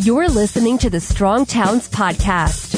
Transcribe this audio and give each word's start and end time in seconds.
You're 0.00 0.28
listening 0.28 0.78
to 0.78 0.90
the 0.90 1.00
Strong 1.00 1.46
Towns 1.46 1.88
Podcast. 1.88 2.74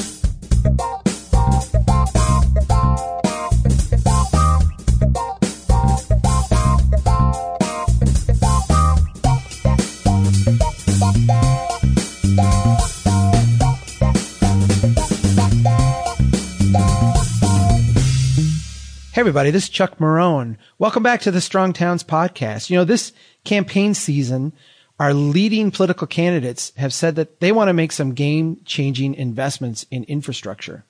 Hey 19.11 19.21
everybody, 19.21 19.49
this 19.49 19.63
is 19.63 19.69
Chuck 19.69 19.97
Marohn. 19.97 20.57
Welcome 20.77 21.01
back 21.01 21.21
to 21.21 21.31
the 21.31 21.41
Strong 21.41 21.73
Towns 21.73 22.03
podcast. 22.03 22.69
You 22.69 22.77
know, 22.77 22.85
this 22.85 23.13
campaign 23.43 23.95
season, 23.95 24.53
our 24.99 25.13
leading 25.13 25.71
political 25.71 26.07
candidates 26.07 26.71
have 26.77 26.93
said 26.93 27.15
that 27.15 27.39
they 27.39 27.51
want 27.51 27.69
to 27.69 27.73
make 27.73 27.91
some 27.91 28.13
game 28.13 28.59
changing 28.65 29.13
investments 29.13 29.85
in 29.91 30.03
infrastructure. 30.05 30.83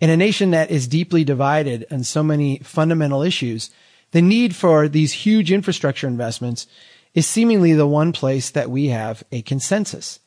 In 0.00 0.10
a 0.10 0.16
nation 0.16 0.50
that 0.50 0.70
is 0.70 0.88
deeply 0.88 1.24
divided 1.24 1.86
on 1.90 2.04
so 2.04 2.22
many 2.22 2.58
fundamental 2.58 3.22
issues, 3.22 3.70
the 4.12 4.22
need 4.22 4.54
for 4.54 4.88
these 4.88 5.12
huge 5.12 5.52
infrastructure 5.52 6.06
investments 6.06 6.66
is 7.14 7.26
seemingly 7.26 7.72
the 7.72 7.86
one 7.86 8.12
place 8.12 8.50
that 8.50 8.70
we 8.70 8.88
have 8.88 9.22
a 9.32 9.42
consensus. 9.42 10.20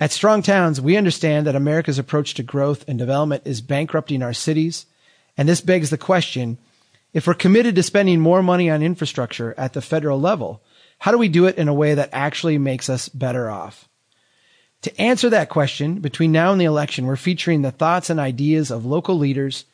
At 0.00 0.10
Strong 0.10 0.42
Towns, 0.42 0.80
we 0.80 0.96
understand 0.96 1.46
that 1.46 1.54
America's 1.54 1.98
approach 1.98 2.34
to 2.34 2.42
growth 2.42 2.84
and 2.88 2.98
development 2.98 3.42
is 3.44 3.60
bankrupting 3.60 4.22
our 4.22 4.32
cities, 4.32 4.86
and 5.36 5.48
this 5.48 5.60
begs 5.60 5.90
the 5.90 5.98
question, 5.98 6.58
if 7.12 7.28
we're 7.28 7.34
committed 7.34 7.76
to 7.76 7.82
spending 7.84 8.20
more 8.20 8.42
money 8.42 8.68
on 8.68 8.82
infrastructure 8.82 9.54
at 9.56 9.72
the 9.72 9.80
federal 9.80 10.20
level, 10.20 10.60
how 10.98 11.12
do 11.12 11.18
we 11.18 11.28
do 11.28 11.46
it 11.46 11.56
in 11.56 11.68
a 11.68 11.74
way 11.74 11.94
that 11.94 12.10
actually 12.12 12.58
makes 12.58 12.88
us 12.88 13.08
better 13.08 13.50
off? 13.50 13.88
To 14.82 15.00
answer 15.00 15.30
that 15.30 15.48
question, 15.48 16.00
between 16.00 16.32
now 16.32 16.52
and 16.52 16.60
the 16.60 16.66
election, 16.66 17.06
we're 17.06 17.16
featuring 17.16 17.62
the 17.62 17.70
thoughts 17.70 18.10
and 18.10 18.20
ideas 18.20 18.70
of 18.70 18.84
local 18.84 19.16
leaders, 19.16 19.64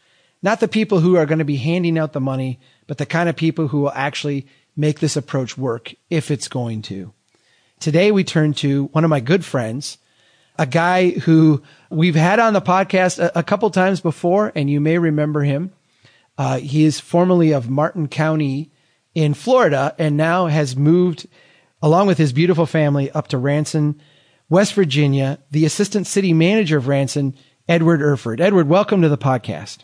not 0.43 0.61
the 0.61 0.69
people 0.69 1.01
who 1.01 1.17
are 1.17 1.27
going 1.27 1.41
to 1.41 1.45
be 1.45 1.57
handing 1.57 1.99
out 1.99 2.13
the 2.13 2.21
money, 2.21 2.61
but 2.87 2.99
the 2.99 3.07
kind 3.07 3.29
of 3.29 3.37
people 3.37 3.69
who 3.69 3.81
will 3.81 3.93
actually 3.93 4.47
make 4.77 5.01
this 5.01 5.17
approach 5.17 5.59
work 5.59 5.95
if 6.11 6.31
it's 6.31 6.49
going 6.49 6.83
to. 6.83 7.13
Today 7.81 8.13
we 8.13 8.25
turn 8.25 8.55
to 8.55 8.85
one 8.93 9.05
of 9.05 9.11
my 9.11 9.21
good 9.21 9.45
friends, 9.45 9.99
a 10.59 10.67
guy 10.67 11.11
who 11.11 11.63
we've 11.89 12.15
had 12.15 12.39
on 12.39 12.53
the 12.53 12.61
podcast 12.61 13.19
a, 13.19 13.39
a 13.39 13.43
couple 13.43 13.71
times 13.71 14.01
before, 14.01 14.53
and 14.55 14.71
you 14.71 14.81
may 14.81 14.99
remember 14.99 15.43
him. 15.43 15.73
Uh, 16.39 16.59
he 16.59 16.85
is 16.85 17.01
formerly 17.01 17.53
of 17.53 17.69
Martin 17.69 18.07
County 18.07 18.71
in 19.15 19.35
Florida 19.35 19.95
and 19.99 20.17
now 20.17 20.47
has 20.47 20.77
moved 20.77 21.27
along 21.83 22.07
with 22.07 22.19
his 22.19 22.33
beautiful 22.33 22.67
family 22.67 23.11
up 23.11 23.29
to 23.29 23.39
Ranson, 23.39 24.01
West 24.49 24.75
Virginia, 24.75 25.39
the 25.51 25.65
assistant 25.65 26.07
city 26.07 26.33
manager 26.33 26.77
of 26.77 26.89
Ranson, 26.89 27.35
Edward 27.69 28.03
Erfurt. 28.03 28.41
Edward, 28.41 28.69
welcome 28.69 29.03
to 29.03 29.09
the 29.09 29.19
podcast. 29.19 29.79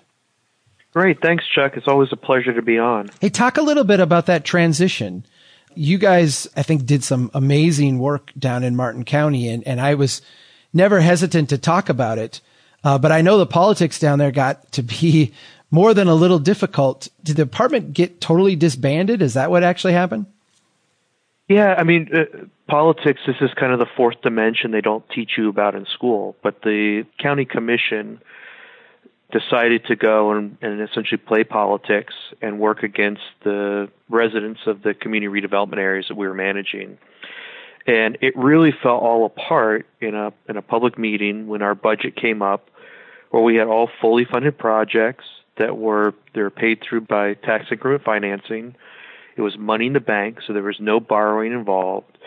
Great. 0.92 1.20
Thanks, 1.20 1.44
Chuck. 1.54 1.76
It's 1.76 1.88
always 1.88 2.08
a 2.10 2.16
pleasure 2.16 2.54
to 2.54 2.62
be 2.62 2.78
on. 2.78 3.10
Hey, 3.20 3.28
talk 3.28 3.58
a 3.58 3.62
little 3.62 3.84
bit 3.84 4.00
about 4.00 4.26
that 4.26 4.44
transition. 4.44 5.26
You 5.74 5.98
guys, 5.98 6.48
I 6.56 6.62
think, 6.62 6.86
did 6.86 7.04
some 7.04 7.30
amazing 7.34 7.98
work 7.98 8.32
down 8.38 8.64
in 8.64 8.76
Martin 8.76 9.04
County, 9.04 9.48
and, 9.48 9.66
and 9.66 9.78
I 9.78 9.94
was 9.94 10.22
never 10.72 11.00
hesitant 11.00 11.50
to 11.50 11.58
talk 11.58 11.90
about 11.90 12.18
it. 12.18 12.40
Uh, 12.82 12.96
but 12.98 13.12
I 13.12 13.20
know 13.20 13.36
the 13.36 13.46
politics 13.46 13.98
down 13.98 14.18
there 14.18 14.30
got 14.30 14.72
to 14.72 14.82
be 14.82 15.34
more 15.76 15.92
than 15.92 16.08
a 16.08 16.14
little 16.14 16.38
difficult. 16.38 17.08
Did 17.22 17.36
the 17.36 17.44
department 17.44 17.92
get 17.92 18.18
totally 18.18 18.56
disbanded? 18.56 19.20
Is 19.20 19.34
that 19.34 19.50
what 19.50 19.62
actually 19.62 19.92
happened? 19.92 20.24
Yeah, 21.48 21.74
I 21.76 21.84
mean, 21.84 22.08
uh, 22.14 22.46
politics, 22.66 23.20
this 23.26 23.36
is 23.42 23.50
kind 23.52 23.74
of 23.74 23.78
the 23.78 23.86
fourth 23.94 24.22
dimension 24.22 24.70
they 24.70 24.80
don't 24.80 25.04
teach 25.10 25.32
you 25.36 25.50
about 25.50 25.74
in 25.74 25.84
school. 25.84 26.34
But 26.42 26.62
the 26.62 27.04
county 27.18 27.44
commission 27.44 28.22
decided 29.30 29.84
to 29.88 29.96
go 29.96 30.32
and, 30.32 30.56
and 30.62 30.80
essentially 30.80 31.18
play 31.18 31.44
politics 31.44 32.14
and 32.40 32.58
work 32.58 32.82
against 32.82 33.24
the 33.44 33.90
residents 34.08 34.60
of 34.66 34.82
the 34.82 34.94
community 34.94 35.28
redevelopment 35.28 35.76
areas 35.76 36.06
that 36.08 36.16
we 36.16 36.26
were 36.26 36.32
managing. 36.48 36.96
And 37.86 38.16
it 38.22 38.34
really 38.34 38.72
fell 38.82 38.96
all 38.96 39.26
apart 39.26 39.86
in 40.00 40.14
a 40.14 40.32
in 40.48 40.56
a 40.56 40.62
public 40.62 40.96
meeting 40.96 41.48
when 41.48 41.60
our 41.60 41.74
budget 41.74 42.16
came 42.16 42.40
up, 42.40 42.70
where 43.30 43.42
we 43.42 43.56
had 43.56 43.66
all 43.66 43.90
fully 44.00 44.24
funded 44.24 44.56
projects 44.56 45.26
that 45.58 45.76
were 45.78 46.14
they 46.34 46.42
were 46.42 46.50
paid 46.50 46.82
through 46.82 47.02
by 47.02 47.34
tax 47.34 47.66
increment 47.70 48.04
financing. 48.04 48.74
It 49.36 49.42
was 49.42 49.58
money 49.58 49.86
in 49.86 49.92
the 49.92 50.00
bank, 50.00 50.38
so 50.46 50.52
there 50.52 50.62
was 50.62 50.80
no 50.80 51.00
borrowing 51.00 51.52
involved. 51.52 52.18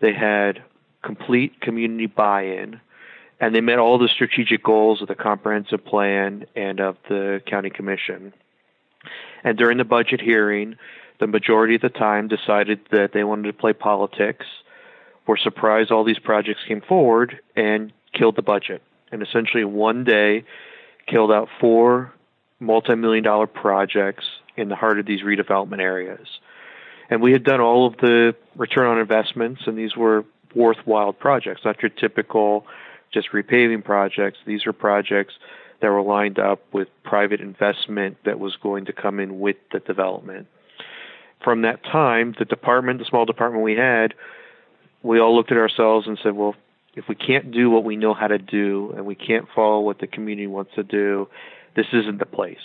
They 0.00 0.14
had 0.14 0.62
complete 1.02 1.60
community 1.60 2.06
buy-in, 2.06 2.80
and 3.38 3.54
they 3.54 3.60
met 3.60 3.78
all 3.78 3.98
the 3.98 4.08
strategic 4.08 4.62
goals 4.62 5.02
of 5.02 5.08
the 5.08 5.14
comprehensive 5.14 5.84
plan 5.84 6.46
and 6.56 6.80
of 6.80 6.96
the 7.08 7.42
county 7.46 7.70
commission. 7.70 8.32
And 9.42 9.58
during 9.58 9.76
the 9.76 9.84
budget 9.84 10.22
hearing, 10.22 10.76
the 11.20 11.26
majority 11.26 11.74
of 11.74 11.82
the 11.82 11.90
time 11.90 12.28
decided 12.28 12.80
that 12.90 13.12
they 13.12 13.24
wanted 13.24 13.44
to 13.44 13.52
play 13.52 13.74
politics 13.74 14.46
were 15.26 15.36
surprised 15.36 15.90
all 15.90 16.04
these 16.04 16.18
projects 16.18 16.60
came 16.66 16.80
forward 16.80 17.38
and 17.54 17.92
killed 18.14 18.36
the 18.36 18.42
budget. 18.42 18.82
And 19.12 19.22
essentially, 19.22 19.64
one 19.64 20.04
day, 20.04 20.44
killed 21.06 21.30
out 21.30 21.48
four 21.60 22.13
multi 22.64 22.94
million 22.94 23.24
dollar 23.24 23.46
projects 23.46 24.24
in 24.56 24.68
the 24.68 24.76
heart 24.76 24.98
of 24.98 25.06
these 25.06 25.22
redevelopment 25.22 25.80
areas. 25.80 26.26
And 27.10 27.20
we 27.20 27.32
had 27.32 27.44
done 27.44 27.60
all 27.60 27.86
of 27.86 27.96
the 27.98 28.34
return 28.56 28.86
on 28.86 28.98
investments, 28.98 29.62
and 29.66 29.76
these 29.76 29.96
were 29.96 30.24
worthwhile 30.54 31.12
projects, 31.12 31.62
not 31.64 31.82
your 31.82 31.90
typical 31.90 32.66
just 33.12 33.28
repaving 33.32 33.84
projects. 33.84 34.38
These 34.46 34.66
are 34.66 34.72
projects 34.72 35.34
that 35.80 35.88
were 35.88 36.02
lined 36.02 36.38
up 36.38 36.60
with 36.72 36.88
private 37.02 37.40
investment 37.40 38.16
that 38.24 38.38
was 38.38 38.56
going 38.56 38.86
to 38.86 38.92
come 38.92 39.20
in 39.20 39.38
with 39.40 39.56
the 39.72 39.80
development. 39.80 40.46
From 41.42 41.62
that 41.62 41.84
time, 41.84 42.34
the 42.38 42.44
department, 42.44 43.00
the 43.00 43.04
small 43.04 43.26
department 43.26 43.62
we 43.62 43.76
had, 43.76 44.14
we 45.02 45.20
all 45.20 45.36
looked 45.36 45.52
at 45.52 45.58
ourselves 45.58 46.06
and 46.06 46.18
said, 46.22 46.34
well, 46.34 46.54
if 46.94 47.04
we 47.08 47.14
can't 47.14 47.52
do 47.52 47.70
what 47.70 47.84
we 47.84 47.96
know 47.96 48.14
how 48.14 48.28
to 48.28 48.38
do 48.38 48.94
and 48.96 49.04
we 49.04 49.14
can't 49.14 49.46
follow 49.54 49.80
what 49.80 49.98
the 49.98 50.06
community 50.06 50.46
wants 50.46 50.72
to 50.76 50.82
do, 50.82 51.28
this 51.76 51.86
isn't 51.92 52.18
the 52.18 52.26
place. 52.26 52.58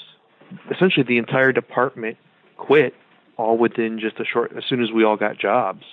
Essentially, 0.71 1.05
the 1.07 1.17
entire 1.17 1.51
department 1.51 2.17
quit 2.57 2.93
all 3.37 3.57
within 3.57 3.99
just 3.99 4.19
a 4.19 4.25
short, 4.25 4.51
as 4.57 4.63
soon 4.67 4.83
as 4.83 4.91
we 4.91 5.03
all 5.03 5.15
got 5.15 5.37
jobs. 5.37 5.83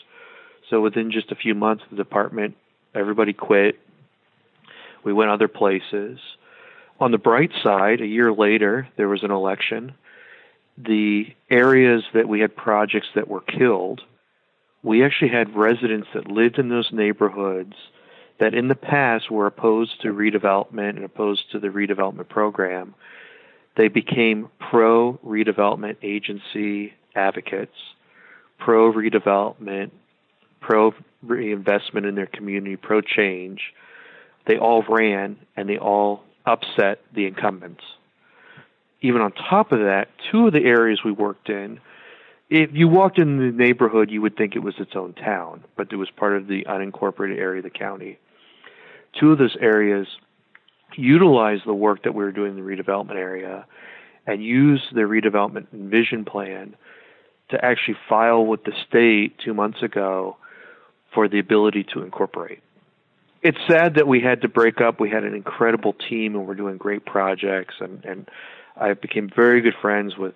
So 0.71 0.81
within 0.81 1.13
just 1.13 1.31
a 1.31 1.37
few 1.37 1.55
months, 1.55 1.85
the 1.91 1.97
department, 1.97 2.57
everybody 2.95 3.33
quit. 3.33 3.79
We 5.05 5.13
went 5.13 5.31
other 5.31 5.49
places. 5.49 6.19
On 6.99 7.13
the 7.13 7.19
bright 7.19 7.53
side, 7.63 8.01
a 8.01 8.07
year 8.07 8.33
later, 8.33 8.89
there 8.97 9.09
was 9.09 9.23
an 9.23 9.31
election. 9.31 9.95
The 10.77 11.27
areas 11.51 12.03
that 12.15 12.29
we 12.29 12.41
had 12.41 12.57
projects 12.57 13.09
that 13.15 13.29
were 13.29 13.43
killed 13.43 14.03
we 14.87 15.05
actually 15.05 15.31
had 15.31 15.57
residents 15.57 16.07
that 16.15 16.31
lived 16.31 16.61
in 16.61 16.69
those 16.69 16.91
neighborhoods 16.93 17.75
that 18.39 18.55
in 18.55 18.69
the 18.69 18.75
past 18.75 19.31
were 19.31 19.47
opposed 19.47 20.01
to 20.03 20.09
redevelopment 20.09 20.91
and 20.91 21.05
opposed 21.05 21.51
to 21.53 21.59
the 21.59 21.69
redevelopment 21.69 22.29
program. 22.29 22.95
They 23.77 23.89
became 23.89 24.49
pro 24.59 25.19
redevelopment 25.25 25.97
agency 26.03 26.95
advocates, 27.15 27.77
pro 28.59 28.93
redevelopment, 28.93 29.91
pro 30.61 30.95
reinvestment 31.23 32.07
in 32.07 32.15
their 32.15 32.27
community, 32.27 32.77
pro 32.77 33.01
change. 33.01 33.61
They 34.47 34.59
all 34.59 34.83
ran 34.89 35.39
and 35.57 35.69
they 35.69 35.79
all 35.79 36.23
upset 36.45 37.01
the 37.15 37.27
incumbents. 37.27 37.83
Even 39.01 39.21
on 39.21 39.33
top 39.33 39.73
of 39.73 39.81
that, 39.81 40.09
two 40.31 40.47
of 40.47 40.53
the 40.53 40.65
areas 40.65 41.01
we 41.05 41.13
worked 41.13 41.49
in 41.49 41.81
if 42.49 42.71
you 42.73 42.87
walked 42.89 43.19
in 43.19 43.39
the 43.39 43.51
neighborhood, 43.51 44.11
you 44.11 44.23
would 44.23 44.37
think 44.37 44.55
it 44.55 44.61
was 44.61 44.75
its 44.79 44.95
own 44.95 45.15
town, 45.15 45.65
but 45.77 45.93
it 45.93 45.97
was 45.97 46.09
part 46.11 46.37
of 46.37 46.47
the 46.47 46.65
unincorporated 46.69 47.39
area 47.39 47.59
of 47.59 47.65
the 47.65 47.71
county. 47.71 48.19
Two 49.19 49.33
of 49.33 49.39
those 49.39 49.57
areas 49.61 50.07
utilize 50.97 51.61
the 51.67 51.75
work 51.75 52.05
that 52.05 52.15
we 52.15 52.25
were 52.25 52.33
doing 52.33 52.57
in 52.57 52.65
the 52.65 52.77
redevelopment 52.77 53.17
area 53.17 53.67
and 54.27 54.43
use 54.43 54.83
the 54.93 55.03
redevelopment 55.03 55.67
vision 55.71 56.25
plan 56.25 56.75
to 57.51 57.65
actually 57.65 57.97
file 58.09 58.45
with 58.45 58.65
the 58.65 58.73
state 58.89 59.39
two 59.45 59.55
months 59.55 59.83
ago 59.83 60.37
for 61.15 61.29
the 61.29 61.39
ability 61.39 61.85
to 61.95 62.03
incorporate. 62.03 62.61
It's 63.43 63.59
sad 63.69 63.95
that 63.95 64.09
we 64.09 64.21
had 64.21 64.43
to 64.43 64.49
break 64.49 64.81
up. 64.81 64.99
We 64.99 65.11
had 65.11 65.23
an 65.23 65.35
incredible 65.35 65.93
team 65.93 66.35
and 66.35 66.47
we're 66.47 66.55
doing 66.55 66.77
great 66.77 67.07
projects 67.07 67.75
and, 67.81 68.05
and 68.05 68.29
I 68.77 68.95
became 68.95 69.31
very 69.35 69.61
good 69.61 69.77
friends 69.81 70.17
with 70.17 70.35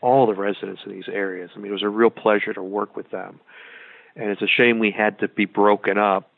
all 0.00 0.26
the 0.26 0.34
residents 0.34 0.82
in 0.84 0.92
these 0.92 1.08
areas. 1.08 1.50
I 1.54 1.58
mean, 1.58 1.70
it 1.70 1.72
was 1.72 1.82
a 1.82 1.88
real 1.88 2.10
pleasure 2.10 2.52
to 2.52 2.62
work 2.62 2.96
with 2.96 3.10
them. 3.10 3.40
And 4.14 4.30
it's 4.30 4.42
a 4.42 4.46
shame 4.46 4.78
we 4.78 4.90
had 4.90 5.18
to 5.20 5.28
be 5.28 5.46
broken 5.46 5.98
up 5.98 6.30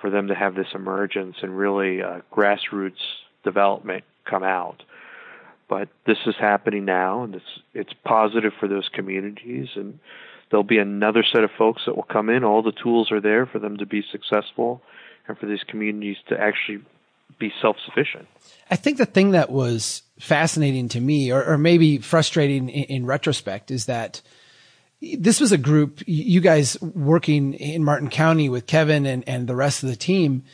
for 0.00 0.10
them 0.10 0.28
to 0.28 0.34
have 0.34 0.54
this 0.54 0.68
emergence 0.74 1.36
and 1.42 1.56
really 1.56 2.02
uh, 2.02 2.20
grassroots 2.32 3.02
development 3.44 4.04
come 4.24 4.42
out. 4.42 4.82
But 5.68 5.88
this 6.06 6.18
is 6.26 6.34
happening 6.38 6.84
now, 6.84 7.24
and 7.24 7.34
it's 7.34 7.60
it's 7.74 7.92
positive 8.04 8.52
for 8.60 8.68
those 8.68 8.88
communities, 8.92 9.68
and 9.74 9.98
there'll 10.50 10.62
be 10.64 10.78
another 10.78 11.24
set 11.24 11.42
of 11.42 11.50
folks 11.58 11.82
that 11.86 11.96
will 11.96 12.04
come 12.04 12.30
in. 12.30 12.44
All 12.44 12.62
the 12.62 12.72
tools 12.72 13.10
are 13.10 13.20
there 13.20 13.46
for 13.46 13.58
them 13.58 13.78
to 13.78 13.86
be 13.86 14.04
successful 14.12 14.80
and 15.26 15.36
for 15.36 15.46
these 15.46 15.64
communities 15.66 16.18
to 16.28 16.40
actually 16.40 16.84
be 17.38 17.52
self 17.60 17.76
sufficient. 17.84 18.28
I 18.70 18.76
think 18.76 18.98
the 18.98 19.06
thing 19.06 19.32
that 19.32 19.50
was 19.50 20.02
fascinating 20.18 20.88
to 20.90 21.00
me, 21.00 21.32
or, 21.32 21.44
or 21.44 21.58
maybe 21.58 21.98
frustrating 21.98 22.68
in, 22.68 22.84
in, 22.84 23.06
retrospect, 23.06 23.70
is 23.70 23.86
that 23.86 24.22
this 25.00 25.40
was 25.40 25.52
a 25.52 25.58
group, 25.58 26.02
you 26.06 26.40
guys 26.40 26.80
working 26.80 27.54
in 27.54 27.84
Martin 27.84 28.10
County 28.10 28.48
with 28.48 28.66
Kevin 28.66 29.06
and, 29.06 29.28
and 29.28 29.46
the 29.46 29.56
rest 29.56 29.82
of 29.82 29.88
the 29.88 29.96
team. 29.96 30.44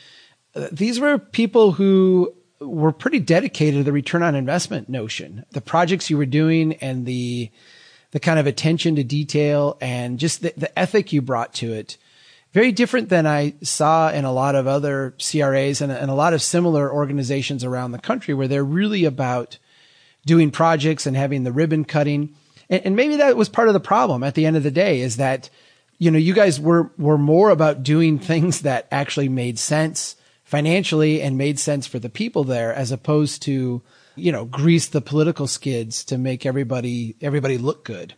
Uh, 0.55 0.67
these 0.71 0.99
were 0.99 1.17
people 1.17 1.71
who 1.71 2.33
were 2.59 2.91
pretty 2.91 3.19
dedicated 3.19 3.79
to 3.79 3.83
the 3.83 3.91
return 3.91 4.23
on 4.23 4.35
investment 4.35 4.89
notion. 4.89 5.45
The 5.51 5.61
projects 5.61 6.09
you 6.09 6.17
were 6.17 6.25
doing 6.25 6.73
and 6.75 7.05
the, 7.05 7.51
the 8.11 8.19
kind 8.19 8.39
of 8.39 8.47
attention 8.47 8.95
to 8.95 9.03
detail 9.03 9.77
and 9.81 10.19
just 10.19 10.41
the, 10.41 10.53
the 10.55 10.77
ethic 10.79 11.13
you 11.13 11.21
brought 11.21 11.53
to 11.55 11.73
it 11.73 11.97
very 12.53 12.71
different 12.71 13.09
than 13.09 13.25
I 13.25 13.55
saw 13.63 14.11
in 14.11 14.25
a 14.25 14.31
lot 14.31 14.55
of 14.55 14.67
other 14.67 15.15
CRAs 15.17 15.81
and, 15.81 15.91
and, 15.91 16.11
a 16.11 16.13
lot 16.15 16.33
of 16.33 16.41
similar 16.41 16.91
organizations 16.91 17.63
around 17.63 17.91
the 17.91 17.99
country 17.99 18.35
where 18.35 18.47
they're 18.47 18.63
really 18.63 19.05
about 19.05 19.57
doing 20.25 20.51
projects 20.51 21.07
and 21.07 21.17
having 21.17 21.43
the 21.43 21.51
ribbon 21.51 21.83
cutting. 21.83 22.35
And, 22.73 22.87
and, 22.87 22.95
maybe 22.95 23.17
that 23.17 23.37
was 23.37 23.49
part 23.49 23.67
of 23.67 23.75
the 23.75 23.79
problem 23.79 24.23
at 24.23 24.33
the 24.33 24.47
end 24.47 24.57
of 24.57 24.63
the 24.63 24.71
day 24.71 25.01
is 25.01 25.17
that, 25.17 25.51
you 25.99 26.09
know, 26.09 26.17
you 26.17 26.33
guys 26.33 26.59
were, 26.59 26.91
were 26.97 27.19
more 27.19 27.51
about 27.51 27.83
doing 27.83 28.17
things 28.17 28.61
that 28.61 28.87
actually 28.91 29.29
made 29.29 29.59
sense 29.59 30.15
financially 30.43 31.21
and 31.21 31.37
made 31.37 31.59
sense 31.59 31.85
for 31.85 31.99
the 31.99 32.09
people 32.09 32.43
there 32.43 32.73
as 32.73 32.91
opposed 32.91 33.43
to, 33.43 33.83
you 34.15 34.31
know, 34.31 34.45
grease 34.45 34.87
the 34.87 35.01
political 35.01 35.45
skids 35.45 36.03
to 36.05 36.17
make 36.17 36.47
everybody, 36.47 37.15
everybody 37.21 37.59
look 37.59 37.85
good. 37.85 38.15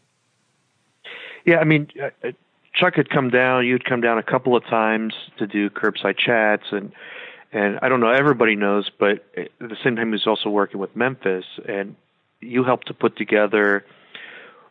Yeah, 1.44 1.58
I 1.58 1.66
mean, 1.66 1.90
uh, 2.02 2.32
Chuck 2.74 2.96
had 2.96 3.10
come 3.10 3.30
down. 3.30 3.66
You'd 3.66 3.84
come 3.84 4.00
down 4.00 4.18
a 4.18 4.24
couple 4.24 4.56
of 4.56 4.64
times 4.64 5.14
to 5.38 5.48
do 5.48 5.70
curbside 5.70 6.18
chats, 6.18 6.64
and 6.72 6.94
and 7.52 7.80
I 7.82 7.90
don't 7.90 8.00
know. 8.00 8.10
Everybody 8.10 8.56
knows, 8.56 8.90
but 8.98 9.24
at 9.38 9.50
the 9.60 9.78
same 9.84 9.96
time, 9.96 10.08
he 10.08 10.12
was 10.14 10.28
also 10.28 10.50
working 10.50 10.80
with 10.80 10.96
Memphis, 10.96 11.46
and 11.68 11.96
you 12.42 12.64
helped 12.64 12.88
to 12.88 12.94
put 12.94 13.16
together 13.16 13.86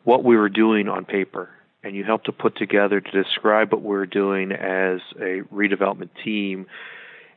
what 0.05 0.23
we 0.23 0.37
were 0.37 0.49
doing 0.49 0.89
on 0.89 1.05
paper, 1.05 1.49
and 1.83 1.97
you 1.97 2.05
helped 2.05 2.27
to 2.27 2.33
put 2.33 2.57
together 2.57 3.01
to 3.01 3.23
describe 3.23 3.73
what 3.73 3.83
we 3.83 3.89
were 3.89 4.07
doing 4.07 4.53
as 4.53 5.01
a 5.17 5.43
redevelopment 5.53 6.11
team, 6.23 6.67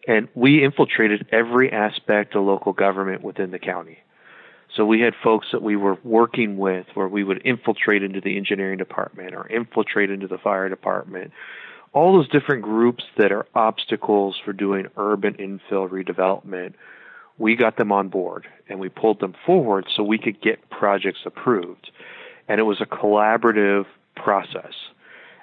and 0.08 0.28
we 0.36 0.64
infiltrated 0.64 1.28
every 1.32 1.72
aspect 1.72 2.36
of 2.36 2.44
local 2.44 2.74
government 2.74 3.24
within 3.24 3.52
the 3.52 3.60
county. 3.60 3.98
So 4.76 4.86
we 4.86 5.02
had 5.02 5.14
folks 5.24 5.48
that 5.52 5.62
we 5.62 5.76
were 5.76 5.98
working 6.04 6.58
with 6.58 6.86
where 6.94 7.08
we 7.08 7.24
would 7.24 7.42
infiltrate 7.46 8.04
into 8.04 8.22
the 8.22 8.38
engineering 8.38 8.78
department 8.78 9.34
or 9.34 9.48
infiltrate 9.48 10.12
into 10.12 10.28
the 10.28 10.38
fire 10.38 10.70
department. 10.70 11.32
All 11.94 12.14
those 12.14 12.30
different 12.30 12.64
groups 12.64 13.04
that 13.18 13.32
are 13.32 13.48
obstacles 13.56 14.36
for 14.44 14.54
doing 14.54 14.88
urban 14.98 15.36
infill 15.36 15.90
redevelopment, 15.90 16.74
we 17.38 17.56
got 17.56 17.78
them 17.78 17.92
on 17.92 18.10
board 18.10 18.46
and 18.68 18.80
we 18.80 18.90
pulled 18.90 19.20
them 19.20 19.36
forward 19.46 19.86
so 19.96 20.04
we 20.04 20.18
could 20.18 20.42
get 20.42 20.70
projects 20.70 21.22
approved. 21.26 21.90
And 22.48 22.60
it 22.60 22.64
was 22.64 22.82
a 22.82 22.86
collaborative 22.86 23.86
process. 24.16 24.74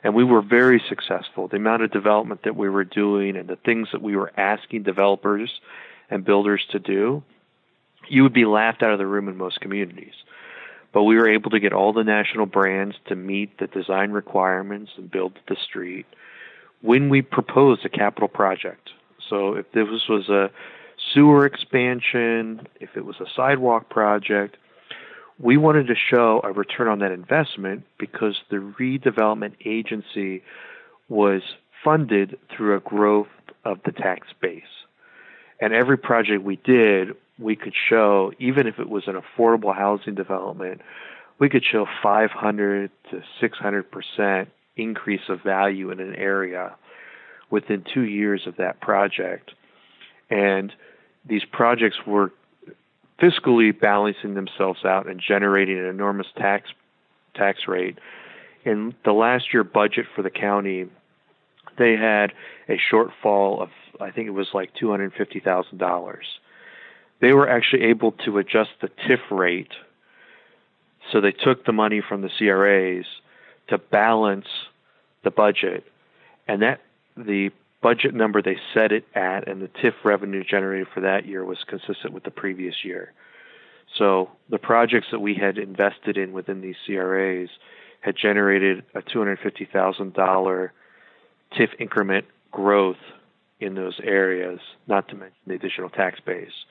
And 0.03 0.15
we 0.15 0.25
were 0.25 0.43
very 0.43 0.83
successful. 0.89 1.49
The 1.49 1.56
amount 1.56 1.83
of 1.83 1.91
development 1.91 2.43
that 2.45 2.56
we 2.56 2.69
were 2.69 2.85
doing 2.85 3.37
and 3.37 3.49
the 3.49 3.56
things 3.56 3.89
that 3.93 4.03
we 4.03 4.17
were 4.17 4.33
asking 4.39 4.83
developers 4.83 5.51
and 6.11 6.25
builders 6.25 6.65
to 6.71 6.79
do 6.79 7.23
you 8.09 8.23
would 8.23 8.33
be 8.33 8.45
laughed 8.45 8.83
out 8.83 8.93
of 8.93 8.99
the 8.99 9.06
room 9.06 9.29
in 9.29 9.37
most 9.37 9.61
communities. 9.61 10.15
But 10.93 11.05
we 11.05 11.17
were 11.17 11.29
able 11.29 11.51
to 11.51 11.61
get 11.61 11.73
all 11.73 11.93
the 11.93 12.05
national 12.05 12.47
brands 12.47 12.97
to 13.06 13.17
meet 13.17 13.59
the 13.59 13.67
design 13.67 14.12
requirements 14.12 14.93
and 14.97 15.11
build 15.11 15.39
the 15.49 15.56
street 15.56 16.06
when 16.83 17.09
we 17.09 17.23
proposed 17.23 17.85
a 17.85 17.89
capital 17.89 18.29
project. 18.29 18.91
So 19.29 19.55
if 19.55 19.71
this 19.73 20.09
was 20.09 20.29
a 20.29 20.51
sewer 21.12 21.47
expansion, 21.47 22.69
if 22.81 22.91
it 22.97 23.05
was 23.05 23.17
a 23.21 23.27
sidewalk 23.35 23.89
project, 23.89 24.56
we 25.39 25.57
wanted 25.57 25.89
to 25.89 25.95
show 25.95 26.41
a 26.45 26.53
return 26.53 26.89
on 26.89 27.01
that 27.01 27.13
investment 27.13 27.85
because 27.99 28.37
the 28.51 28.57
redevelopment 28.57 29.55
agency 29.65 30.43
was 31.09 31.43
funded 31.83 32.39
through 32.55 32.77
a 32.77 32.81
growth 32.81 33.29
of 33.65 33.79
the 33.85 33.93
tax 33.93 34.29
base. 34.41 34.63
And 35.61 35.73
every 35.73 35.99
project 35.99 36.43
we 36.43 36.57
did 36.57 37.11
we 37.39 37.57
could 37.57 37.75
show, 37.89 38.33
even 38.39 38.67
if 38.67 38.79
it 38.79 38.89
was 38.89 39.05
an 39.09 39.21
affordable 39.21 39.75
housing 39.75 40.15
development, 40.15 40.81
we 41.39 41.49
could 41.49 41.65
show 41.65 41.87
500 42.03 42.91
to 43.11 43.23
600 43.41 43.91
percent 43.91 44.51
increase 44.77 45.29
of 45.29 45.43
value 45.43 45.91
in 45.91 46.01
an 46.01 46.15
area 46.15 46.77
within 47.51 47.85
two 47.93 48.03
years 48.03 48.43
of 48.47 48.57
that 48.57 48.81
project. 48.81 49.51
And 50.31 50.73
these 51.27 51.45
projects 51.45 51.97
were 52.07 52.33
fiscally 53.21 53.79
balancing 53.79 54.35
themselves 54.35 54.85
out 54.85 55.09
and 55.09 55.21
generating 55.21 55.79
an 55.79 55.87
enormous 55.87 56.27
tax 56.37 56.71
tax 57.35 57.61
rate. 57.67 57.99
In 58.65 58.95
the 59.05 59.13
last 59.13 59.53
year 59.53 59.65
budget 59.65 60.07
for 60.15 60.23
the 60.23 60.31
county, 60.31 60.87
they 61.79 61.97
had 61.97 62.33
a 62.69 62.79
shortfall 62.93 63.61
of 63.61 63.69
I 64.01 64.11
think 64.11 64.29
it 64.29 64.33
was 64.33 64.49
like 64.55 64.71
two 64.75 64.91
hundred 64.91 65.13
fifty 65.15 65.41
thousand 65.41 65.79
dollars 65.79 66.27
they 67.25 67.33
were 67.33 67.49
actually 67.49 67.85
able 67.85 68.13
to 68.13 68.39
adjust 68.39 68.71
the 68.83 68.89
TIF 68.89 69.31
rate. 69.31 69.73
So 71.11 71.21
they 71.21 71.33
took 71.33 71.65
the 71.65 71.73
money 71.73 72.03
from 72.07 72.21
the 72.23 72.29
CRAs 72.29 73.07
to 73.69 73.79
balance 73.79 74.47
the 75.23 75.31
budget, 75.31 75.85
and 76.47 76.61
that 76.63 76.81
the 77.17 77.51
budget 77.85 78.15
number 78.15 78.41
they 78.41 78.57
set 78.73 78.93
it 78.93 79.05
at 79.15 79.47
and 79.47 79.61
the 79.61 79.69
TIF 79.69 79.93
revenue 80.05 80.43
generated 80.43 80.89
for 80.95 81.03
that 81.03 81.27
year 81.27 81.45
was 81.45 81.59
consistent 81.69 82.15
with 82.15 82.25
the 82.25 82.31
previous 82.31 82.77
year. 82.83 83.13
So 83.99 84.31
the 84.49 84.57
projects 84.57 85.09
that 85.13 85.19
we 85.19 85.35
had 85.35 85.59
invested 85.59 86.17
in 86.17 86.33
within 86.33 86.63
these 86.63 86.77
CRAs 86.87 87.51
had 88.01 88.17
generated 88.17 88.85
a 88.95 89.03
$250,000 89.03 90.71
TIF 91.53 91.69
increment 91.79 92.25
growth 92.51 92.97
in 93.61 93.75
those 93.75 94.01
areas, 94.03 94.61
not 94.89 95.07
to 95.09 95.17
mention 95.17 95.37
the 95.47 95.55
additional 95.55 95.91
tax 95.91 96.19
base. 96.25 96.65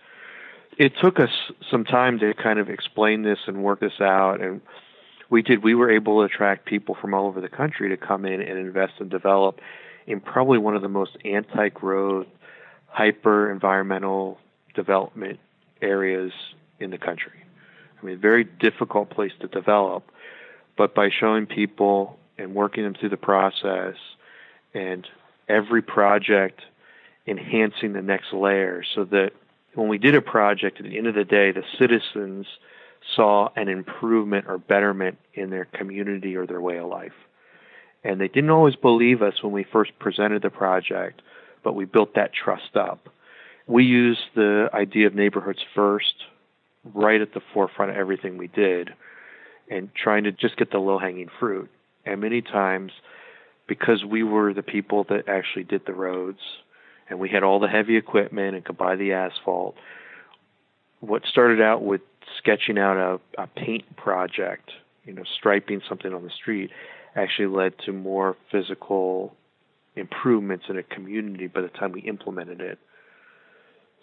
It 0.79 0.93
took 0.99 1.19
us 1.19 1.29
some 1.69 1.85
time 1.85 2.17
to 2.19 2.33
kind 2.33 2.57
of 2.57 2.71
explain 2.71 3.21
this 3.21 3.37
and 3.45 3.63
work 3.63 3.81
this 3.81 4.01
out 4.01 4.41
and 4.41 4.61
we 5.29 5.43
did. 5.43 5.63
We 5.63 5.75
were 5.75 5.91
able 5.91 6.21
to 6.21 6.25
attract 6.25 6.65
people 6.65 6.97
from 6.99 7.13
all 7.13 7.27
over 7.27 7.39
the 7.39 7.49
country 7.49 7.89
to 7.89 7.97
come 7.97 8.25
in 8.25 8.41
and 8.41 8.57
invest 8.57 8.93
and 8.99 9.11
develop 9.11 9.59
in 10.07 10.19
probably 10.19 10.57
one 10.57 10.75
of 10.75 10.81
the 10.81 10.89
most 10.89 11.17
anti-growth 11.25 12.27
hyper 12.87 13.51
environmental 13.51 14.39
development 14.75 15.39
areas 15.81 16.31
in 16.79 16.91
the 16.91 16.97
country 16.97 17.43
i 18.01 18.05
mean 18.05 18.17
very 18.19 18.43
difficult 18.43 19.09
place 19.09 19.31
to 19.39 19.47
develop 19.47 20.11
but 20.77 20.95
by 20.95 21.09
showing 21.09 21.45
people 21.45 22.17
and 22.37 22.55
working 22.55 22.83
them 22.83 22.93
through 22.93 23.09
the 23.09 23.17
process 23.17 23.95
and 24.73 25.07
every 25.47 25.81
project 25.81 26.61
enhancing 27.27 27.93
the 27.93 28.01
next 28.01 28.33
layer 28.33 28.83
so 28.95 29.05
that 29.05 29.31
when 29.75 29.87
we 29.87 29.97
did 29.97 30.15
a 30.15 30.21
project, 30.21 30.79
at 30.79 30.85
the 30.85 30.97
end 30.97 31.07
of 31.07 31.15
the 31.15 31.23
day, 31.23 31.51
the 31.51 31.63
citizens 31.79 32.45
saw 33.15 33.49
an 33.55 33.67
improvement 33.67 34.45
or 34.47 34.57
betterment 34.57 35.17
in 35.33 35.49
their 35.49 35.65
community 35.65 36.35
or 36.35 36.45
their 36.45 36.61
way 36.61 36.77
of 36.77 36.87
life. 36.87 37.13
And 38.03 38.19
they 38.19 38.27
didn't 38.27 38.49
always 38.49 38.75
believe 38.75 39.21
us 39.21 39.41
when 39.41 39.53
we 39.53 39.63
first 39.63 39.91
presented 39.99 40.41
the 40.41 40.49
project, 40.49 41.21
but 41.63 41.73
we 41.73 41.85
built 41.85 42.15
that 42.15 42.31
trust 42.33 42.75
up. 42.75 43.07
We 43.65 43.85
used 43.85 44.21
the 44.35 44.69
idea 44.73 45.07
of 45.07 45.15
neighborhoods 45.15 45.63
first 45.73 46.15
right 46.93 47.21
at 47.21 47.33
the 47.33 47.41
forefront 47.53 47.91
of 47.91 47.97
everything 47.97 48.37
we 48.37 48.47
did 48.47 48.89
and 49.69 49.89
trying 49.95 50.25
to 50.25 50.31
just 50.31 50.57
get 50.57 50.71
the 50.71 50.79
low 50.79 50.99
hanging 50.99 51.29
fruit. 51.39 51.69
And 52.05 52.19
many 52.19 52.41
times, 52.41 52.91
because 53.67 54.03
we 54.03 54.23
were 54.23 54.53
the 54.53 54.63
people 54.63 55.05
that 55.05 55.29
actually 55.29 55.63
did 55.63 55.85
the 55.85 55.93
roads, 55.93 56.39
and 57.09 57.19
we 57.19 57.29
had 57.29 57.43
all 57.43 57.59
the 57.59 57.67
heavy 57.67 57.95
equipment 57.95 58.55
and 58.55 58.65
could 58.65 58.77
buy 58.77 58.95
the 58.95 59.13
asphalt. 59.13 59.75
What 60.99 61.25
started 61.25 61.61
out 61.61 61.83
with 61.83 62.01
sketching 62.37 62.77
out 62.77 62.97
a, 63.37 63.41
a 63.41 63.47
paint 63.47 63.95
project, 63.95 64.71
you 65.05 65.13
know, 65.13 65.23
striping 65.37 65.81
something 65.87 66.13
on 66.13 66.23
the 66.23 66.29
street, 66.29 66.71
actually 67.15 67.47
led 67.47 67.73
to 67.85 67.91
more 67.91 68.35
physical 68.51 69.35
improvements 69.95 70.65
in 70.69 70.77
a 70.77 70.83
community 70.83 71.47
by 71.47 71.61
the 71.61 71.67
time 71.67 71.91
we 71.91 72.01
implemented 72.01 72.61
it. 72.61 72.79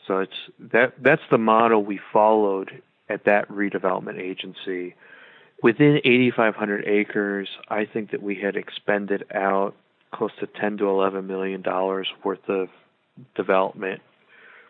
So 0.06 0.18
it's 0.18 0.32
that 0.72 0.94
that's 1.02 1.22
the 1.30 1.38
model 1.38 1.84
we 1.84 2.00
followed 2.12 2.82
at 3.08 3.24
that 3.24 3.48
redevelopment 3.48 4.18
agency. 4.20 4.94
Within 5.62 6.00
8,500 6.04 6.86
acres, 6.86 7.48
I 7.68 7.84
think 7.84 8.12
that 8.12 8.22
we 8.22 8.36
had 8.36 8.56
expended 8.56 9.24
out 9.34 9.74
close 10.12 10.30
to 10.40 10.46
10 10.46 10.78
to 10.78 10.88
11 10.88 11.26
million 11.26 11.60
dollars 11.60 12.08
worth 12.24 12.48
of 12.48 12.68
development 13.34 14.00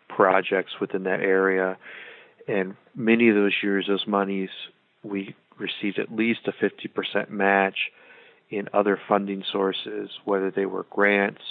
projects 0.09 0.73
within 0.81 1.03
that 1.03 1.21
area. 1.21 1.77
And 2.47 2.75
many 2.95 3.29
of 3.29 3.35
those 3.35 3.53
years, 3.63 3.85
those 3.87 4.05
monies, 4.05 4.49
we 5.03 5.35
received 5.57 5.99
at 5.99 6.13
least 6.13 6.41
a 6.47 6.51
50% 6.51 7.29
match 7.29 7.91
in 8.51 8.69
other 8.73 8.99
funding 9.07 9.43
sources, 9.51 10.09
whether 10.25 10.51
they 10.51 10.65
were 10.65 10.85
grants 10.89 11.41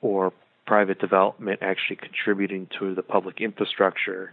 or 0.00 0.32
private 0.66 0.98
development 0.98 1.60
actually 1.62 1.96
contributing 1.96 2.68
to 2.78 2.94
the 2.94 3.02
public 3.02 3.40
infrastructure 3.40 4.32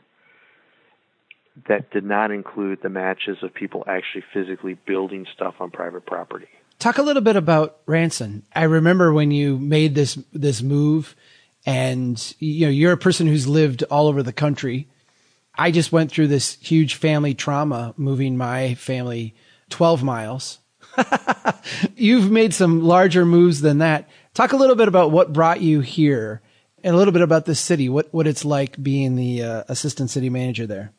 that 1.67 1.91
did 1.91 2.05
not 2.05 2.31
include 2.31 2.79
the 2.81 2.89
matches 2.89 3.37
of 3.41 3.53
people 3.53 3.83
actually 3.87 4.23
physically 4.33 4.77
building 4.85 5.25
stuff 5.33 5.55
on 5.59 5.69
private 5.71 6.05
property. 6.05 6.47
Talk 6.77 6.97
a 6.97 7.03
little 7.03 7.21
bit 7.21 7.35
about 7.35 7.79
Ranson. 7.85 8.43
I 8.55 8.63
remember 8.63 9.11
when 9.11 9.31
you 9.31 9.57
made 9.57 9.95
this 9.95 10.17
this 10.31 10.61
move 10.61 11.15
and 11.65 12.33
you 12.39 12.67
know 12.67 12.71
you're 12.71 12.93
a 12.93 12.97
person 12.97 13.27
who's 13.27 13.47
lived 13.47 13.83
all 13.91 14.07
over 14.07 14.23
the 14.23 14.31
country. 14.31 14.87
I 15.55 15.71
just 15.71 15.91
went 15.91 16.09
through 16.09 16.27
this 16.27 16.57
huge 16.61 16.95
family 16.95 17.33
trauma 17.33 17.93
moving 17.97 18.37
my 18.37 18.75
family 18.75 19.35
12 19.69 20.03
miles. 20.03 20.59
You've 21.95 22.31
made 22.31 22.53
some 22.53 22.83
larger 22.83 23.25
moves 23.25 23.61
than 23.61 23.79
that. 23.79 24.09
Talk 24.33 24.53
a 24.53 24.57
little 24.57 24.75
bit 24.75 24.87
about 24.87 25.11
what 25.11 25.33
brought 25.33 25.61
you 25.61 25.81
here 25.81 26.41
and 26.83 26.95
a 26.95 26.97
little 26.97 27.11
bit 27.11 27.21
about 27.21 27.45
this 27.45 27.59
city, 27.59 27.89
what 27.89 28.13
what 28.13 28.27
it's 28.27 28.45
like 28.45 28.81
being 28.81 29.15
the 29.15 29.43
uh, 29.43 29.63
assistant 29.67 30.09
city 30.09 30.29
manager 30.29 30.65
there. 30.65 30.91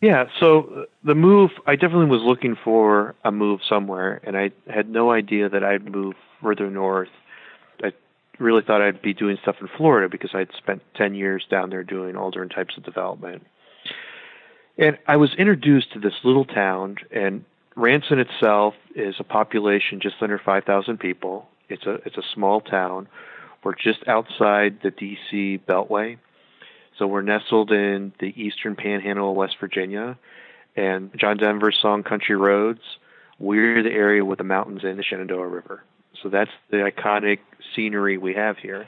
Yeah, 0.00 0.26
so 0.38 0.60
uh, 0.60 0.84
the 1.04 1.14
move, 1.14 1.50
I 1.66 1.76
definitely 1.76 2.06
was 2.06 2.22
looking 2.22 2.56
for 2.64 3.14
a 3.22 3.30
move 3.30 3.60
somewhere, 3.68 4.20
and 4.24 4.36
I 4.36 4.50
had 4.66 4.88
no 4.88 5.10
idea 5.10 5.50
that 5.50 5.62
I'd 5.62 5.84
move 5.84 6.14
further 6.42 6.70
north. 6.70 7.10
I 7.82 7.92
really 8.38 8.62
thought 8.66 8.80
I'd 8.80 9.02
be 9.02 9.12
doing 9.12 9.36
stuff 9.42 9.56
in 9.60 9.68
Florida 9.76 10.08
because 10.08 10.30
I'd 10.34 10.48
spent 10.56 10.82
10 10.96 11.14
years 11.14 11.44
down 11.50 11.68
there 11.68 11.84
doing 11.84 12.16
all 12.16 12.30
different 12.30 12.52
types 12.52 12.78
of 12.78 12.84
development. 12.84 13.46
And 14.78 14.96
I 15.06 15.18
was 15.18 15.34
introduced 15.34 15.92
to 15.92 16.00
this 16.00 16.14
little 16.24 16.46
town, 16.46 16.96
and 17.10 17.44
Ranson 17.80 18.18
itself 18.18 18.74
is 18.94 19.14
a 19.18 19.24
population 19.24 20.00
just 20.00 20.16
under 20.20 20.38
5,000 20.38 20.98
people. 20.98 21.48
It's 21.70 21.86
a 21.86 21.94
it's 22.04 22.18
a 22.18 22.22
small 22.34 22.60
town. 22.60 23.08
We're 23.64 23.74
just 23.74 24.06
outside 24.06 24.80
the 24.82 24.90
D.C. 24.90 25.60
Beltway, 25.66 26.18
so 26.98 27.06
we're 27.06 27.22
nestled 27.22 27.70
in 27.70 28.12
the 28.20 28.34
eastern 28.36 28.76
panhandle 28.76 29.30
of 29.30 29.36
West 29.36 29.56
Virginia, 29.60 30.18
and 30.76 31.10
John 31.18 31.36
Denver's 31.36 31.78
song 31.80 32.02
"Country 32.02 32.36
Roads." 32.36 32.80
We're 33.38 33.82
the 33.82 33.90
area 33.90 34.22
with 34.22 34.38
the 34.38 34.44
mountains 34.44 34.82
and 34.84 34.98
the 34.98 35.02
Shenandoah 35.02 35.48
River. 35.48 35.82
So 36.22 36.28
that's 36.28 36.50
the 36.70 36.78
iconic 36.78 37.38
scenery 37.74 38.18
we 38.18 38.34
have 38.34 38.58
here. 38.58 38.86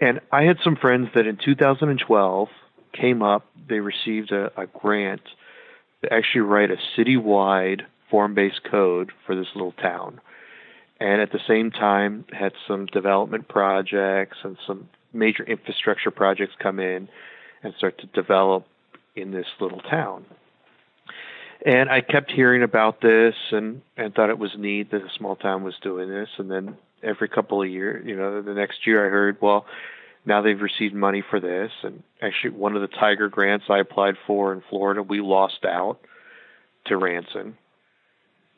And 0.00 0.20
I 0.32 0.44
had 0.44 0.56
some 0.64 0.76
friends 0.76 1.08
that 1.14 1.26
in 1.26 1.36
2012 1.44 2.48
came 2.98 3.22
up. 3.22 3.44
They 3.68 3.80
received 3.80 4.32
a, 4.32 4.50
a 4.58 4.66
grant 4.66 5.20
to 6.04 6.12
actually 6.12 6.42
write 6.42 6.70
a 6.70 6.76
citywide 6.96 7.82
form-based 8.10 8.62
code 8.70 9.12
for 9.26 9.34
this 9.34 9.48
little 9.54 9.72
town 9.72 10.20
and 11.00 11.20
at 11.20 11.32
the 11.32 11.40
same 11.46 11.70
time 11.70 12.24
had 12.32 12.52
some 12.68 12.86
development 12.86 13.48
projects 13.48 14.38
and 14.42 14.56
some 14.66 14.88
major 15.12 15.42
infrastructure 15.44 16.10
projects 16.10 16.54
come 16.58 16.78
in 16.78 17.08
and 17.62 17.74
start 17.76 17.98
to 17.98 18.06
develop 18.06 18.66
in 19.16 19.30
this 19.30 19.46
little 19.60 19.80
town. 19.80 20.24
And 21.64 21.88
I 21.88 22.00
kept 22.00 22.30
hearing 22.30 22.62
about 22.62 23.00
this 23.00 23.34
and, 23.50 23.80
and 23.96 24.14
thought 24.14 24.30
it 24.30 24.38
was 24.38 24.52
neat 24.58 24.90
that 24.90 25.02
a 25.02 25.08
small 25.16 25.34
town 25.36 25.62
was 25.62 25.74
doing 25.82 26.08
this. 26.08 26.28
And 26.38 26.50
then 26.50 26.76
every 27.02 27.28
couple 27.28 27.62
of 27.62 27.68
years, 27.68 28.04
you 28.06 28.16
know, 28.16 28.42
the 28.42 28.54
next 28.54 28.86
year 28.86 29.06
I 29.06 29.08
heard, 29.08 29.38
well, 29.40 29.64
now 30.26 30.40
they've 30.42 30.60
received 30.60 30.94
money 30.94 31.22
for 31.28 31.40
this. 31.40 31.70
And 31.82 32.02
actually, 32.22 32.50
one 32.50 32.76
of 32.76 32.82
the 32.82 32.88
Tiger 32.88 33.28
grants 33.28 33.66
I 33.68 33.78
applied 33.78 34.16
for 34.26 34.52
in 34.52 34.62
Florida, 34.70 35.02
we 35.02 35.20
lost 35.20 35.64
out 35.64 35.98
to 36.86 36.96
Ranson. 36.96 37.56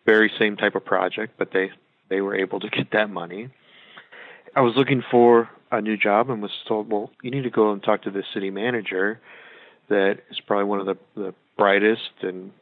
Very 0.04 0.30
same 0.38 0.56
type 0.56 0.74
of 0.74 0.84
project, 0.84 1.34
but 1.38 1.50
they 1.52 1.70
they 2.08 2.20
were 2.20 2.36
able 2.36 2.60
to 2.60 2.68
get 2.68 2.92
that 2.92 3.10
money. 3.10 3.50
I 4.54 4.60
was 4.60 4.74
looking 4.76 5.02
for 5.10 5.50
a 5.70 5.80
new 5.80 5.96
job 5.96 6.30
and 6.30 6.40
was 6.40 6.52
told, 6.68 6.90
well, 6.90 7.10
you 7.22 7.30
need 7.30 7.42
to 7.42 7.50
go 7.50 7.72
and 7.72 7.82
talk 7.82 8.02
to 8.02 8.10
the 8.10 8.22
city 8.32 8.50
manager 8.50 9.20
that 9.88 10.18
is 10.30 10.40
probably 10.46 10.64
one 10.64 10.80
of 10.80 10.86
the, 10.86 10.96
the 11.14 11.34
brightest 11.56 12.10
and 12.22 12.52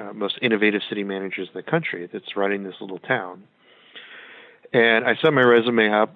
uh, 0.00 0.12
most 0.12 0.38
innovative 0.40 0.82
city 0.88 1.02
managers 1.02 1.48
in 1.48 1.54
the 1.54 1.68
country 1.68 2.08
that's 2.12 2.36
running 2.36 2.62
this 2.62 2.74
little 2.80 2.98
town. 2.98 3.44
And 4.72 5.04
I 5.04 5.16
sent 5.16 5.34
my 5.34 5.42
resume 5.42 5.92
up 5.92 6.14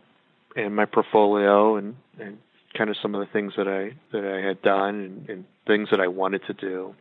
and 0.56 0.74
my 0.74 0.84
portfolio 0.84 1.76
and, 1.76 1.96
and 2.18 2.38
kind 2.76 2.90
of 2.90 2.96
some 3.00 3.14
of 3.14 3.20
the 3.20 3.32
things 3.32 3.54
that 3.56 3.68
I 3.68 3.96
that 4.12 4.24
I 4.24 4.46
had 4.46 4.62
done 4.62 5.00
and, 5.00 5.28
and 5.28 5.44
things 5.66 5.88
that 5.90 6.00
I 6.00 6.08
wanted 6.08 6.42
to 6.46 6.52
do. 6.52 6.94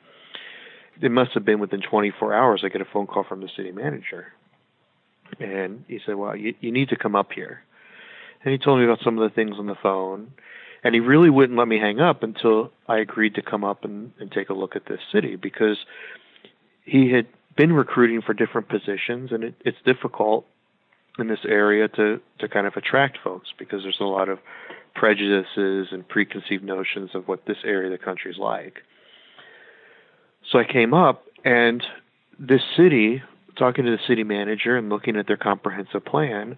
It 1.02 1.12
must 1.12 1.32
have 1.34 1.44
been 1.44 1.60
within 1.60 1.82
24 1.82 2.34
hours 2.34 2.62
I 2.64 2.70
get 2.70 2.82
a 2.82 2.86
phone 2.86 3.08
call 3.08 3.24
from 3.24 3.42
the 3.42 3.50
city 3.56 3.72
manager 3.72 4.34
and 5.40 5.86
he 5.88 6.00
said, 6.06 6.16
"Well, 6.16 6.36
you, 6.36 6.54
you 6.60 6.72
need 6.72 6.90
to 6.90 6.96
come 6.96 7.16
up 7.16 7.32
here." 7.34 7.64
And 8.44 8.52
he 8.52 8.58
told 8.58 8.80
me 8.80 8.86
about 8.86 9.00
some 9.04 9.18
of 9.18 9.30
the 9.30 9.34
things 9.34 9.56
on 9.58 9.68
the 9.68 9.76
phone, 9.82 10.32
and 10.84 10.94
he 10.94 11.00
really 11.00 11.30
wouldn't 11.30 11.58
let 11.58 11.68
me 11.68 11.80
hang 11.80 12.00
up 12.00 12.24
until 12.24 12.72
I 12.88 13.00
agreed 13.00 13.36
to 13.36 13.42
come 13.42 13.64
up 13.64 13.86
and, 13.86 14.12
and 14.20 14.32
take 14.32 14.50
a 14.50 14.54
look 14.54 14.76
at 14.76 14.86
this 14.86 15.00
city 15.12 15.36
because 15.36 15.78
he 16.84 17.12
had 17.12 17.28
been 17.56 17.72
recruiting 17.72 18.22
for 18.22 18.34
different 18.34 18.68
positions, 18.68 19.32
and 19.32 19.44
it, 19.44 19.56
it's 19.64 19.78
difficult 19.86 20.46
in 21.20 21.28
this 21.28 21.46
area 21.48 21.88
to 21.88 22.20
to 22.40 22.48
kind 22.48 22.68
of 22.68 22.74
attract 22.76 23.18
folks 23.24 23.50
because 23.58 23.84
there's 23.84 24.00
a 24.00 24.06
lot 24.06 24.30
of 24.30 24.40
prejudices 24.96 25.88
and 25.92 26.08
preconceived 26.08 26.64
notions 26.64 27.12
of 27.14 27.28
what 27.28 27.46
this 27.46 27.58
area 27.64 27.92
of 27.92 28.00
the 28.00 28.04
country 28.04 28.32
is 28.32 28.38
like. 28.38 28.80
So 30.52 30.60
I 30.60 30.66
came 30.66 30.94
up, 30.94 31.24
and 31.44 31.84
this 32.40 32.62
city 32.76 33.24
talking 33.58 33.86
to 33.86 33.92
the 33.92 34.04
city 34.08 34.24
manager 34.24 34.78
and 34.78 34.90
looking 34.90 35.16
at 35.16 35.28
their 35.28 35.38
comprehensive 35.38 36.04
plan 36.06 36.58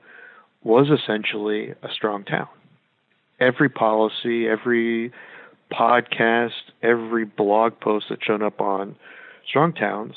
was 0.64 0.88
essentially 0.90 1.72
a 1.84 1.90
strong 1.94 2.24
town. 2.24 2.48
Every 3.40 3.70
policy, 3.70 4.48
every 4.48 5.12
podcast, 5.72 6.52
every 6.82 7.26
blog 7.26 7.80
post 7.80 8.08
that 8.10 8.20
showed 8.24 8.42
up 8.42 8.62
on 8.62 8.96
strong 9.48 9.74
towns 9.74 10.16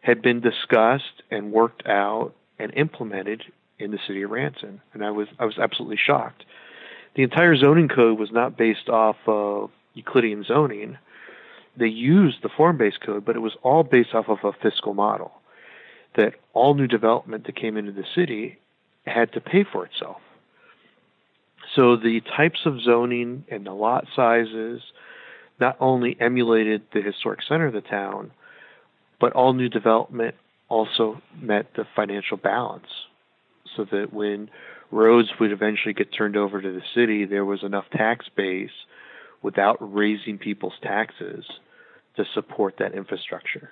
had 0.00 0.22
been 0.22 0.40
discussed 0.40 1.22
and 1.30 1.52
worked 1.52 1.86
out 1.86 2.32
and 2.58 2.72
implemented 2.74 3.42
in 3.78 3.90
the 3.90 3.98
city 4.06 4.22
of 4.22 4.30
Ranson. 4.30 4.80
And 4.92 5.04
I 5.04 5.10
was 5.10 5.28
I 5.38 5.44
was 5.44 5.58
absolutely 5.58 5.98
shocked. 6.04 6.44
The 7.14 7.22
entire 7.22 7.56
zoning 7.56 7.88
code 7.88 8.18
was 8.18 8.30
not 8.30 8.56
based 8.56 8.88
off 8.88 9.16
of 9.26 9.70
Euclidean 9.94 10.44
zoning. 10.44 10.98
They 11.78 11.86
used 11.86 12.38
the 12.42 12.50
form-based 12.54 13.00
code, 13.00 13.24
but 13.24 13.36
it 13.36 13.40
was 13.40 13.56
all 13.62 13.82
based 13.82 14.14
off 14.14 14.28
of 14.28 14.38
a 14.44 14.52
fiscal 14.52 14.94
model 14.94 15.32
that 16.16 16.34
all 16.54 16.74
new 16.74 16.86
development 16.86 17.44
that 17.46 17.56
came 17.56 17.76
into 17.76 17.92
the 17.92 18.04
city 18.14 18.58
had 19.06 19.32
to 19.32 19.40
pay 19.40 19.64
for 19.64 19.84
itself. 19.84 20.18
So 21.74 21.96
the 21.96 22.20
types 22.36 22.60
of 22.64 22.80
zoning 22.80 23.44
and 23.50 23.66
the 23.66 23.72
lot 23.72 24.06
sizes 24.14 24.82
not 25.60 25.76
only 25.80 26.16
emulated 26.20 26.82
the 26.92 27.02
historic 27.02 27.40
center 27.46 27.66
of 27.66 27.72
the 27.72 27.80
town, 27.80 28.30
but 29.20 29.32
all 29.32 29.52
new 29.52 29.68
development 29.68 30.34
also 30.68 31.20
met 31.40 31.66
the 31.76 31.86
financial 31.94 32.36
balance 32.36 32.86
so 33.76 33.84
that 33.90 34.12
when 34.12 34.50
roads 34.90 35.28
would 35.40 35.52
eventually 35.52 35.94
get 35.94 36.12
turned 36.12 36.36
over 36.36 36.60
to 36.60 36.72
the 36.72 36.82
city, 36.94 37.24
there 37.24 37.44
was 37.44 37.62
enough 37.62 37.84
tax 37.92 38.26
base 38.36 38.70
without 39.42 39.76
raising 39.80 40.38
people's 40.38 40.78
taxes 40.82 41.44
to 42.16 42.24
support 42.34 42.76
that 42.78 42.94
infrastructure. 42.94 43.70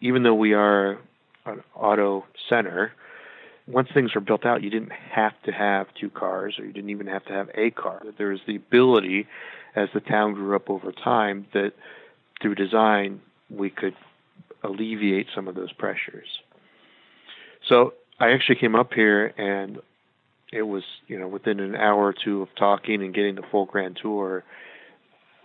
Even 0.00 0.22
though 0.22 0.34
we 0.34 0.54
are 0.54 0.98
an 1.44 1.62
auto 1.74 2.24
center, 2.48 2.92
once 3.66 3.88
things 3.92 4.14
were 4.14 4.20
built 4.20 4.46
out, 4.46 4.62
you 4.62 4.70
didn't 4.70 4.92
have 4.92 5.32
to 5.44 5.52
have 5.52 5.86
two 6.00 6.08
cars, 6.08 6.58
or 6.58 6.64
you 6.64 6.72
didn't 6.72 6.90
even 6.90 7.06
have 7.06 7.24
to 7.26 7.32
have 7.32 7.48
a 7.54 7.70
car. 7.70 8.02
There 8.16 8.28
was 8.28 8.40
the 8.46 8.56
ability, 8.56 9.26
as 9.74 9.88
the 9.92 10.00
town 10.00 10.34
grew 10.34 10.56
up 10.56 10.70
over 10.70 10.92
time, 10.92 11.46
that 11.52 11.72
through 12.40 12.54
design 12.54 13.20
we 13.50 13.70
could 13.70 13.94
alleviate 14.62 15.26
some 15.34 15.48
of 15.48 15.54
those 15.54 15.72
pressures. 15.72 16.28
So 17.68 17.94
I 18.20 18.32
actually 18.32 18.56
came 18.56 18.74
up 18.74 18.92
here, 18.92 19.26
and 19.38 19.78
it 20.52 20.62
was 20.62 20.82
you 21.06 21.18
know 21.18 21.28
within 21.28 21.60
an 21.60 21.74
hour 21.74 22.06
or 22.06 22.14
two 22.14 22.42
of 22.42 22.48
talking 22.58 23.02
and 23.02 23.14
getting 23.14 23.34
the 23.34 23.42
full 23.50 23.66
grand 23.66 23.98
tour. 24.00 24.44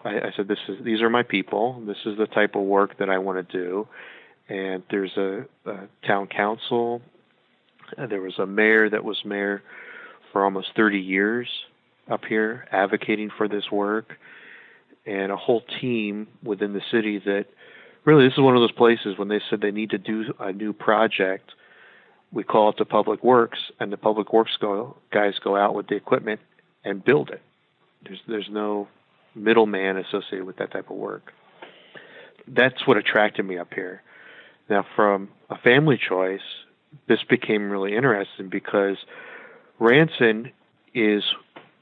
I, 0.04 0.10
I 0.10 0.32
said, 0.36 0.48
"This 0.48 0.60
is 0.68 0.84
these 0.84 1.02
are 1.02 1.10
my 1.10 1.24
people. 1.24 1.82
This 1.86 1.98
is 2.06 2.18
the 2.18 2.28
type 2.28 2.56
of 2.56 2.64
work 2.64 2.98
that 3.00 3.10
I 3.10 3.18
want 3.20 3.48
to 3.48 3.58
do." 3.58 3.88
and 4.50 4.84
there's 4.90 5.16
a, 5.18 5.46
a 5.66 5.88
town 6.06 6.28
council. 6.28 7.02
There 7.98 8.22
was 8.22 8.40
a 8.40 8.46
mayor 8.46 8.90
that 8.90 9.04
was 9.04 9.18
mayor 9.26 9.62
for 10.32 10.44
almost 10.44 10.70
30 10.76 11.00
years 11.00 11.48
up 12.10 12.26
here 12.28 12.68
advocating 12.72 13.30
for 13.38 13.48
this 13.48 13.72
work, 13.72 14.18
and 15.06 15.32
a 15.32 15.38
whole 15.38 15.64
team 15.80 16.28
within 16.44 16.74
the 16.74 16.82
city 16.92 17.20
that 17.20 17.46
really 18.04 18.26
this 18.26 18.34
is 18.34 18.44
one 18.44 18.56
of 18.56 18.62
those 18.62 18.72
places 18.72 19.18
when 19.18 19.30
they 19.30 19.40
said 19.50 19.62
they 19.62 19.72
need 19.72 19.92
to 19.92 19.98
do 19.98 20.34
a 20.40 20.52
new 20.52 20.74
project. 20.74 21.52
We 22.34 22.44
call 22.44 22.70
it 22.70 22.78
the 22.78 22.86
public 22.86 23.24
works, 23.24 23.60
and 23.80 23.94
the 23.94 23.98
public 23.98 24.34
works 24.34 24.58
go, 24.60 24.98
guys 25.12 25.36
go 25.44 25.56
out 25.56 25.76
with 25.76 25.88
the 25.88 25.96
equipment 25.96 26.42
and 26.84 27.04
build 27.04 27.30
it. 27.30 27.42
There's 28.04 28.20
there's 28.28 28.50
no 28.50 28.88
middleman 29.36 29.98
associated 29.98 30.46
with 30.46 30.58
that 30.58 30.72
type 30.72 30.90
of 30.90 30.98
work. 30.98 31.32
That's 32.48 32.86
what 32.86 32.98
attracted 32.98 33.46
me 33.46 33.58
up 33.58 33.74
here. 33.74 34.02
Now, 34.70 34.86
from 34.96 35.30
a 35.50 35.58
family 35.58 35.98
choice, 35.98 36.42
this 37.08 37.24
became 37.30 37.70
really 37.70 37.96
interesting 37.96 38.50
because 38.50 38.98
Ranson 39.80 40.52
is 40.94 41.24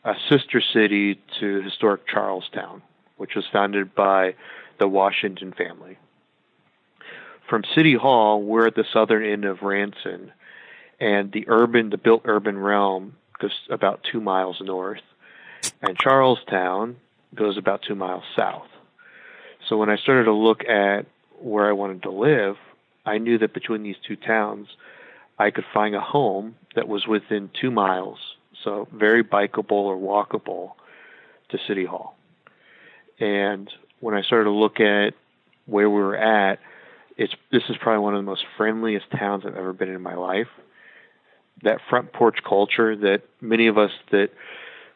a 0.03 0.13
sister 0.29 0.61
city 0.73 1.19
to 1.39 1.61
historic 1.61 2.07
Charles 2.07 2.49
Town, 2.53 2.81
which 3.17 3.35
was 3.35 3.45
founded 3.51 3.93
by 3.93 4.35
the 4.79 4.87
Washington 4.87 5.53
family. 5.53 5.97
From 7.49 7.63
City 7.75 7.95
Hall, 7.95 8.41
we're 8.41 8.67
at 8.67 8.75
the 8.75 8.85
southern 8.91 9.25
end 9.25 9.45
of 9.45 9.61
Ranson, 9.61 10.31
and 11.01 11.31
the 11.31 11.45
urban, 11.47 11.89
the 11.89 11.97
built 11.97 12.21
urban 12.25 12.57
realm 12.57 13.15
goes 13.39 13.51
about 13.71 14.05
two 14.09 14.21
miles 14.21 14.61
north, 14.61 15.01
and 15.81 15.97
Charles 15.97 16.37
Town 16.47 16.97
goes 17.33 17.57
about 17.57 17.81
two 17.81 17.95
miles 17.95 18.23
south. 18.35 18.67
So 19.67 19.77
when 19.77 19.89
I 19.89 19.97
started 19.97 20.25
to 20.25 20.33
look 20.33 20.63
at 20.63 21.07
where 21.39 21.67
I 21.67 21.71
wanted 21.71 22.03
to 22.03 22.11
live, 22.11 22.55
I 23.03 23.17
knew 23.17 23.39
that 23.39 23.51
between 23.51 23.81
these 23.81 23.95
two 24.07 24.15
towns, 24.15 24.67
I 25.39 25.49
could 25.49 25.65
find 25.73 25.95
a 25.95 26.01
home 26.01 26.55
that 26.75 26.87
was 26.87 27.07
within 27.07 27.49
two 27.59 27.71
miles, 27.71 28.19
so 28.63 28.87
very 28.93 29.23
bikeable 29.23 29.71
or 29.71 29.97
walkable 29.97 30.73
to 31.49 31.57
City 31.67 31.85
Hall. 31.85 32.15
And 33.19 33.71
when 34.01 34.13
I 34.13 34.21
started 34.21 34.45
to 34.45 34.51
look 34.51 34.79
at 34.79 35.15
where 35.65 35.89
we 35.89 35.99
were 35.99 36.15
at, 36.15 36.59
it's 37.17 37.33
this 37.51 37.63
is 37.69 37.75
probably 37.77 38.03
one 38.03 38.13
of 38.13 38.19
the 38.19 38.29
most 38.29 38.45
friendliest 38.55 39.09
towns 39.11 39.45
I've 39.47 39.55
ever 39.55 39.73
been 39.73 39.89
in 39.89 40.01
my 40.01 40.15
life. 40.15 40.47
That 41.63 41.79
front 41.89 42.11
porch 42.13 42.39
culture 42.47 42.95
that 42.95 43.21
many 43.39 43.67
of 43.67 43.77
us 43.77 43.91
that 44.11 44.29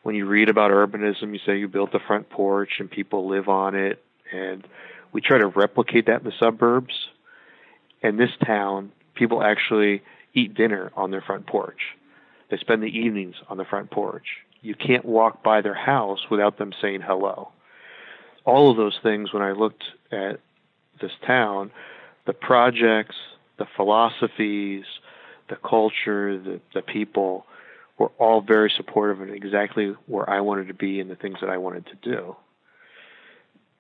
when 0.03 0.15
you 0.15 0.25
read 0.25 0.49
about 0.49 0.71
urbanism, 0.71 1.33
you 1.33 1.39
say 1.45 1.57
you 1.57 1.67
built 1.67 1.91
the 1.91 1.99
front 1.99 2.29
porch 2.29 2.79
and 2.79 2.89
people 2.89 3.27
live 3.27 3.49
on 3.49 3.75
it, 3.75 4.03
and 4.31 4.65
we 5.11 5.21
try 5.21 5.37
to 5.37 5.47
replicate 5.47 6.05
that 6.07 6.21
in 6.21 6.25
the 6.25 6.33
suburbs. 6.39 6.93
In 8.01 8.17
this 8.17 8.29
town, 8.45 8.91
people 9.15 9.41
actually 9.41 10.03
eat 10.33 10.53
dinner 10.53 10.91
on 10.95 11.09
their 11.09 11.21
front 11.21 11.47
porch. 11.47 11.79
They 12.49 12.57
spend 12.57 12.83
the 12.83 12.97
evenings 12.97 13.35
on 13.49 13.57
the 13.57 13.65
front 13.65 13.89
porch. 13.89 14.25
You 14.61 14.75
can't 14.75 15.05
walk 15.05 15.43
by 15.43 15.61
their 15.61 15.73
house 15.73 16.29
without 16.29 16.57
them 16.57 16.71
saying 16.81 17.01
hello. 17.01 17.49
All 18.43 18.69
of 18.69 18.77
those 18.77 18.99
things, 19.01 19.33
when 19.33 19.41
I 19.41 19.53
looked 19.53 19.85
at 20.11 20.39
this 21.01 21.11
town, 21.25 21.71
the 22.27 22.33
projects, 22.33 23.15
the 23.57 23.65
philosophies, 23.75 24.85
the 25.49 25.55
culture, 25.55 26.37
the, 26.41 26.61
the 26.73 26.81
people 26.81 27.45
were 27.97 28.11
all 28.19 28.41
very 28.41 28.71
supportive 28.75 29.21
and 29.21 29.31
exactly 29.31 29.95
where 30.07 30.29
I 30.29 30.41
wanted 30.41 30.67
to 30.67 30.73
be 30.73 30.99
and 30.99 31.09
the 31.09 31.15
things 31.15 31.37
that 31.41 31.49
I 31.49 31.57
wanted 31.57 31.85
to 31.87 31.95
do. 32.01 32.35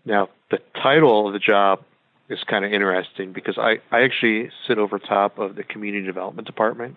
Now, 0.05 0.29
the 0.51 0.59
title 0.81 1.27
of 1.27 1.33
the 1.33 1.39
job 1.39 1.83
is 2.29 2.39
kind 2.47 2.63
of 2.63 2.71
interesting 2.71 3.33
because 3.33 3.57
I, 3.57 3.77
I 3.91 4.03
actually 4.03 4.49
sit 4.67 4.77
over 4.77 4.99
top 4.99 5.37
of 5.37 5.55
the 5.55 5.63
community 5.63 6.05
development 6.05 6.47
department. 6.47 6.95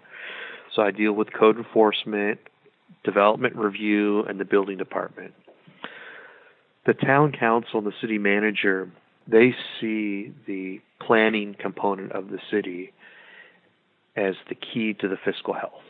So 0.75 0.83
I 0.83 0.91
deal 0.91 1.13
with 1.13 1.33
code 1.33 1.57
enforcement, 1.57 2.39
development 3.05 3.57
review, 3.57 4.23
and 4.25 4.39
the 4.39 4.45
building 4.45 4.79
department. 4.79 5.35
The 6.87 6.95
town 6.95 7.33
council 7.33 7.79
and 7.79 7.87
the 7.87 7.93
city 8.01 8.19
manager, 8.19 8.91
they 9.27 9.55
see 9.81 10.33
the 10.47 10.81
planning 11.01 11.57
component 11.59 12.13
of 12.13 12.29
the 12.29 12.39
city 12.51 12.93
as 14.19 14.35
the 14.49 14.55
key 14.55 14.95
to 14.95 15.09
the 15.09 15.17
fiscal 15.25 15.55
health. 15.55 15.83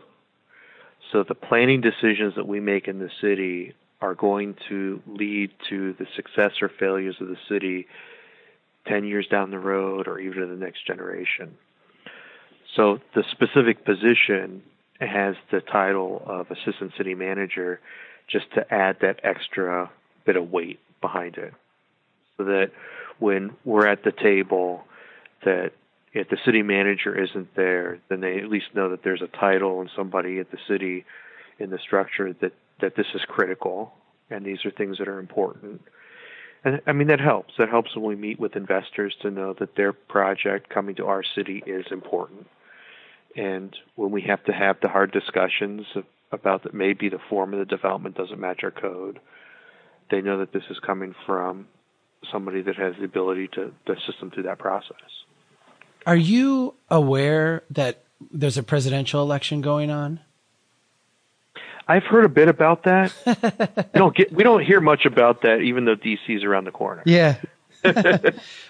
So 1.12 1.24
the 1.26 1.34
planning 1.34 1.80
decisions 1.80 2.34
that 2.36 2.46
we 2.46 2.60
make 2.60 2.86
in 2.86 2.98
the 2.98 3.10
city 3.20 3.74
are 4.00 4.14
going 4.14 4.54
to 4.68 5.02
lead 5.06 5.50
to 5.70 5.94
the 5.94 6.06
success 6.14 6.52
or 6.60 6.68
failures 6.68 7.16
of 7.20 7.28
the 7.28 7.38
city 7.48 7.86
10 8.86 9.04
years 9.04 9.26
down 9.26 9.50
the 9.50 9.58
road 9.58 10.06
or 10.06 10.18
even 10.18 10.42
in 10.42 10.50
the 10.50 10.64
next 10.64 10.86
generation. 10.86 11.56
So 12.76 12.98
the 13.14 13.24
specific 13.32 13.84
position 13.84 14.62
has 15.00 15.36
the 15.50 15.60
title 15.60 16.22
of 16.26 16.50
assistant 16.50 16.92
city 16.98 17.14
manager 17.14 17.80
just 18.28 18.52
to 18.54 18.72
add 18.72 18.98
that 19.00 19.20
extra 19.22 19.90
bit 20.26 20.36
of 20.36 20.50
weight 20.50 20.80
behind 21.00 21.38
it 21.38 21.54
so 22.36 22.44
that 22.44 22.70
when 23.18 23.56
we're 23.64 23.86
at 23.86 24.04
the 24.04 24.12
table 24.12 24.84
that 25.44 25.72
if 26.12 26.28
the 26.28 26.38
city 26.44 26.62
manager 26.62 27.16
isn't 27.22 27.54
there 27.54 27.98
then 28.08 28.20
they 28.20 28.38
at 28.38 28.48
least 28.48 28.66
know 28.74 28.90
that 28.90 29.02
there's 29.02 29.22
a 29.22 29.36
title 29.38 29.80
and 29.80 29.90
somebody 29.96 30.38
at 30.38 30.50
the 30.50 30.58
city 30.68 31.04
in 31.58 31.70
the 31.70 31.78
structure 31.78 32.32
that 32.40 32.52
that 32.80 32.96
this 32.96 33.06
is 33.14 33.20
critical 33.26 33.92
and 34.30 34.44
these 34.44 34.64
are 34.64 34.70
things 34.70 34.98
that 34.98 35.08
are 35.08 35.18
important. 35.18 35.80
And 36.64 36.80
I 36.86 36.92
mean 36.92 37.08
that 37.08 37.20
helps. 37.20 37.54
That 37.58 37.68
helps 37.68 37.94
when 37.96 38.04
we 38.04 38.16
meet 38.16 38.40
with 38.40 38.56
investors 38.56 39.14
to 39.22 39.30
know 39.30 39.54
that 39.58 39.76
their 39.76 39.92
project 39.92 40.68
coming 40.68 40.96
to 40.96 41.06
our 41.06 41.22
city 41.34 41.62
is 41.66 41.86
important. 41.90 42.46
And 43.36 43.74
when 43.94 44.10
we 44.10 44.22
have 44.22 44.44
to 44.44 44.52
have 44.52 44.76
the 44.82 44.88
hard 44.88 45.12
discussions 45.12 45.86
about 46.32 46.64
that 46.64 46.74
maybe 46.74 47.08
the 47.08 47.20
form 47.28 47.52
of 47.52 47.60
the 47.60 47.64
development 47.64 48.16
doesn't 48.16 48.40
match 48.40 48.60
our 48.64 48.70
code, 48.70 49.20
they 50.10 50.20
know 50.20 50.38
that 50.38 50.52
this 50.52 50.64
is 50.70 50.78
coming 50.84 51.14
from 51.26 51.68
somebody 52.32 52.62
that 52.62 52.76
has 52.76 52.94
the 52.98 53.04
ability 53.04 53.48
to, 53.48 53.72
to 53.86 53.92
assist 53.92 54.18
them 54.20 54.30
through 54.30 54.42
that 54.42 54.58
process. 54.58 54.96
Are 56.06 56.16
you 56.16 56.74
aware 56.90 57.62
that 57.70 58.02
there's 58.30 58.58
a 58.58 58.62
presidential 58.62 59.22
election 59.22 59.60
going 59.60 59.90
on? 59.90 60.20
I've 61.86 62.04
heard 62.04 62.24
a 62.24 62.28
bit 62.28 62.48
about 62.48 62.84
that. 62.84 63.12
we 63.94 63.98
don't 63.98 64.14
get 64.14 64.32
we 64.32 64.44
don't 64.44 64.62
hear 64.62 64.80
much 64.80 65.06
about 65.06 65.42
that, 65.42 65.62
even 65.62 65.86
though 65.86 65.96
DC 65.96 66.18
is 66.28 66.44
around 66.44 66.64
the 66.64 66.70
corner. 66.70 67.02
Yeah. 67.06 67.36
you 67.84 67.92
well, 67.94 68.02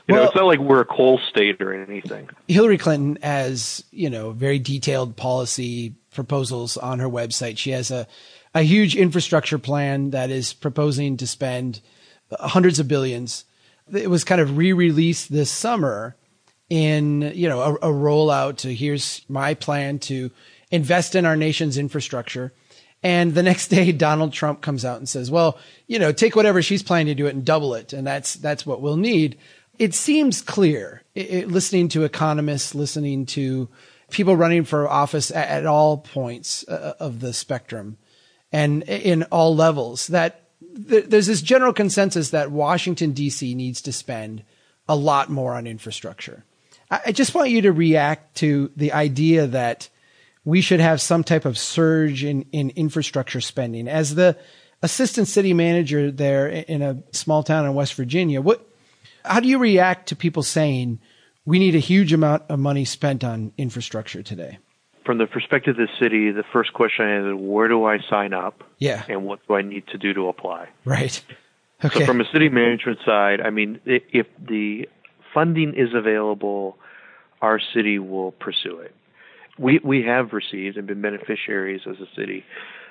know, 0.09 0.25
it's 0.25 0.35
not 0.35 0.45
like 0.45 0.59
we're 0.59 0.83
a 0.83 0.85
coal 0.85 1.19
state 1.31 1.63
or 1.63 1.73
anything. 1.73 2.29
Hillary 2.47 2.77
Clinton 2.77 3.19
has, 3.23 3.83
you 3.91 4.11
know, 4.11 4.33
very 4.33 4.59
detailed 4.59 5.17
policy 5.17 5.95
proposals 6.13 6.77
on 6.77 6.99
her 6.99 7.09
website. 7.09 7.57
She 7.57 7.71
has 7.71 7.91
a, 7.91 8.07
a 8.55 8.61
huge 8.61 8.95
infrastructure 8.95 9.59
plan 9.59 10.11
that 10.11 10.29
is 10.29 10.53
proposing 10.53 11.17
to 11.17 11.27
spend 11.27 11.81
hundreds 12.39 12.79
of 12.79 12.87
billions. 12.87 13.47
It 13.91 14.11
was 14.11 14.25
kind 14.25 14.43
of 14.43 14.59
re-released 14.59 15.33
this 15.33 15.51
summer 15.51 16.15
in, 16.69 17.33
you 17.35 17.49
know, 17.49 17.61
a, 17.61 17.75
a 17.75 17.93
rollout 17.93 18.59
to 18.59 18.75
here's 18.75 19.23
my 19.29 19.55
plan 19.55 19.99
to 20.01 20.31
invest 20.71 21.15
in 21.15 21.25
our 21.25 21.37
nation's 21.37 21.79
infrastructure 21.79 22.53
and 23.03 23.35
the 23.35 23.43
next 23.45 23.69
day, 23.69 23.93
Donald 23.93 24.33
Trump 24.33 24.61
comes 24.61 24.85
out 24.85 24.99
and 24.99 25.09
says, 25.09 25.31
well, 25.31 25.59
you 25.87 25.99
know, 25.99 26.13
take 26.13 26.37
whatever 26.37 26.63
she's 26.63 26.83
planning 26.83 27.07
to 27.07 27.15
do 27.15 27.27
it 27.27 27.35
and 27.35 27.45
double 27.45 27.75
it. 27.75 27.93
And 27.93 28.07
that's, 28.07 28.35
that's 28.35 28.67
what 28.67 28.81
we'll 28.81 28.97
need. 28.97 29.39
It 29.79 29.95
seems 29.95 30.43
clear 30.43 31.03
it, 31.15 31.31
it, 31.31 31.49
listening 31.49 31.89
to 31.91 32.05
economists, 32.05 32.75
listening 32.75 33.27
to 33.27 33.69
people 34.11 34.37
running 34.37 34.65
for 34.65 34.89
office 34.89 35.31
at, 35.31 35.49
at 35.49 35.67
all 35.67 35.99
points 35.99 36.67
uh, 36.69 36.95
of 36.99 37.21
the 37.21 37.33
spectrum 37.33 37.97
and 38.51 38.83
in 38.85 39.25
all 39.25 39.55
levels 39.55 40.07
that 40.09 40.49
th- 40.89 41.05
there's 41.05 41.27
this 41.27 41.43
general 41.43 41.73
consensus 41.73 42.31
that 42.31 42.51
Washington 42.51 43.13
DC 43.13 43.55
needs 43.55 43.83
to 43.83 43.93
spend 43.93 44.43
a 44.89 44.97
lot 44.97 45.29
more 45.29 45.55
on 45.55 45.67
infrastructure. 45.67 46.45
I, 46.91 47.13
just 47.13 47.35
want 47.35 47.51
you 47.51 47.63
to 47.63 47.73
react 47.73 48.37
to 48.37 48.71
the 48.77 48.93
idea 48.93 49.47
that 49.47 49.89
we 50.45 50.61
should 50.61 50.81
have 50.81 51.01
some 51.01 51.23
type 51.23 51.45
of 51.45 51.59
surge 51.59 52.25
in, 52.25 52.47
in 52.53 52.71
infrastructure 52.71 53.41
spending. 53.41 53.89
As 53.89 54.15
the 54.15 54.37
assistant 54.83 55.29
city 55.29 55.53
manager 55.53 56.11
there 56.11 56.49
in 56.49 56.83
a 56.83 57.03
small 57.13 57.43
town 57.43 57.67
in 57.67 57.75
West 57.75 57.95
Virginia, 57.95 58.41
what, 58.41 58.67
how 59.25 59.41
do 59.41 59.49
you 59.49 59.59
react 59.59 60.09
to 60.09 60.17
people 60.17 60.43
saying 60.43 61.01
we 61.45 61.59
need 61.59 61.75
a 61.75 61.81
huge 61.81 62.13
amount 62.13 62.45
of 62.49 62.59
money 62.59 62.85
spent 62.85 63.25
on 63.25 63.53
infrastructure 63.59 64.23
today? 64.23 64.59
From 65.05 65.19
the 65.19 65.27
perspective 65.27 65.79
of 65.79 65.89
the 65.89 65.93
city, 65.99 66.31
the 66.31 66.45
first 66.53 66.73
question 66.73 67.09
is 67.09 67.35
where 67.39 67.69
do 67.69 67.85
I 67.85 67.99
sign 68.09 68.33
up? 68.33 68.63
Yeah. 68.79 69.05
And 69.09 69.25
what 69.25 69.41
do 69.47 69.55
I 69.55 69.63
need 69.63 69.87
to 69.89 69.99
do 69.99 70.13
to 70.15 70.29
apply? 70.29 70.69
Right. 70.85 71.23
Okay. 71.85 72.01
So 72.01 72.07
from 72.07 72.21
a 72.21 72.25
city 72.33 72.49
management 72.49 72.99
side, 73.05 73.41
I 73.41 73.51
mean, 73.51 73.81
if 73.87 74.27
the 74.39 74.89
funding 75.33 75.75
is 75.75 75.91
available, 75.95 76.77
our 77.41 77.61
city 77.75 77.99
will 77.99 78.33
pursue 78.33 78.79
it 78.79 78.95
we 79.59 79.81
we 79.83 80.03
have 80.05 80.33
received 80.33 80.77
and 80.77 80.87
been 80.87 81.03
beneficiaries 81.03 81.83
as 81.89 81.97
a 82.01 82.07
city 82.15 82.45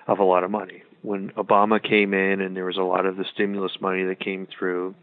of 0.07 0.19
a 0.19 0.23
lot 0.23 0.43
of 0.43 0.51
money. 0.51 0.83
When 1.01 1.31
Obama 1.31 1.81
came 1.81 2.13
in 2.13 2.41
and 2.41 2.55
there 2.55 2.65
was 2.65 2.77
a 2.77 2.81
lot 2.81 3.05
of 3.05 3.17
the 3.17 3.25
stimulus 3.33 3.73
money 3.79 4.03
that 4.03 4.19
came 4.19 4.47
through, 4.47 4.95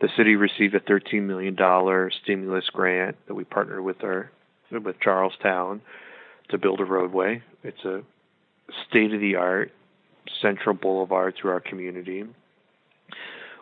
the 0.00 0.08
city 0.16 0.36
received 0.36 0.74
a 0.74 0.80
$13 0.80 1.22
million 1.22 1.56
stimulus 2.22 2.64
grant 2.72 3.16
that 3.26 3.34
we 3.34 3.44
partnered 3.44 3.84
with 3.84 4.02
our 4.02 4.30
with 4.70 4.98
Charles 5.00 5.34
Town 5.42 5.80
to 6.50 6.58
build 6.58 6.80
a 6.80 6.84
roadway. 6.84 7.42
It's 7.62 7.84
a 7.84 8.02
state 8.88 9.12
of 9.12 9.20
the 9.20 9.36
art 9.36 9.72
central 10.42 10.74
boulevard 10.74 11.34
through 11.40 11.52
our 11.52 11.60
community. 11.60 12.24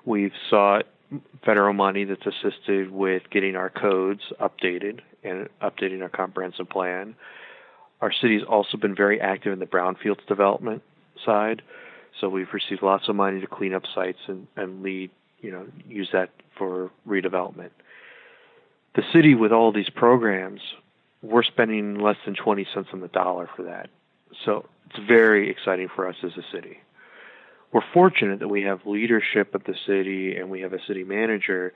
We've 0.06 0.32
sought 0.48 0.86
federal 1.44 1.72
money 1.72 2.04
that's 2.04 2.26
assisted 2.26 2.90
with 2.90 3.22
getting 3.30 3.56
our 3.56 3.70
codes 3.70 4.22
updated 4.40 5.00
and 5.22 5.48
updating 5.62 6.02
our 6.02 6.08
comprehensive 6.08 6.68
plan. 6.68 7.14
Our 8.00 8.12
city's 8.12 8.42
also 8.42 8.76
been 8.76 8.94
very 8.94 9.20
active 9.20 9.52
in 9.52 9.58
the 9.58 9.66
brownfields 9.66 10.26
development 10.26 10.82
side, 11.24 11.62
so 12.20 12.28
we've 12.28 12.52
received 12.52 12.82
lots 12.82 13.08
of 13.08 13.16
money 13.16 13.40
to 13.40 13.46
clean 13.46 13.74
up 13.74 13.84
sites 13.94 14.18
and, 14.26 14.46
and 14.56 14.82
lead, 14.82 15.10
you 15.40 15.50
know, 15.50 15.66
use 15.88 16.08
that 16.12 16.30
for 16.56 16.90
redevelopment. 17.06 17.70
The 18.94 19.02
city, 19.12 19.34
with 19.34 19.52
all 19.52 19.72
these 19.72 19.90
programs, 19.90 20.60
we're 21.22 21.42
spending 21.42 21.98
less 21.98 22.16
than 22.24 22.34
20 22.34 22.66
cents 22.72 22.88
on 22.92 23.00
the 23.00 23.08
dollar 23.08 23.48
for 23.56 23.64
that. 23.64 23.88
So 24.44 24.66
it's 24.90 24.98
very 25.06 25.50
exciting 25.50 25.88
for 25.94 26.06
us 26.06 26.16
as 26.22 26.32
a 26.36 26.42
city. 26.52 26.78
We're 27.74 27.82
fortunate 27.92 28.38
that 28.38 28.46
we 28.46 28.62
have 28.62 28.86
leadership 28.86 29.50
at 29.52 29.64
the 29.64 29.74
city 29.84 30.36
and 30.36 30.48
we 30.48 30.60
have 30.60 30.72
a 30.72 30.78
city 30.86 31.02
manager 31.02 31.72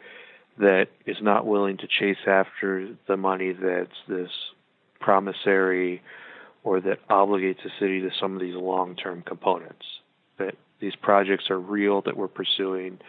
that 0.59 0.87
is 1.07 1.17
not 1.21 1.45
willing 1.45 1.77
to 1.79 1.89
chase 1.89 2.25
after 2.25 2.91
the 3.09 3.17
money 3.17 3.51
that's 3.51 3.91
this 4.07 4.31
promissory 5.01 6.01
or 6.63 6.81
that 6.83 7.07
obligates 7.09 7.65
the 7.65 7.71
city 7.81 8.01
to 8.03 8.11
some 8.21 8.35
of 8.35 8.41
these 8.41 8.55
long 8.55 8.95
term 8.95 9.23
components. 9.23 9.85
That 10.39 10.55
these 10.79 10.95
projects 10.95 11.51
are 11.51 11.59
real, 11.59 12.01
that 12.03 12.17
we're 12.17 12.29
pursuing, 12.29 13.01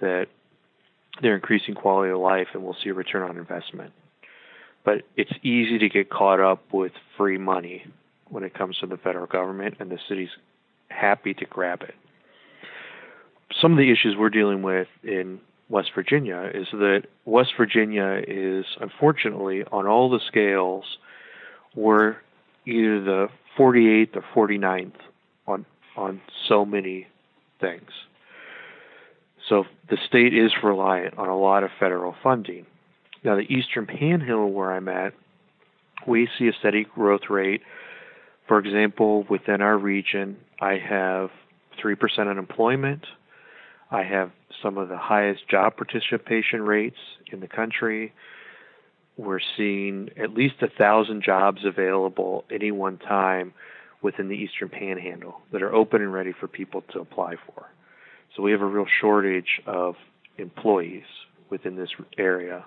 that 0.00 0.28
they're 1.20 1.34
increasing 1.34 1.74
quality 1.74 2.12
of 2.12 2.18
life, 2.18 2.48
and 2.54 2.62
we'll 2.62 2.76
see 2.82 2.88
a 2.88 2.94
return 2.94 3.28
on 3.28 3.36
investment. 3.36 3.92
But 4.86 5.02
it's 5.16 5.32
easy 5.42 5.78
to 5.80 5.90
get 5.90 6.08
caught 6.08 6.40
up 6.40 6.72
with 6.72 6.92
free 7.18 7.36
money 7.36 7.84
when 8.30 8.42
it 8.42 8.54
comes 8.54 8.78
to 8.78 8.86
the 8.86 8.96
federal 8.96 9.26
government, 9.26 9.74
and 9.80 9.90
the 9.90 9.98
city's 10.08 10.30
happy 10.88 11.34
to 11.34 11.44
grab 11.44 11.82
it. 11.82 11.94
Some 13.60 13.72
of 13.72 13.78
the 13.78 13.90
issues 13.90 14.16
we're 14.18 14.30
dealing 14.30 14.62
with 14.62 14.88
in 15.02 15.40
West 15.68 15.90
Virginia 15.94 16.50
is 16.52 16.66
that 16.72 17.04
West 17.24 17.52
Virginia 17.56 18.20
is 18.26 18.64
unfortunately 18.80 19.64
on 19.70 19.86
all 19.86 20.10
the 20.10 20.20
scales 20.26 20.84
we're 21.74 22.16
either 22.64 23.02
the 23.02 23.28
48th 23.58 24.16
or 24.16 24.48
49th 24.48 24.92
on 25.46 25.66
on 25.96 26.20
so 26.48 26.64
many 26.64 27.06
things. 27.60 27.90
So 29.48 29.64
the 29.88 29.96
state 30.06 30.34
is 30.34 30.52
reliant 30.62 31.16
on 31.16 31.28
a 31.28 31.38
lot 31.38 31.62
of 31.62 31.70
federal 31.78 32.14
funding. 32.22 32.66
Now 33.24 33.36
the 33.36 33.42
Eastern 33.42 33.86
Panhandle 33.86 34.52
where 34.52 34.72
I'm 34.72 34.88
at, 34.88 35.14
we 36.06 36.28
see 36.38 36.48
a 36.48 36.52
steady 36.58 36.84
growth 36.84 37.30
rate. 37.30 37.62
For 38.48 38.58
example, 38.58 39.24
within 39.28 39.60
our 39.60 39.76
region, 39.76 40.36
I 40.60 40.78
have 40.78 41.30
3% 41.82 41.96
unemployment. 42.30 43.04
I 43.90 44.02
have 44.02 44.30
some 44.62 44.78
of 44.78 44.88
the 44.88 44.96
highest 44.96 45.48
job 45.48 45.76
participation 45.76 46.62
rates 46.62 46.98
in 47.30 47.40
the 47.40 47.48
country. 47.48 48.12
We're 49.16 49.40
seeing 49.56 50.10
at 50.20 50.34
least 50.34 50.56
a 50.60 50.68
thousand 50.68 51.22
jobs 51.22 51.64
available 51.64 52.44
any 52.50 52.70
one 52.70 52.98
time 52.98 53.54
within 54.02 54.28
the 54.28 54.34
Eastern 54.34 54.68
Panhandle 54.68 55.40
that 55.52 55.62
are 55.62 55.74
open 55.74 56.02
and 56.02 56.12
ready 56.12 56.32
for 56.38 56.48
people 56.48 56.82
to 56.92 57.00
apply 57.00 57.36
for. 57.46 57.66
So 58.34 58.42
we 58.42 58.52
have 58.52 58.60
a 58.60 58.66
real 58.66 58.86
shortage 59.00 59.60
of 59.66 59.94
employees 60.36 61.04
within 61.48 61.76
this 61.76 61.90
area. 62.18 62.64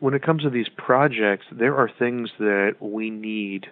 When 0.00 0.14
it 0.14 0.22
comes 0.22 0.42
to 0.42 0.50
these 0.50 0.68
projects, 0.76 1.46
there 1.50 1.76
are 1.76 1.90
things 1.98 2.30
that 2.38 2.76
we 2.80 3.10
need 3.10 3.68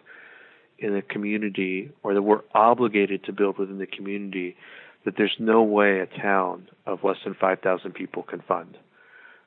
in 0.79 0.95
the 0.95 1.03
community 1.03 1.91
or 2.03 2.15
that 2.15 2.23
we're 2.23 2.43
obligated 2.55 3.25
to 3.25 3.33
build 3.33 3.59
within 3.59 3.79
the 3.79 3.87
community 3.87 4.57
that 5.07 5.15
there's 5.17 5.37
no 5.39 5.63
way 5.63 6.01
a 6.01 6.21
town 6.21 6.69
of 6.85 7.05
less 7.05 7.17
than 7.25 7.35
5,000 7.35 7.93
people 7.93 8.25
can 8.25 8.43
fund. 8.43 8.77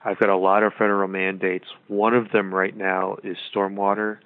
I've 0.04 0.17
got 0.17 0.30
a 0.30 0.38
lot 0.38 0.63
of 0.63 0.72
federal 0.74 1.10
mandates. 1.10 1.65
One 1.88 2.15
of 2.15 2.32
them 2.32 2.56
right 2.56 2.76
now 2.76 3.17
is 3.24 3.38
stormwater. 3.54 4.19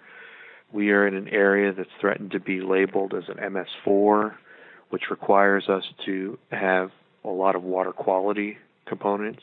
We 0.71 0.91
are 0.91 1.07
in 1.07 1.15
an 1.15 1.27
area 1.27 1.73
that's 1.73 1.89
threatened 1.99 2.31
to 2.31 2.39
be 2.39 2.61
labeled 2.61 3.15
as 3.15 3.23
an 3.27 3.37
MS4, 3.37 4.35
which 4.91 5.09
requires 5.09 5.67
us 5.67 5.83
to 6.05 6.37
have 6.51 6.91
a 7.25 7.29
lot 7.29 7.55
of 7.55 7.63
water 7.63 7.91
quality 7.91 8.59
components. 8.85 9.41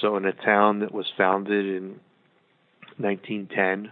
So, 0.00 0.16
in 0.16 0.24
a 0.24 0.32
town 0.32 0.80
that 0.80 0.92
was 0.92 1.06
founded 1.16 1.66
in 1.66 2.00
1910 2.98 3.90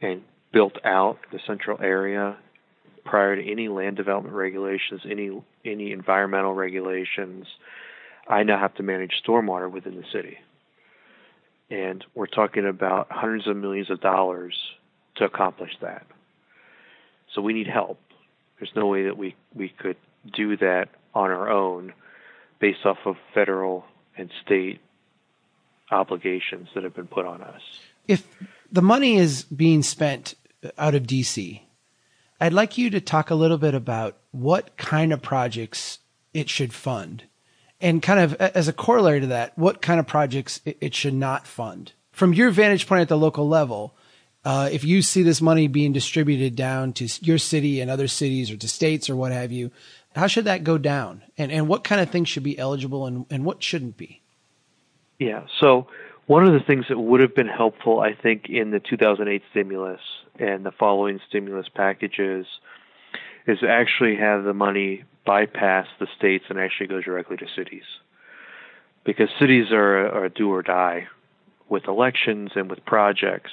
and 0.00 0.22
built 0.52 0.78
out 0.84 1.18
the 1.30 1.38
central 1.46 1.80
area 1.80 2.36
prior 3.10 3.34
to 3.34 3.50
any 3.50 3.66
land 3.66 3.96
development 3.96 4.36
regulations, 4.36 5.00
any 5.04 5.42
any 5.64 5.90
environmental 5.90 6.54
regulations, 6.54 7.44
I 8.28 8.44
now 8.44 8.58
have 8.58 8.74
to 8.76 8.84
manage 8.84 9.20
stormwater 9.26 9.68
within 9.68 9.96
the 9.96 10.04
city. 10.12 10.38
And 11.70 12.04
we're 12.14 12.28
talking 12.28 12.66
about 12.66 13.08
hundreds 13.10 13.48
of 13.48 13.56
millions 13.56 13.90
of 13.90 14.00
dollars 14.00 14.54
to 15.16 15.24
accomplish 15.24 15.72
that. 15.82 16.06
So 17.34 17.42
we 17.42 17.52
need 17.52 17.66
help. 17.66 17.98
There's 18.58 18.70
no 18.76 18.86
way 18.86 19.04
that 19.04 19.16
we, 19.16 19.34
we 19.54 19.68
could 19.68 19.96
do 20.32 20.56
that 20.58 20.88
on 21.12 21.30
our 21.30 21.50
own 21.50 21.92
based 22.60 22.84
off 22.84 22.98
of 23.06 23.16
federal 23.34 23.84
and 24.16 24.30
state 24.44 24.80
obligations 25.90 26.68
that 26.74 26.84
have 26.84 26.94
been 26.94 27.06
put 27.08 27.26
on 27.26 27.42
us. 27.42 27.62
If 28.06 28.26
the 28.70 28.82
money 28.82 29.16
is 29.16 29.44
being 29.44 29.82
spent 29.82 30.34
out 30.76 30.94
of 30.94 31.04
DC, 31.04 31.62
I'd 32.40 32.52
like 32.52 32.78
you 32.78 32.90
to 32.90 33.00
talk 33.00 33.30
a 33.30 33.34
little 33.34 33.58
bit 33.58 33.74
about 33.74 34.16
what 34.30 34.76
kind 34.76 35.12
of 35.12 35.20
projects 35.20 35.98
it 36.32 36.48
should 36.48 36.72
fund 36.72 37.24
and 37.80 38.02
kind 38.02 38.20
of 38.20 38.34
as 38.34 38.68
a 38.68 38.72
corollary 38.72 39.20
to 39.20 39.28
that, 39.28 39.56
what 39.56 39.80
kind 39.80 39.98
of 39.98 40.06
projects 40.06 40.60
it, 40.64 40.94
should 40.94 41.14
not 41.14 41.46
fund. 41.46 41.92
From 42.12 42.34
your 42.34 42.50
vantage 42.50 42.86
point 42.86 43.00
at 43.00 43.08
the 43.08 43.16
local 43.16 43.48
level, 43.48 43.94
uh, 44.44 44.68
if 44.70 44.84
you 44.84 45.02
see 45.02 45.22
this 45.22 45.40
money 45.40 45.66
being 45.68 45.92
distributed 45.92 46.56
down 46.56 46.92
to 46.94 47.08
your 47.22 47.38
city 47.38 47.80
and 47.80 47.90
other 47.90 48.08
cities 48.08 48.50
or 48.50 48.56
to 48.58 48.68
states 48.68 49.08
or 49.08 49.16
what 49.16 49.32
have 49.32 49.52
you, 49.52 49.70
how 50.14 50.26
should 50.26 50.44
that 50.44 50.64
go 50.64 50.76
down? 50.76 51.22
And, 51.38 51.50
and 51.50 51.68
what 51.68 51.84
kind 51.84 52.00
of 52.00 52.10
things 52.10 52.28
should 52.28 52.42
be 52.42 52.58
eligible 52.58 53.06
and, 53.06 53.26
and 53.30 53.44
what 53.44 53.62
shouldn't 53.62 53.96
be? 53.96 54.20
Yeah. 55.18 55.46
So 55.58 55.86
one 56.30 56.46
of 56.46 56.52
the 56.52 56.60
things 56.60 56.84
that 56.88 56.96
would 56.96 57.18
have 57.18 57.34
been 57.34 57.48
helpful, 57.48 57.98
I 57.98 58.14
think, 58.14 58.48
in 58.48 58.70
the 58.70 58.78
2008 58.78 59.42
stimulus 59.50 60.00
and 60.38 60.64
the 60.64 60.70
following 60.70 61.18
stimulus 61.28 61.66
packages 61.74 62.46
is 63.48 63.58
actually 63.68 64.14
have 64.14 64.44
the 64.44 64.54
money 64.54 65.02
bypass 65.26 65.88
the 65.98 66.06
states 66.16 66.44
and 66.48 66.56
actually 66.56 66.86
go 66.86 67.00
directly 67.00 67.36
to 67.38 67.46
cities. 67.56 67.82
Because 69.02 69.28
cities 69.40 69.72
are, 69.72 70.06
are 70.06 70.28
do 70.28 70.52
or 70.52 70.62
die 70.62 71.08
with 71.68 71.88
elections 71.88 72.52
and 72.54 72.70
with 72.70 72.84
projects. 72.84 73.50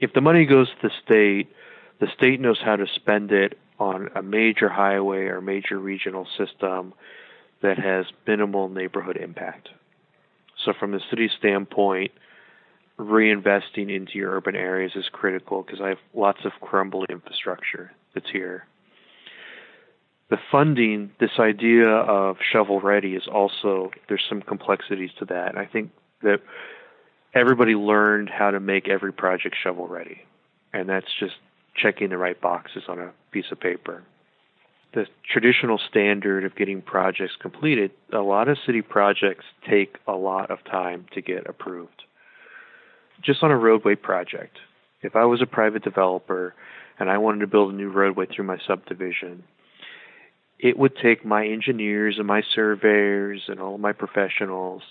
If 0.00 0.14
the 0.14 0.22
money 0.22 0.46
goes 0.46 0.68
to 0.68 0.88
the 0.88 0.94
state, 1.04 1.54
the 2.00 2.08
state 2.16 2.40
knows 2.40 2.58
how 2.64 2.76
to 2.76 2.86
spend 2.94 3.32
it 3.32 3.58
on 3.78 4.08
a 4.14 4.22
major 4.22 4.70
highway 4.70 5.26
or 5.26 5.42
major 5.42 5.78
regional 5.78 6.26
system 6.38 6.94
that 7.60 7.78
has 7.78 8.06
minimal 8.26 8.70
neighborhood 8.70 9.18
impact. 9.18 9.68
So, 10.64 10.72
from 10.78 10.92
the 10.92 11.00
city 11.10 11.30
standpoint, 11.38 12.12
reinvesting 12.98 13.94
into 13.94 14.12
your 14.14 14.36
urban 14.36 14.54
areas 14.54 14.92
is 14.94 15.04
critical 15.10 15.62
because 15.62 15.80
I 15.80 15.88
have 15.88 15.98
lots 16.14 16.40
of 16.44 16.52
crumbling 16.60 17.08
infrastructure 17.10 17.92
that's 18.14 18.30
here. 18.30 18.66
The 20.30 20.38
funding, 20.50 21.10
this 21.20 21.32
idea 21.38 21.88
of 21.88 22.36
shovel 22.52 22.80
ready, 22.80 23.14
is 23.14 23.24
also, 23.30 23.90
there's 24.08 24.24
some 24.28 24.40
complexities 24.40 25.10
to 25.18 25.26
that. 25.26 25.48
And 25.48 25.58
I 25.58 25.66
think 25.66 25.90
that 26.22 26.40
everybody 27.34 27.74
learned 27.74 28.30
how 28.30 28.50
to 28.50 28.60
make 28.60 28.88
every 28.88 29.12
project 29.12 29.56
shovel 29.62 29.88
ready. 29.88 30.22
And 30.72 30.88
that's 30.88 31.06
just 31.20 31.34
checking 31.76 32.10
the 32.10 32.18
right 32.18 32.40
boxes 32.40 32.84
on 32.88 32.98
a 32.98 33.12
piece 33.30 33.44
of 33.50 33.60
paper. 33.60 34.04
The 34.94 35.06
traditional 35.30 35.78
standard 35.88 36.44
of 36.44 36.54
getting 36.54 36.82
projects 36.82 37.34
completed, 37.40 37.92
a 38.12 38.18
lot 38.18 38.48
of 38.48 38.58
city 38.66 38.82
projects 38.82 39.44
take 39.68 39.96
a 40.06 40.12
lot 40.12 40.50
of 40.50 40.62
time 40.64 41.06
to 41.14 41.22
get 41.22 41.48
approved. 41.48 42.02
Just 43.22 43.42
on 43.42 43.50
a 43.50 43.56
roadway 43.56 43.94
project, 43.94 44.58
if 45.00 45.16
I 45.16 45.24
was 45.24 45.40
a 45.40 45.46
private 45.46 45.82
developer 45.82 46.54
and 46.98 47.08
I 47.08 47.18
wanted 47.18 47.40
to 47.40 47.46
build 47.46 47.72
a 47.72 47.76
new 47.76 47.90
roadway 47.90 48.26
through 48.26 48.44
my 48.44 48.58
subdivision, 48.66 49.44
it 50.58 50.78
would 50.78 50.96
take 50.96 51.24
my 51.24 51.46
engineers 51.46 52.16
and 52.18 52.26
my 52.26 52.42
surveyors 52.54 53.42
and 53.48 53.60
all 53.60 53.78
my 53.78 53.92
professionals 53.92 54.82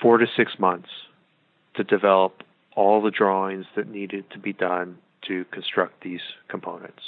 four 0.00 0.18
to 0.18 0.26
six 0.36 0.58
months 0.58 0.90
to 1.74 1.84
develop 1.84 2.42
all 2.74 3.00
the 3.00 3.10
drawings 3.10 3.64
that 3.76 3.88
needed 3.88 4.24
to 4.30 4.38
be 4.38 4.52
done 4.52 4.98
to 5.28 5.44
construct 5.52 6.02
these 6.02 6.20
components. 6.48 7.02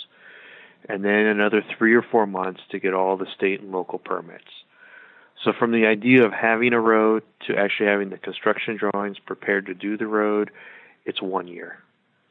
And 0.89 1.05
then 1.05 1.27
another 1.27 1.63
three 1.77 1.95
or 1.95 2.03
four 2.03 2.27
months 2.27 2.61
to 2.71 2.79
get 2.79 2.95
all 2.95 3.17
the 3.17 3.27
state 3.37 3.61
and 3.61 3.71
local 3.73 3.99
permits. 3.99 4.45
So, 5.45 5.53
from 5.57 5.71
the 5.71 5.87
idea 5.87 6.25
of 6.25 6.33
having 6.33 6.73
a 6.73 6.81
road 6.81 7.23
to 7.47 7.57
actually 7.57 7.87
having 7.87 8.11
the 8.11 8.19
construction 8.19 8.77
drawings 8.77 9.19
prepared 9.25 9.67
to 9.67 9.75
do 9.75 9.97
the 9.97 10.07
road, 10.07 10.51
it's 11.05 11.23
one 11.23 11.47
year. 11.47 11.79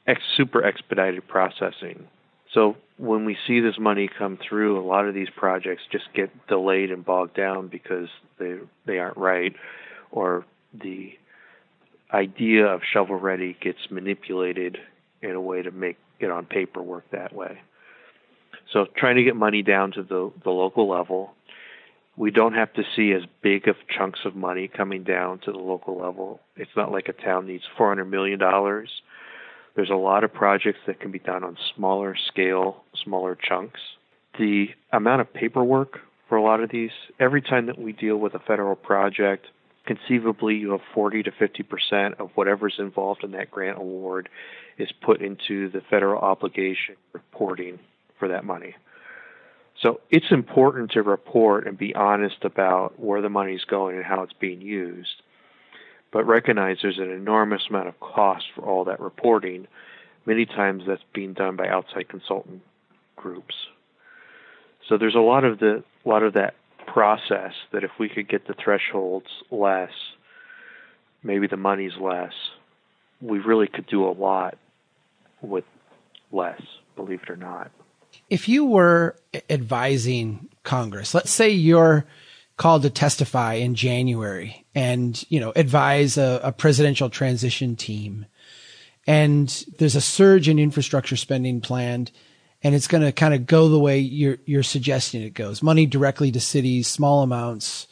Ex- 0.06 0.22
super 0.36 0.64
expedited 0.64 1.28
processing. 1.28 2.08
So, 2.54 2.76
when 2.98 3.24
we 3.24 3.38
see 3.48 3.62
this 3.62 3.78
money 3.80 4.10
come 4.18 4.38
through, 4.38 4.80
a 4.80 4.86
lot 4.86 5.08
of 5.08 5.14
these 5.14 5.30
projects 5.30 5.84
just 5.92 6.06
get 6.14 6.48
delayed 6.48 6.92
and 6.92 7.06
bogged 7.06 7.36
down 7.36 7.68
because 7.68 8.10
they 8.40 8.58
they 8.86 9.00
aren't 9.00 9.18
right, 9.18 9.56
or 10.12 10.46
the 10.74 11.14
idea 12.14 12.66
of 12.66 12.82
shovel 12.92 13.20
ready 13.20 13.56
gets 13.62 13.80
manipulated 13.90 14.78
in 15.22 15.32
a 15.32 15.42
way 15.42 15.62
to 15.62 15.72
make 15.72 15.98
it 16.20 16.32
on 16.32 16.46
paper 16.46 16.82
work 16.82 17.06
that 17.12 17.34
way. 17.34 17.60
So 18.72 18.86
trying 18.96 19.16
to 19.16 19.24
get 19.24 19.36
money 19.36 19.62
down 19.62 19.92
to 19.94 20.04
the, 20.04 20.32
the 20.44 20.50
local 20.50 20.90
level. 20.90 21.34
We 22.16 22.32
don't 22.32 22.54
have 22.54 22.74
to 22.74 22.84
see 22.96 23.12
as 23.12 23.22
big 23.42 23.68
of 23.68 23.76
chunks 23.96 24.20
of 24.26 24.36
money 24.36 24.68
coming 24.68 25.04
down 25.04 25.40
to 25.40 25.52
the 25.52 25.60
local 25.60 25.98
level. 25.98 26.42
It's 26.56 26.72
not 26.76 26.92
like 26.92 27.08
a 27.08 27.14
town 27.14 27.46
needs 27.46 27.64
$400 27.78 28.10
million 28.10 28.40
There's 29.76 29.90
a 29.90 29.96
lot 29.96 30.24
of 30.24 30.34
projects 30.34 30.80
that 30.88 31.00
can 31.00 31.12
be 31.12 31.20
done 31.20 31.44
on 31.44 31.58
smaller 31.76 32.16
scale, 32.28 32.84
smaller 33.04 33.36
chunks. 33.36 33.80
The 34.40 34.70
amount 34.92 35.22
of 35.22 35.34
paperwork 35.34 36.00
for 36.28 36.38
a 36.38 36.44
lot 36.44 36.62
of 36.62 36.72
these, 36.72 36.92
every 37.20 37.42
time 37.42 37.68
that 37.68 37.80
we 37.80 37.94
deal 37.94 38.18
with 38.18 38.34
a 38.34 38.40
federal 38.40 38.76
project, 38.76 39.46
conceivably 39.86 40.56
you 40.56 40.72
have 40.72 40.82
40 40.94 41.24
to 41.24 41.32
50 41.32 41.64
percent 41.64 42.16
of 42.20 42.30
whatever's 42.36 42.76
involved 42.78 43.24
in 43.24 43.32
that 43.32 43.50
grant 43.50 43.78
award 43.78 44.28
is 44.78 44.90
put 45.02 45.22
into 45.22 45.70
the 45.70 45.82
federal 45.90 46.20
obligation 46.20 46.96
reporting 47.14 47.80
for 48.20 48.28
that 48.28 48.46
money. 48.46 48.76
So 49.82 50.02
it's 50.10 50.32
important 50.32 50.92
to 50.92 51.04
report 51.04 51.68
and 51.68 51.78
be 51.78 51.94
honest 51.94 52.44
about 52.44 53.00
where 53.00 53.22
the 53.22 53.30
money's 53.30 53.64
going 53.64 53.96
and 53.96 54.06
how 54.06 54.24
it's 54.24 54.34
being 54.34 54.62
used. 54.62 55.22
But 56.12 56.26
recognize 56.26 56.78
there's 56.82 56.98
an 56.98 57.12
enormous 57.12 57.64
amount 57.70 57.90
of 57.90 58.00
cost 58.00 58.46
for 58.56 58.64
all 58.64 58.86
that 58.86 59.00
reporting. 59.00 59.68
Many 60.26 60.46
times 60.46 60.84
that's 60.88 61.04
being 61.14 61.34
done 61.34 61.56
by 61.56 61.68
outside 61.68 62.10
consultant 62.10 62.62
groups. 63.16 63.54
So 64.88 64.98
there's 64.98 65.16
a 65.16 65.20
lot 65.20 65.44
of 65.44 65.60
the 65.60 65.84
a 66.06 66.10
lot 66.10 66.24
of 66.24 66.34
that 66.34 66.56
process 66.88 67.54
that 67.74 67.84
if 67.84 67.92
we 68.00 68.08
could 68.10 68.30
get 68.30 68.48
the 68.48 68.54
thresholds 68.54 69.28
less, 69.52 69.92
maybe 71.22 71.48
the 71.48 71.58
money's 71.58 71.98
less, 72.00 72.34
we 73.22 73.40
really 73.40 73.68
could 73.68 73.88
do 73.88 74.08
a 74.08 74.12
lot 74.12 74.58
with 75.42 75.66
less, 76.32 76.62
believe 76.96 77.22
it 77.24 77.30
or 77.30 77.36
not. 77.36 77.72
If 78.30 78.50
you 78.50 78.66
were 78.66 79.16
advising 79.50 80.50
Congress, 80.64 81.14
let's 81.14 81.32
say 81.32 81.50
you're 81.50 82.06
called 82.58 82.82
to 82.82 82.90
testify 82.90 83.54
in 83.54 83.76
January 83.76 84.66
and, 84.74 85.24
you 85.30 85.40
know, 85.40 85.54
advise 85.56 86.18
a, 86.18 86.42
a 86.44 86.52
presidential 86.52 87.10
transition 87.10 87.76
team 87.76 88.26
and 89.06 89.66
there's 89.78 89.96
a 89.96 90.02
surge 90.02 90.50
in 90.50 90.60
infrastructure 90.60 91.16
spending 91.16 91.62
planned 91.62 92.12
and 92.64 92.76
it's 92.76 92.88
going 92.88 93.04
to 93.04 93.12
kind 93.12 93.34
of 93.34 93.46
go 93.46 93.70
the 93.70 93.80
way 93.80 94.00
you're, 94.00 94.40
you're 94.46 94.64
suggesting 94.64 95.22
it 95.22 95.36
goes. 95.36 95.62
Money 95.62 95.86
directly 95.86 96.32
to 96.32 96.40
cities, 96.40 96.88
small 96.88 97.22
amounts, 97.22 97.88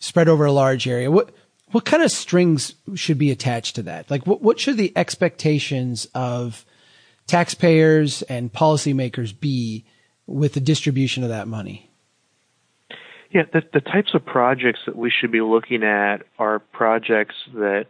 spread 0.00 0.28
over 0.28 0.44
a 0.44 0.52
large 0.52 0.86
area. 0.88 1.10
What, 1.10 1.30
what 1.70 1.84
kind 1.84 2.02
of 2.02 2.10
strings 2.10 2.74
should 2.96 3.18
be 3.18 3.30
attached 3.30 3.76
to 3.76 3.82
that? 3.84 4.10
Like 4.10 4.26
what, 4.26 4.42
what 4.42 4.58
should 4.58 4.76
the 4.76 4.92
expectations 4.96 6.06
of 6.14 6.64
taxpayers 7.30 8.22
and 8.22 8.52
policymakers 8.52 9.38
be 9.38 9.84
with 10.26 10.54
the 10.54 10.60
distribution 10.60 11.22
of 11.22 11.28
that 11.28 11.48
money? 11.48 11.90
Yeah, 13.30 13.42
the, 13.52 13.62
the 13.72 13.80
types 13.80 14.10
of 14.14 14.26
projects 14.26 14.80
that 14.86 14.96
we 14.96 15.10
should 15.10 15.30
be 15.30 15.40
looking 15.40 15.84
at 15.84 16.24
are 16.38 16.58
projects 16.58 17.36
that 17.54 17.86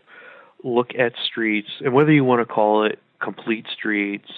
look 0.62 0.90
at 0.98 1.12
streets, 1.30 1.68
and 1.80 1.94
whether 1.94 2.12
you 2.12 2.24
want 2.24 2.46
to 2.46 2.52
call 2.52 2.84
it 2.84 2.98
complete 3.22 3.66
streets, 3.72 4.30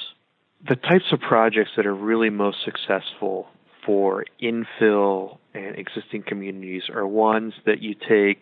the 0.68 0.76
types 0.76 1.06
of 1.10 1.20
projects 1.20 1.70
that 1.76 1.86
are 1.86 1.94
really 1.94 2.30
most 2.30 2.58
successful 2.64 3.48
for 3.84 4.24
infill 4.40 5.38
and 5.54 5.76
existing 5.76 6.22
communities 6.22 6.84
are 6.88 7.04
ones 7.04 7.52
that 7.66 7.82
you 7.82 7.94
take 7.94 8.40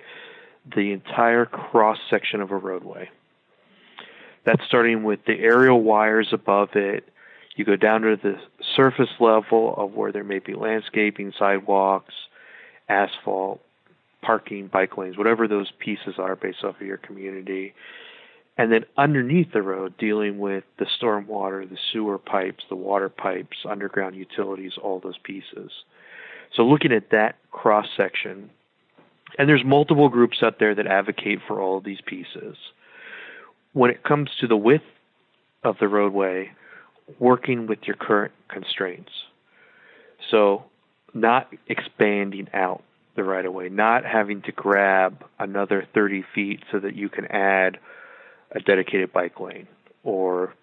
the 0.76 0.92
entire 0.92 1.46
cross 1.46 1.96
section 2.10 2.42
of 2.42 2.50
a 2.50 2.56
roadway 2.56 3.08
that's 4.44 4.62
starting 4.66 5.02
with 5.02 5.20
the 5.26 5.38
aerial 5.38 5.82
wires 5.82 6.28
above 6.32 6.70
it. 6.74 7.08
You 7.56 7.64
go 7.64 7.76
down 7.76 8.02
to 8.02 8.16
the 8.16 8.36
surface 8.76 9.10
level 9.18 9.74
of 9.76 9.92
where 9.92 10.12
there 10.12 10.24
may 10.24 10.38
be 10.38 10.54
landscaping, 10.54 11.32
sidewalks, 11.38 12.14
asphalt, 12.88 13.60
parking, 14.22 14.68
bike 14.68 14.96
lanes, 14.96 15.18
whatever 15.18 15.46
those 15.46 15.70
pieces 15.78 16.14
are 16.18 16.36
based 16.36 16.64
off 16.64 16.80
of 16.80 16.86
your 16.86 16.96
community. 16.96 17.74
And 18.56 18.72
then 18.72 18.84
underneath 18.96 19.52
the 19.52 19.62
road, 19.62 19.94
dealing 19.98 20.38
with 20.38 20.64
the 20.78 20.86
stormwater, 21.00 21.68
the 21.68 21.78
sewer 21.92 22.18
pipes, 22.18 22.64
the 22.68 22.76
water 22.76 23.08
pipes, 23.08 23.58
underground 23.68 24.16
utilities, 24.16 24.72
all 24.82 25.00
those 25.00 25.18
pieces. 25.22 25.70
So 26.54 26.62
looking 26.62 26.92
at 26.92 27.10
that 27.10 27.36
cross 27.50 27.86
section, 27.96 28.50
and 29.38 29.48
there's 29.48 29.64
multiple 29.64 30.08
groups 30.08 30.38
out 30.42 30.58
there 30.58 30.74
that 30.74 30.86
advocate 30.86 31.38
for 31.46 31.60
all 31.60 31.78
of 31.78 31.84
these 31.84 32.00
pieces 32.04 32.56
when 33.72 33.90
it 33.90 34.02
comes 34.02 34.30
to 34.40 34.46
the 34.46 34.56
width 34.56 34.84
of 35.62 35.76
the 35.78 35.88
roadway, 35.88 36.50
working 37.18 37.66
with 37.66 37.80
your 37.84 37.96
current 37.96 38.32
constraints. 38.48 39.12
So, 40.30 40.64
not 41.12 41.48
expanding 41.66 42.48
out 42.54 42.82
the 43.16 43.24
right 43.24 43.44
of 43.44 43.52
way, 43.52 43.68
not 43.68 44.04
having 44.04 44.42
to 44.42 44.52
grab 44.52 45.24
another 45.38 45.86
30 45.92 46.24
feet 46.34 46.62
so 46.70 46.78
that 46.78 46.94
you 46.94 47.08
can 47.08 47.26
add 47.26 47.78
a 48.52 48.60
dedicated 48.60 49.12
bike 49.12 49.40
lane 49.40 49.66
or 50.04 50.54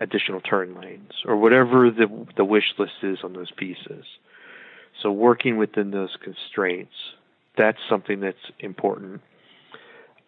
additional 0.00 0.40
turn 0.40 0.74
lanes 0.80 1.12
or 1.24 1.36
whatever 1.36 1.90
the 1.90 2.26
the 2.36 2.44
wish 2.44 2.74
list 2.78 2.92
is 3.02 3.18
on 3.22 3.32
those 3.32 3.50
pieces. 3.50 4.04
So 5.02 5.12
working 5.12 5.56
within 5.56 5.90
those 5.90 6.16
constraints, 6.22 6.94
that's 7.56 7.78
something 7.88 8.20
that's 8.20 8.36
important. 8.58 9.20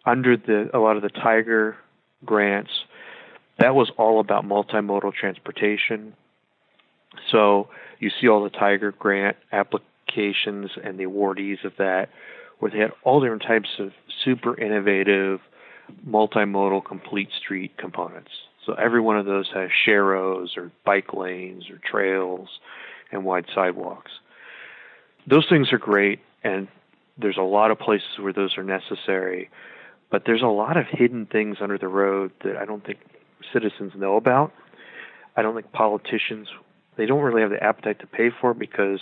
Under 0.05 0.37
the 0.37 0.69
a 0.73 0.79
lot 0.79 0.95
of 0.95 1.01
the 1.01 1.09
Tiger 1.09 1.77
grants. 2.25 2.71
That 3.59 3.75
was 3.75 3.91
all 3.97 4.19
about 4.19 4.45
multimodal 4.45 5.13
transportation. 5.13 6.15
So 7.31 7.69
you 7.99 8.09
see 8.19 8.27
all 8.27 8.43
the 8.43 8.49
Tiger 8.49 8.91
grant 8.91 9.37
applications 9.51 10.71
and 10.83 10.99
the 10.99 11.05
awardees 11.05 11.63
of 11.63 11.73
that, 11.77 12.09
where 12.59 12.71
they 12.71 12.79
had 12.79 12.91
all 13.03 13.21
different 13.21 13.43
types 13.43 13.69
of 13.79 13.91
super 14.23 14.59
innovative 14.59 15.39
multimodal 16.07 16.83
complete 16.83 17.29
street 17.37 17.77
components. 17.77 18.31
So 18.65 18.73
every 18.73 19.01
one 19.01 19.17
of 19.17 19.25
those 19.25 19.49
has 19.53 19.69
sharrows 19.85 20.57
or 20.57 20.71
bike 20.85 21.13
lanes 21.13 21.69
or 21.69 21.79
trails 21.79 22.47
and 23.11 23.25
wide 23.25 23.45
sidewalks. 23.53 24.11
Those 25.27 25.45
things 25.49 25.71
are 25.71 25.77
great, 25.77 26.19
and 26.43 26.67
there's 27.17 27.37
a 27.37 27.41
lot 27.41 27.71
of 27.71 27.79
places 27.79 28.07
where 28.19 28.33
those 28.33 28.57
are 28.57 28.63
necessary. 28.63 29.49
But 30.13 30.25
there's 30.27 30.43
a 30.43 30.45
lot 30.45 30.77
of 30.77 30.85
hidden 30.87 31.25
things 31.25 31.57
under 31.59 31.79
the 31.79 31.87
road 31.87 32.33
that 32.43 32.55
I 32.55 32.65
don't 32.65 32.85
think 32.85 32.99
citizens 33.51 33.93
know 33.95 34.15
about. 34.15 34.53
I 35.35 35.41
don't 35.41 35.55
think 35.55 35.71
politicians 35.71 36.47
they 36.97 37.07
don't 37.07 37.21
really 37.21 37.41
have 37.41 37.49
the 37.49 37.63
appetite 37.63 37.99
to 38.01 38.05
pay 38.05 38.29
for 38.29 38.53
because 38.53 38.99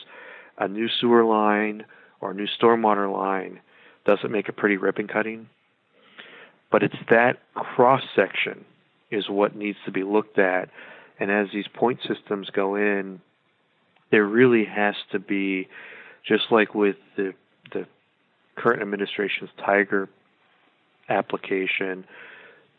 a 0.58 0.70
new 0.70 0.88
sewer 0.88 1.26
line 1.26 1.84
or 2.22 2.32
a 2.32 2.34
new 2.34 2.48
stormwater 2.48 3.12
line 3.12 3.60
doesn't 4.06 4.32
make 4.32 4.48
a 4.48 4.54
pretty 4.54 4.78
ribbon 4.78 5.10
cutting. 5.10 5.50
But 6.72 6.82
it's 6.82 6.96
that 7.10 7.40
cross 7.56 8.04
section 8.16 8.64
is 9.12 9.28
what 9.28 9.54
needs 9.54 9.80
to 9.84 9.92
be 9.92 10.04
looked 10.04 10.40
at. 10.40 10.70
And 11.20 11.30
as 11.30 11.48
these 11.52 11.68
point 11.68 12.00
systems 12.08 12.50
go 12.52 12.76
in, 12.76 13.20
there 14.12 14.24
really 14.26 14.64
has 14.64 14.96
to 15.12 15.20
be, 15.20 15.68
just 16.26 16.46
like 16.52 16.74
with 16.74 16.96
the 17.18 17.34
the 17.74 17.86
current 18.56 18.82
administration's 18.82 19.50
Tiger 19.58 20.08
application, 21.10 22.06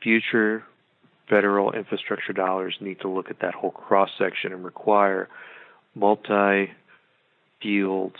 future 0.03 0.65
federal 1.29 1.73
infrastructure 1.73 2.33
dollars 2.33 2.77
need 2.81 3.01
to 3.01 3.09
look 3.09 3.31
at 3.31 3.41
that 3.41 3.55
whole 3.55 3.71
cross 3.71 4.11
section 4.19 4.53
and 4.53 4.65
require 4.65 5.29
multi 5.95 6.71
fields, 7.63 8.17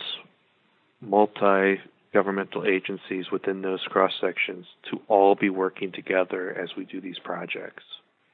multi 1.01 1.79
governmental 2.13 2.65
agencies 2.65 3.25
within 3.31 3.61
those 3.61 3.81
cross 3.87 4.11
sections 4.21 4.65
to 4.89 4.99
all 5.07 5.35
be 5.35 5.49
working 5.49 5.91
together 5.91 6.51
as 6.51 6.69
we 6.77 6.85
do 6.85 7.01
these 7.01 7.19
projects. 7.19 7.83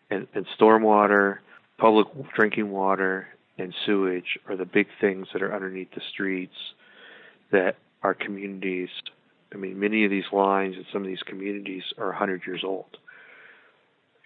And, 0.10 0.28
and 0.34 0.46
stormwater, 0.60 1.38
public 1.78 2.08
drinking 2.36 2.72
water, 2.72 3.28
and 3.58 3.74
sewage 3.86 4.38
are 4.48 4.56
the 4.56 4.66
big 4.66 4.88
things 5.00 5.28
that 5.34 5.42
are 5.42 5.54
underneath 5.54 5.92
the 5.94 6.02
streets 6.12 6.56
that 7.52 7.76
our 8.04 8.14
communities 8.14 8.90
I 9.54 9.58
mean, 9.58 9.80
many 9.80 10.06
of 10.06 10.12
these 10.12 10.32
lines 10.32 10.76
in 10.76 10.86
some 10.94 11.02
of 11.02 11.08
these 11.08 11.24
communities 11.24 11.84
are 11.98 12.08
100 12.08 12.44
years 12.46 12.64
old. 12.64 12.98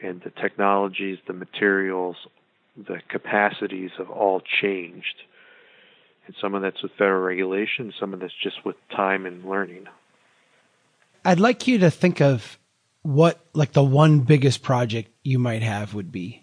And 0.02 0.22
the 0.22 0.32
technologies, 0.32 1.18
the 1.28 1.34
materials, 1.34 2.18
the 2.76 3.00
capacities 3.08 3.92
have 3.98 4.10
all 4.10 4.42
changed. 4.62 5.16
And 6.26 6.36
some 6.42 6.56
of 6.56 6.62
that's 6.62 6.82
with 6.82 6.92
federal 6.98 7.22
regulation, 7.22 7.94
some 8.00 8.14
of 8.14 8.20
that's 8.20 8.34
just 8.42 8.66
with 8.66 8.76
time 8.96 9.26
and 9.26 9.46
learning. 9.46 9.86
I'd 11.24 11.40
like 11.40 11.68
you 11.68 11.78
to 11.80 11.92
think 11.92 12.22
of 12.22 12.58
what 13.02 13.46
like 13.54 13.74
the 13.74 13.84
one 13.84 14.22
biggest 14.22 14.62
project 14.62 15.12
you 15.24 15.40
might 15.40 15.62
have 15.62 15.94
would 15.94 16.12
be 16.12 16.43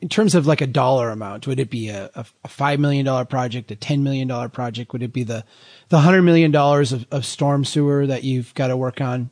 in 0.00 0.08
terms 0.08 0.34
of 0.34 0.46
like 0.46 0.60
a 0.60 0.66
dollar 0.66 1.10
amount, 1.10 1.46
would 1.46 1.60
it 1.60 1.70
be 1.70 1.88
a, 1.88 2.10
a, 2.14 2.48
$5 2.48 2.78
million 2.78 3.26
project, 3.26 3.70
a 3.70 3.76
$10 3.76 4.02
million 4.02 4.50
project? 4.50 4.92
Would 4.92 5.02
it 5.02 5.12
be 5.12 5.22
the, 5.22 5.44
the 5.88 5.98
$100 5.98 6.24
million 6.24 6.54
of, 6.54 7.06
of 7.10 7.24
storm 7.24 7.64
sewer 7.64 8.06
that 8.06 8.24
you've 8.24 8.52
got 8.54 8.68
to 8.68 8.76
work 8.76 9.00
on? 9.00 9.30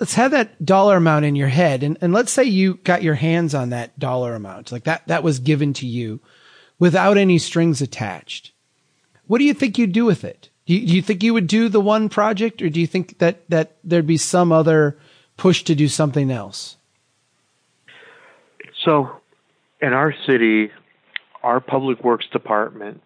Let's 0.00 0.14
have 0.14 0.32
that 0.32 0.64
dollar 0.64 0.96
amount 0.96 1.24
in 1.24 1.36
your 1.36 1.48
head. 1.48 1.82
And, 1.82 1.96
and 2.00 2.12
let's 2.12 2.32
say 2.32 2.44
you 2.44 2.74
got 2.84 3.02
your 3.02 3.14
hands 3.14 3.54
on 3.54 3.70
that 3.70 3.98
dollar 3.98 4.34
amount, 4.34 4.72
like 4.72 4.84
that, 4.84 5.06
that 5.06 5.22
was 5.22 5.38
given 5.38 5.72
to 5.74 5.86
you 5.86 6.20
without 6.78 7.16
any 7.16 7.38
strings 7.38 7.80
attached. 7.80 8.52
What 9.26 9.38
do 9.38 9.44
you 9.44 9.54
think 9.54 9.78
you'd 9.78 9.92
do 9.92 10.04
with 10.04 10.24
it? 10.24 10.50
Do 10.66 10.74
you, 10.74 10.86
do 10.86 10.94
you 10.96 11.02
think 11.02 11.22
you 11.22 11.32
would 11.32 11.46
do 11.46 11.68
the 11.68 11.80
one 11.80 12.08
project 12.08 12.60
or 12.60 12.68
do 12.68 12.80
you 12.80 12.86
think 12.86 13.18
that, 13.18 13.48
that 13.48 13.76
there'd 13.84 14.06
be 14.06 14.16
some 14.16 14.52
other 14.52 14.98
push 15.36 15.62
to 15.64 15.74
do 15.74 15.88
something 15.88 16.30
else? 16.30 16.76
So, 18.84 19.20
in 19.80 19.92
our 19.92 20.14
city, 20.26 20.70
our 21.42 21.60
public 21.60 22.02
works 22.02 22.26
department 22.32 23.02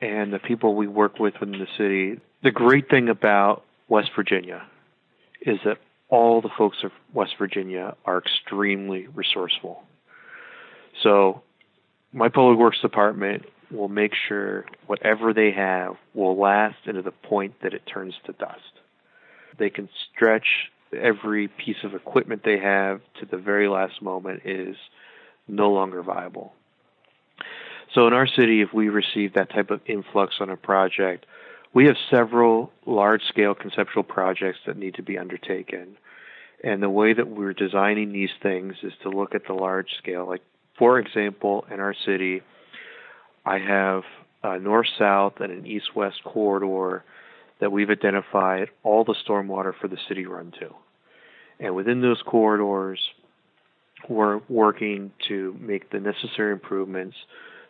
and 0.00 0.32
the 0.32 0.38
people 0.38 0.74
we 0.74 0.86
work 0.86 1.18
with 1.18 1.34
within 1.40 1.58
the 1.58 1.66
city, 1.78 2.20
the 2.42 2.50
great 2.50 2.88
thing 2.90 3.08
about 3.08 3.64
West 3.88 4.10
Virginia 4.14 4.62
is 5.40 5.58
that 5.64 5.78
all 6.08 6.40
the 6.40 6.50
folks 6.56 6.78
of 6.84 6.90
West 7.14 7.34
Virginia 7.38 7.96
are 8.04 8.18
extremely 8.18 9.06
resourceful. 9.08 9.82
So, 11.02 11.42
my 12.12 12.28
public 12.28 12.58
works 12.58 12.80
department 12.82 13.44
will 13.70 13.88
make 13.88 14.12
sure 14.28 14.66
whatever 14.86 15.32
they 15.32 15.50
have 15.52 15.94
will 16.12 16.38
last 16.38 16.76
into 16.84 17.00
the 17.00 17.10
point 17.10 17.54
that 17.62 17.72
it 17.72 17.82
turns 17.86 18.14
to 18.26 18.32
dust. 18.32 18.60
They 19.58 19.70
can 19.70 19.88
stretch 20.12 20.70
every 20.92 21.48
piece 21.48 21.82
of 21.82 21.94
equipment 21.94 22.42
they 22.44 22.58
have 22.58 23.00
to 23.20 23.26
the 23.26 23.38
very 23.38 23.68
last 23.68 24.02
moment 24.02 24.42
is 24.44 24.76
no 25.48 25.70
longer 25.70 26.02
viable. 26.02 26.52
So 27.94 28.06
in 28.06 28.12
our 28.12 28.26
city, 28.26 28.62
if 28.62 28.72
we 28.72 28.88
receive 28.88 29.34
that 29.34 29.50
type 29.50 29.70
of 29.70 29.80
influx 29.86 30.36
on 30.40 30.48
a 30.48 30.56
project, 30.56 31.26
we 31.74 31.86
have 31.86 31.96
several 32.10 32.70
large 32.86 33.22
scale 33.28 33.54
conceptual 33.54 34.02
projects 34.02 34.58
that 34.66 34.76
need 34.76 34.94
to 34.94 35.02
be 35.02 35.18
undertaken. 35.18 35.96
And 36.64 36.82
the 36.82 36.90
way 36.90 37.12
that 37.12 37.28
we're 37.28 37.54
designing 37.54 38.12
these 38.12 38.30
things 38.42 38.74
is 38.82 38.92
to 39.02 39.08
look 39.08 39.34
at 39.34 39.46
the 39.46 39.54
large 39.54 39.88
scale. 39.98 40.26
Like, 40.26 40.42
for 40.78 40.98
example, 40.98 41.66
in 41.70 41.80
our 41.80 41.94
city, 42.06 42.42
I 43.44 43.58
have 43.58 44.02
a 44.42 44.58
north 44.58 44.86
south 44.98 45.34
and 45.40 45.52
an 45.52 45.66
east 45.66 45.94
west 45.94 46.22
corridor 46.24 47.04
that 47.60 47.72
we've 47.72 47.90
identified 47.90 48.68
all 48.82 49.04
the 49.04 49.14
stormwater 49.26 49.72
for 49.80 49.88
the 49.88 49.98
city 50.08 50.26
run 50.26 50.52
to. 50.60 50.74
And 51.60 51.74
within 51.74 52.00
those 52.00 52.22
corridors, 52.22 53.00
we're 54.08 54.40
working 54.48 55.12
to 55.28 55.56
make 55.60 55.90
the 55.90 56.00
necessary 56.00 56.52
improvements 56.52 57.16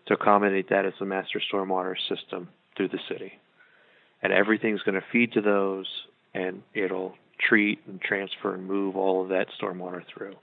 to 0.07 0.15
accommodate 0.15 0.69
that 0.71 0.85
as 0.85 0.95
a 1.01 1.05
master 1.05 1.41
stormwater 1.53 1.95
system 2.09 2.49
through 2.77 2.89
the 2.89 2.99
city. 3.09 3.33
And 4.23 4.33
everything's 4.33 4.83
going 4.83 4.95
to 4.95 5.07
feed 5.13 5.33
to 5.33 5.41
those, 5.41 5.87
and 6.35 6.63
it'll 6.75 7.15
treat 7.39 7.81
and 7.87 8.01
transfer 8.01 8.55
and 8.55 8.67
move 8.67 8.97
all 8.97 9.23
of 9.23 9.29
that 9.31 9.47
stormwater 9.61 10.03
through. 10.13 10.35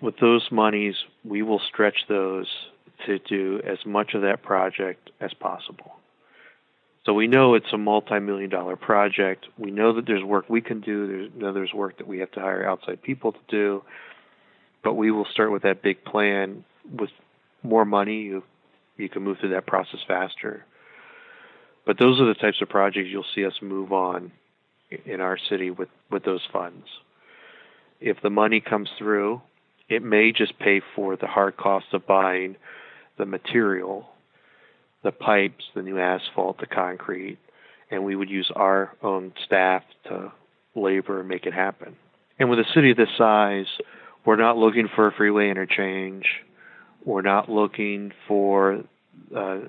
With 0.00 0.18
those 0.20 0.46
monies, 0.50 0.94
we 1.24 1.42
will 1.42 1.60
stretch 1.72 1.96
those 2.08 2.46
to 3.06 3.18
do 3.18 3.60
as 3.66 3.78
much 3.86 4.14
of 4.14 4.22
that 4.22 4.42
project 4.42 5.10
as 5.20 5.32
possible. 5.34 5.92
So 7.04 7.14
we 7.14 7.26
know 7.26 7.54
it's 7.54 7.72
a 7.72 7.78
multi-million 7.78 8.50
dollar 8.50 8.76
project. 8.76 9.46
We 9.56 9.70
know 9.70 9.94
that 9.94 10.06
there's 10.06 10.22
work 10.22 10.44
we 10.48 10.60
can 10.60 10.80
do. 10.80 11.06
There's 11.06 11.30
know 11.34 11.52
there's 11.52 11.72
work 11.72 11.96
that 11.98 12.06
we 12.06 12.18
have 12.18 12.30
to 12.32 12.40
hire 12.40 12.68
outside 12.68 13.02
people 13.02 13.32
to 13.32 13.38
do. 13.48 13.82
But 14.82 14.94
we 14.94 15.10
will 15.10 15.26
start 15.32 15.52
with 15.52 15.62
that 15.62 15.82
big 15.82 16.04
plan. 16.04 16.64
With 16.90 17.10
more 17.62 17.84
money, 17.84 18.22
you 18.22 18.42
you 18.96 19.08
can 19.08 19.22
move 19.22 19.38
through 19.38 19.50
that 19.50 19.66
process 19.66 20.00
faster. 20.06 20.64
But 21.86 21.98
those 21.98 22.20
are 22.20 22.26
the 22.26 22.34
types 22.34 22.60
of 22.60 22.68
projects 22.68 23.08
you'll 23.10 23.24
see 23.34 23.46
us 23.46 23.54
move 23.62 23.92
on 23.92 24.32
in 25.06 25.20
our 25.20 25.38
city 25.48 25.70
with, 25.70 25.88
with 26.10 26.24
those 26.24 26.42
funds. 26.52 26.86
If 28.00 28.20
the 28.22 28.30
money 28.30 28.60
comes 28.60 28.88
through, 28.98 29.40
it 29.88 30.02
may 30.02 30.32
just 30.32 30.58
pay 30.58 30.82
for 30.96 31.16
the 31.16 31.26
hard 31.26 31.56
cost 31.56 31.86
of 31.92 32.06
buying 32.06 32.56
the 33.16 33.26
material 33.26 34.08
the 35.02 35.12
pipes, 35.12 35.64
the 35.74 35.82
new 35.82 35.98
asphalt, 35.98 36.58
the 36.58 36.66
concrete, 36.66 37.38
and 37.90 38.04
we 38.04 38.16
would 38.16 38.28
use 38.28 38.50
our 38.54 38.96
own 39.02 39.32
staff 39.46 39.82
to 40.04 40.32
labor 40.74 41.20
and 41.20 41.28
make 41.28 41.46
it 41.46 41.54
happen. 41.54 41.96
And 42.38 42.50
with 42.50 42.58
a 42.58 42.64
city 42.74 42.92
this 42.92 43.08
size, 43.16 43.66
we're 44.24 44.36
not 44.36 44.56
looking 44.56 44.88
for 44.94 45.08
a 45.08 45.12
freeway 45.12 45.50
interchange. 45.50 46.26
We're 47.04 47.22
not 47.22 47.48
looking 47.48 48.12
for 48.26 48.84
uh, 49.34 49.60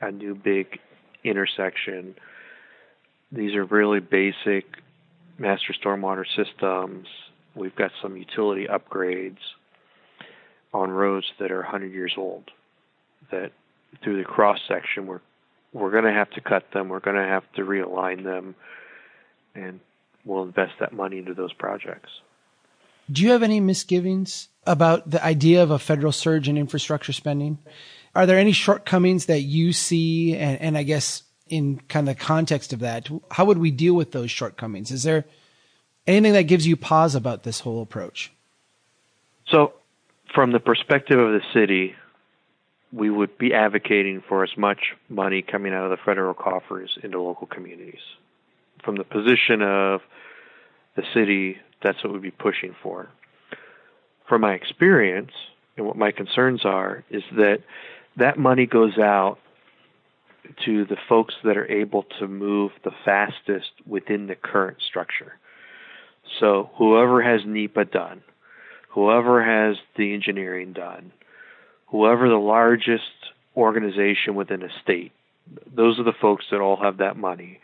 a 0.00 0.10
new 0.10 0.34
big 0.34 0.78
intersection. 1.24 2.14
These 3.30 3.54
are 3.54 3.64
really 3.64 4.00
basic 4.00 4.64
master 5.38 5.74
stormwater 5.80 6.24
systems. 6.36 7.06
We've 7.54 7.74
got 7.74 7.90
some 8.02 8.16
utility 8.16 8.66
upgrades 8.66 9.38
on 10.72 10.90
roads 10.90 11.26
that 11.38 11.50
are 11.50 11.60
100 11.60 11.92
years 11.92 12.12
old 12.16 12.50
that 13.30 13.52
through 14.02 14.18
the 14.18 14.24
cross 14.24 14.58
section, 14.68 15.06
we're 15.06 15.20
we're 15.72 15.90
going 15.90 16.04
to 16.04 16.12
have 16.12 16.30
to 16.30 16.40
cut 16.40 16.64
them. 16.72 16.88
We're 16.88 17.00
going 17.00 17.16
to 17.16 17.22
have 17.22 17.42
to 17.56 17.62
realign 17.62 18.24
them, 18.24 18.54
and 19.54 19.80
we'll 20.24 20.42
invest 20.42 20.72
that 20.80 20.92
money 20.92 21.18
into 21.18 21.34
those 21.34 21.52
projects. 21.52 22.08
Do 23.10 23.22
you 23.22 23.30
have 23.30 23.42
any 23.42 23.60
misgivings 23.60 24.48
about 24.66 25.10
the 25.10 25.24
idea 25.24 25.62
of 25.62 25.70
a 25.70 25.78
federal 25.78 26.12
surge 26.12 26.48
in 26.48 26.56
infrastructure 26.58 27.12
spending? 27.12 27.58
Are 28.14 28.26
there 28.26 28.38
any 28.38 28.52
shortcomings 28.52 29.26
that 29.26 29.42
you 29.42 29.72
see? 29.72 30.36
And, 30.36 30.60
and 30.60 30.78
I 30.78 30.82
guess 30.82 31.22
in 31.48 31.80
kind 31.88 32.08
of 32.08 32.16
the 32.16 32.24
context 32.24 32.72
of 32.72 32.80
that, 32.80 33.08
how 33.30 33.44
would 33.44 33.58
we 33.58 33.70
deal 33.70 33.94
with 33.94 34.12
those 34.12 34.30
shortcomings? 34.30 34.90
Is 34.90 35.04
there 35.04 35.24
anything 36.06 36.32
that 36.32 36.44
gives 36.44 36.66
you 36.66 36.76
pause 36.76 37.14
about 37.14 37.44
this 37.44 37.60
whole 37.60 37.82
approach? 37.82 38.32
So, 39.48 39.74
from 40.34 40.50
the 40.52 40.58
perspective 40.58 41.18
of 41.18 41.32
the 41.32 41.42
city, 41.54 41.94
we 42.92 43.10
would 43.10 43.38
be 43.38 43.54
advocating 43.54 44.22
for 44.28 44.42
as 44.42 44.50
much 44.56 44.94
money 45.08 45.42
coming 45.42 45.72
out 45.72 45.84
of 45.84 45.90
the 45.90 46.04
federal 46.04 46.34
coffers 46.34 46.98
into 47.02 47.20
local 47.20 47.46
communities. 47.46 48.00
From 48.84 48.96
the 48.96 49.04
position 49.04 49.62
of 49.62 50.00
the 50.96 51.04
city, 51.14 51.58
that's 51.86 52.02
what 52.02 52.12
we'd 52.12 52.22
be 52.22 52.30
pushing 52.30 52.74
for. 52.82 53.08
From 54.28 54.40
my 54.40 54.54
experience 54.54 55.30
and 55.76 55.86
what 55.86 55.96
my 55.96 56.10
concerns 56.10 56.64
are, 56.64 57.04
is 57.10 57.22
that 57.32 57.60
that 58.16 58.38
money 58.38 58.66
goes 58.66 58.98
out 58.98 59.38
to 60.64 60.84
the 60.84 60.96
folks 61.08 61.34
that 61.44 61.56
are 61.56 61.70
able 61.70 62.04
to 62.18 62.26
move 62.26 62.72
the 62.84 62.92
fastest 63.04 63.70
within 63.86 64.26
the 64.26 64.34
current 64.34 64.78
structure. 64.88 65.38
So 66.40 66.70
whoever 66.76 67.22
has 67.22 67.42
NEPA 67.46 67.86
done, 67.86 68.22
whoever 68.88 69.44
has 69.44 69.76
the 69.96 70.12
engineering 70.12 70.72
done, 70.72 71.12
whoever 71.86 72.28
the 72.28 72.34
largest 72.34 73.02
organization 73.56 74.34
within 74.34 74.62
a 74.62 74.68
state. 74.82 75.12
Those 75.72 75.98
are 75.98 76.04
the 76.04 76.12
folks 76.20 76.46
that 76.50 76.60
all 76.60 76.76
have 76.82 76.98
that 76.98 77.16
money. 77.16 77.60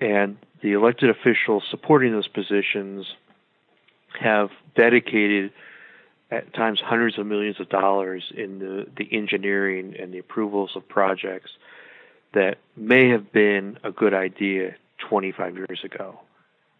And 0.00 0.36
the 0.62 0.72
elected 0.72 1.10
officials 1.10 1.64
supporting 1.70 2.12
those 2.12 2.28
positions 2.28 3.06
have 4.20 4.50
dedicated 4.76 5.52
at 6.30 6.54
times 6.54 6.80
hundreds 6.82 7.18
of 7.18 7.26
millions 7.26 7.60
of 7.60 7.68
dollars 7.68 8.32
in 8.34 8.58
the, 8.58 8.86
the 8.96 9.08
engineering 9.16 9.94
and 9.98 10.12
the 10.12 10.18
approvals 10.18 10.70
of 10.74 10.88
projects 10.88 11.50
that 12.32 12.56
may 12.76 13.10
have 13.10 13.32
been 13.32 13.78
a 13.84 13.90
good 13.90 14.14
idea 14.14 14.74
25 15.08 15.56
years 15.56 15.80
ago 15.84 16.18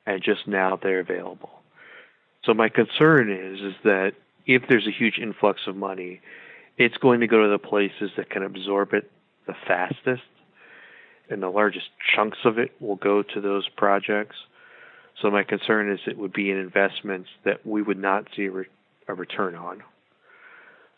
and 0.07 0.23
just 0.23 0.47
now 0.47 0.79
they're 0.83 1.01
available. 1.01 1.51
So 2.45 2.55
my 2.55 2.69
concern 2.69 3.31
is 3.31 3.61
is 3.61 3.75
that 3.85 4.13
if 4.47 4.63
there's 4.69 4.87
a 4.87 4.91
huge 4.91 5.19
influx 5.19 5.61
of 5.67 5.77
money, 5.77 6.21
it's 6.77 6.97
going 6.97 7.21
to 7.21 7.27
go 7.27 7.43
to 7.45 7.49
the 7.49 7.59
places 7.59 8.11
that 8.17 8.31
can 8.31 8.43
absorb 8.43 8.95
it 8.95 9.11
the 9.47 9.55
fastest, 9.67 10.23
and 11.29 11.43
the 11.43 11.49
largest 11.49 11.87
chunks 12.15 12.39
of 12.45 12.59
it 12.59 12.73
will 12.81 12.97
go 12.97 13.23
to 13.23 13.41
those 13.41 13.69
projects. 13.69 14.37
So 15.21 15.31
my 15.31 15.45
concern 15.45 15.91
is 15.91 16.01
it 16.07 16.19
would 16.19 16.33
be 16.33 16.51
an 16.51 16.59
investment 16.59 17.27
that 17.45 17.67
we 17.67 17.83
would 17.83 17.99
not 17.99 18.29
see 18.35 18.49
a 19.09 19.15
return 19.15 19.55
on. 19.55 19.83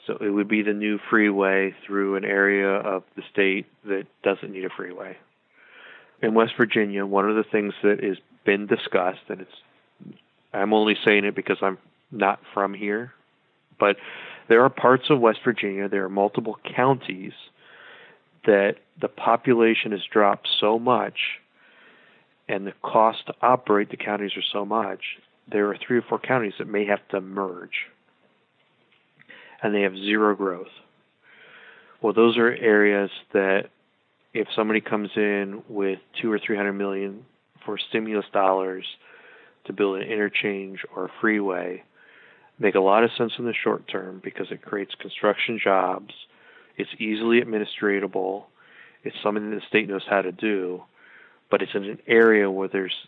So 0.06 0.18
it 0.20 0.30
would 0.30 0.48
be 0.48 0.62
the 0.62 0.72
new 0.72 0.98
freeway 1.10 1.74
through 1.86 2.16
an 2.16 2.24
area 2.24 2.68
of 2.68 3.04
the 3.16 3.22
state 3.32 3.66
that 3.86 4.06
doesn't 4.22 4.52
need 4.52 4.64
a 4.64 4.70
freeway. 4.70 5.16
In 6.22 6.34
West 6.34 6.52
Virginia, 6.56 7.04
one 7.04 7.28
of 7.28 7.36
the 7.36 7.44
things 7.44 7.74
that 7.82 8.02
has 8.02 8.18
been 8.44 8.66
discussed, 8.66 9.22
and 9.28 9.40
it's 9.40 10.14
I'm 10.52 10.72
only 10.72 10.96
saying 11.04 11.24
it 11.24 11.34
because 11.34 11.56
I'm 11.62 11.78
not 12.12 12.38
from 12.52 12.74
here, 12.74 13.12
but 13.80 13.96
there 14.48 14.62
are 14.62 14.70
parts 14.70 15.04
of 15.10 15.20
West 15.20 15.40
Virginia, 15.44 15.88
there 15.88 16.04
are 16.04 16.10
multiple 16.10 16.56
counties 16.76 17.32
that 18.46 18.76
the 19.00 19.08
population 19.08 19.92
has 19.92 20.02
dropped 20.10 20.48
so 20.60 20.78
much 20.78 21.18
and 22.48 22.66
the 22.66 22.72
cost 22.82 23.26
to 23.26 23.34
operate 23.42 23.90
the 23.90 23.96
counties 23.96 24.36
are 24.36 24.42
so 24.52 24.64
much, 24.64 25.00
there 25.50 25.68
are 25.68 25.76
three 25.76 25.98
or 25.98 26.02
four 26.02 26.18
counties 26.18 26.54
that 26.58 26.68
may 26.68 26.86
have 26.86 27.06
to 27.08 27.20
merge. 27.20 27.86
And 29.62 29.74
they 29.74 29.82
have 29.82 29.96
zero 29.96 30.34
growth. 30.34 30.66
Well, 32.02 32.12
those 32.12 32.36
are 32.36 32.50
areas 32.50 33.10
that 33.32 33.70
if 34.34 34.48
somebody 34.54 34.80
comes 34.80 35.10
in 35.16 35.62
with 35.68 36.00
two 36.20 36.30
or 36.30 36.38
three 36.38 36.56
hundred 36.56 36.74
million 36.74 37.24
for 37.64 37.78
stimulus 37.78 38.26
dollars 38.32 38.84
to 39.66 39.72
build 39.72 39.96
an 39.96 40.02
interchange 40.02 40.80
or 40.94 41.06
a 41.06 41.10
freeway, 41.20 41.82
make 42.58 42.74
a 42.74 42.80
lot 42.80 43.04
of 43.04 43.10
sense 43.16 43.32
in 43.38 43.46
the 43.46 43.54
short 43.54 43.88
term 43.88 44.20
because 44.22 44.48
it 44.50 44.60
creates 44.60 44.94
construction 45.00 45.58
jobs. 45.62 46.12
It's 46.76 46.90
easily 46.98 47.40
administratable. 47.40 48.44
It's 49.02 49.16
something 49.22 49.50
that 49.50 49.56
the 49.56 49.62
state 49.68 49.88
knows 49.88 50.04
how 50.08 50.22
to 50.22 50.32
do, 50.32 50.82
but 51.54 51.62
it's 51.62 51.76
in 51.76 51.84
an 51.84 52.00
area 52.08 52.50
where 52.50 52.66
there's 52.66 53.06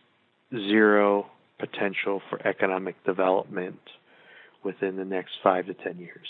zero 0.55 1.27
potential 1.59 2.23
for 2.31 2.47
economic 2.47 2.95
development 3.03 3.81
within 4.63 4.95
the 4.95 5.05
next 5.05 5.33
five 5.43 5.67
to 5.67 5.75
ten 5.75 5.99
years. 5.99 6.29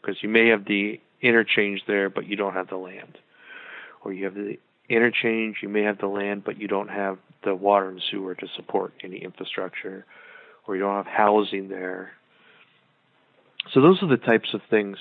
Because 0.00 0.16
you 0.24 0.28
may 0.28 0.48
have 0.48 0.64
the 0.64 1.00
interchange 1.20 1.82
there, 1.86 2.10
but 2.10 2.26
you 2.26 2.34
don't 2.34 2.54
have 2.54 2.66
the 2.66 2.76
land. 2.76 3.16
Or 4.04 4.12
you 4.12 4.24
have 4.24 4.34
the 4.34 4.58
interchange, 4.88 5.58
you 5.62 5.68
may 5.68 5.82
have 5.84 5.98
the 5.98 6.08
land, 6.08 6.42
but 6.44 6.60
you 6.60 6.66
don't 6.66 6.90
have 6.90 7.18
the 7.44 7.54
water 7.54 7.90
and 7.90 8.02
sewer 8.10 8.34
to 8.34 8.46
support 8.56 8.92
any 9.04 9.18
infrastructure. 9.18 10.04
Or 10.66 10.74
you 10.74 10.82
don't 10.82 10.96
have 10.96 11.06
housing 11.06 11.68
there. 11.68 12.10
So 13.72 13.80
those 13.80 14.02
are 14.02 14.08
the 14.08 14.16
types 14.16 14.52
of 14.52 14.62
things 14.68 14.96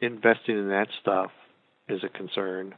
investing 0.00 0.58
in 0.58 0.70
that 0.70 0.88
stuff 1.00 1.30
is 1.88 2.02
a 2.02 2.08
concern. 2.08 2.74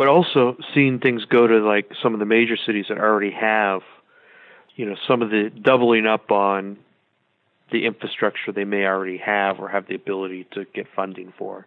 But 0.00 0.08
also 0.08 0.56
seeing 0.72 0.98
things 0.98 1.26
go 1.26 1.46
to 1.46 1.58
like 1.58 1.92
some 2.02 2.14
of 2.14 2.20
the 2.20 2.24
major 2.24 2.56
cities 2.56 2.86
that 2.88 2.96
already 2.96 3.32
have, 3.32 3.82
you 4.74 4.86
know, 4.86 4.96
some 5.06 5.20
of 5.20 5.28
the 5.28 5.50
doubling 5.50 6.06
up 6.06 6.30
on 6.30 6.78
the 7.70 7.84
infrastructure 7.84 8.50
they 8.50 8.64
may 8.64 8.86
already 8.86 9.18
have 9.18 9.60
or 9.60 9.68
have 9.68 9.88
the 9.88 9.94
ability 9.94 10.46
to 10.52 10.64
get 10.72 10.86
funding 10.96 11.34
for. 11.36 11.66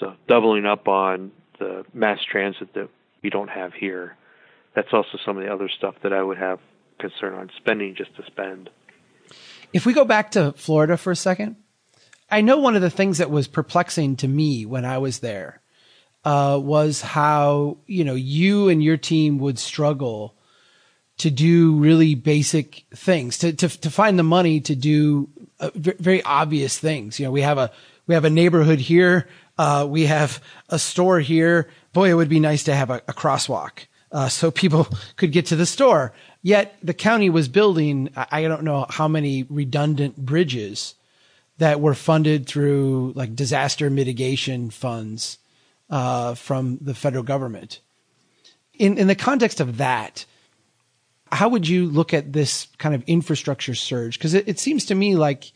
So 0.00 0.14
doubling 0.26 0.66
up 0.66 0.88
on 0.88 1.30
the 1.60 1.84
mass 1.94 2.18
transit 2.28 2.74
that 2.74 2.88
we 3.22 3.30
don't 3.30 3.50
have 3.50 3.72
here. 3.72 4.16
That's 4.74 4.92
also 4.92 5.16
some 5.24 5.36
of 5.36 5.44
the 5.44 5.52
other 5.52 5.68
stuff 5.68 5.94
that 6.02 6.12
I 6.12 6.24
would 6.24 6.38
have 6.38 6.58
concern 6.98 7.34
on 7.34 7.52
spending 7.56 7.94
just 7.94 8.16
to 8.16 8.26
spend. 8.26 8.68
If 9.72 9.86
we 9.86 9.92
go 9.92 10.04
back 10.04 10.32
to 10.32 10.54
Florida 10.56 10.96
for 10.96 11.12
a 11.12 11.16
second, 11.16 11.54
I 12.28 12.40
know 12.40 12.58
one 12.58 12.74
of 12.74 12.82
the 12.82 12.90
things 12.90 13.18
that 13.18 13.30
was 13.30 13.46
perplexing 13.46 14.16
to 14.16 14.26
me 14.26 14.66
when 14.66 14.84
I 14.84 14.98
was 14.98 15.20
there 15.20 15.60
uh, 16.24 16.58
was 16.62 17.00
how 17.00 17.78
you 17.86 18.04
know 18.04 18.14
you 18.14 18.68
and 18.68 18.82
your 18.82 18.96
team 18.96 19.38
would 19.38 19.58
struggle 19.58 20.34
to 21.16 21.30
do 21.30 21.76
really 21.76 22.14
basic 22.14 22.84
things 22.94 23.38
to 23.38 23.52
to, 23.52 23.68
to 23.68 23.90
find 23.90 24.18
the 24.18 24.24
money 24.24 24.60
to 24.60 24.74
do 24.74 25.28
uh, 25.60 25.70
very 25.74 26.22
obvious 26.22 26.78
things. 26.78 27.18
You 27.20 27.26
know, 27.26 27.32
we 27.32 27.42
have 27.42 27.58
a 27.58 27.70
we 28.06 28.14
have 28.14 28.24
a 28.24 28.30
neighborhood 28.30 28.80
here. 28.80 29.28
Uh, 29.56 29.86
we 29.88 30.06
have 30.06 30.42
a 30.68 30.78
store 30.78 31.20
here. 31.20 31.68
Boy, 31.92 32.10
it 32.10 32.14
would 32.14 32.28
be 32.28 32.40
nice 32.40 32.64
to 32.64 32.74
have 32.74 32.90
a, 32.90 32.96
a 33.06 33.12
crosswalk 33.12 33.86
uh, 34.10 34.28
so 34.28 34.50
people 34.50 34.88
could 35.16 35.32
get 35.32 35.46
to 35.46 35.56
the 35.56 35.66
store. 35.66 36.12
Yet 36.42 36.76
the 36.82 36.94
county 36.94 37.30
was 37.30 37.48
building, 37.48 38.10
I 38.16 38.42
don't 38.42 38.64
know 38.64 38.86
how 38.90 39.08
many 39.08 39.44
redundant 39.44 40.16
bridges 40.16 40.94
that 41.58 41.80
were 41.80 41.94
funded 41.94 42.46
through 42.46 43.12
like 43.14 43.34
disaster 43.34 43.88
mitigation 43.88 44.70
funds 44.70 45.38
uh, 45.94 46.34
from 46.34 46.76
the 46.80 46.92
federal 46.92 47.22
government. 47.22 47.80
In 48.74 48.98
in 48.98 49.06
the 49.06 49.14
context 49.14 49.60
of 49.60 49.76
that, 49.76 50.26
how 51.30 51.48
would 51.48 51.68
you 51.68 51.86
look 51.86 52.12
at 52.12 52.32
this 52.32 52.66
kind 52.78 52.96
of 52.96 53.04
infrastructure 53.06 53.76
surge? 53.76 54.18
Because 54.18 54.34
it, 54.34 54.48
it 54.48 54.58
seems 54.58 54.84
to 54.86 54.94
me 54.96 55.14
like, 55.14 55.52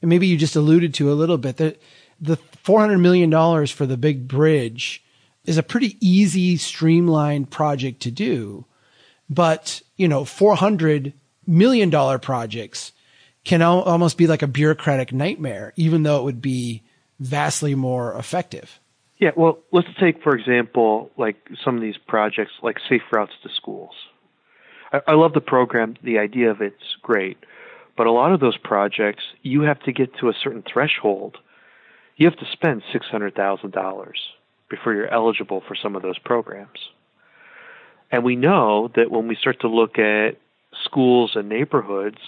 maybe 0.00 0.26
you 0.26 0.38
just 0.38 0.56
alluded 0.56 0.94
to 0.94 1.12
a 1.12 1.20
little 1.20 1.36
bit 1.36 1.58
that 1.58 1.82
the 2.18 2.36
four 2.62 2.80
hundred 2.80 2.98
million 2.98 3.28
dollars 3.28 3.70
for 3.70 3.84
the 3.84 3.98
big 3.98 4.26
bridge 4.26 5.04
is 5.44 5.58
a 5.58 5.62
pretty 5.62 5.98
easy, 6.00 6.56
streamlined 6.56 7.50
project 7.50 8.00
to 8.00 8.10
do, 8.10 8.64
but 9.28 9.82
you 9.98 10.08
know, 10.08 10.24
four 10.24 10.56
hundred 10.56 11.12
million 11.46 11.90
dollar 11.90 12.18
projects 12.18 12.92
can 13.44 13.60
al- 13.60 13.82
almost 13.82 14.16
be 14.16 14.26
like 14.26 14.40
a 14.40 14.46
bureaucratic 14.48 15.12
nightmare, 15.12 15.74
even 15.76 16.04
though 16.04 16.20
it 16.20 16.24
would 16.24 16.40
be 16.40 16.82
vastly 17.20 17.74
more 17.74 18.16
effective. 18.16 18.80
Yeah, 19.24 19.30
well, 19.38 19.60
let's 19.72 19.88
take 19.98 20.22
for 20.22 20.36
example, 20.36 21.10
like 21.16 21.36
some 21.64 21.76
of 21.76 21.80
these 21.80 21.96
projects, 21.96 22.52
like 22.62 22.76
safe 22.90 23.00
routes 23.10 23.32
to 23.42 23.48
schools. 23.56 23.94
I, 24.92 25.00
I 25.08 25.12
love 25.14 25.32
the 25.32 25.40
program; 25.40 25.96
the 26.04 26.18
idea 26.18 26.50
of 26.50 26.60
it's 26.60 26.96
great, 27.00 27.38
but 27.96 28.06
a 28.06 28.12
lot 28.12 28.32
of 28.32 28.40
those 28.40 28.58
projects, 28.58 29.22
you 29.40 29.62
have 29.62 29.80
to 29.84 29.92
get 29.92 30.14
to 30.18 30.28
a 30.28 30.34
certain 30.34 30.62
threshold. 30.70 31.38
You 32.18 32.26
have 32.28 32.38
to 32.38 32.44
spend 32.52 32.82
six 32.92 33.06
hundred 33.06 33.34
thousand 33.34 33.70
dollars 33.72 34.20
before 34.68 34.92
you're 34.92 35.08
eligible 35.08 35.62
for 35.66 35.74
some 35.74 35.96
of 35.96 36.02
those 36.02 36.18
programs. 36.18 36.90
And 38.12 38.24
we 38.24 38.36
know 38.36 38.90
that 38.94 39.10
when 39.10 39.26
we 39.26 39.36
start 39.36 39.58
to 39.62 39.68
look 39.68 39.98
at 39.98 40.32
schools 40.84 41.32
and 41.34 41.48
neighborhoods, 41.48 42.18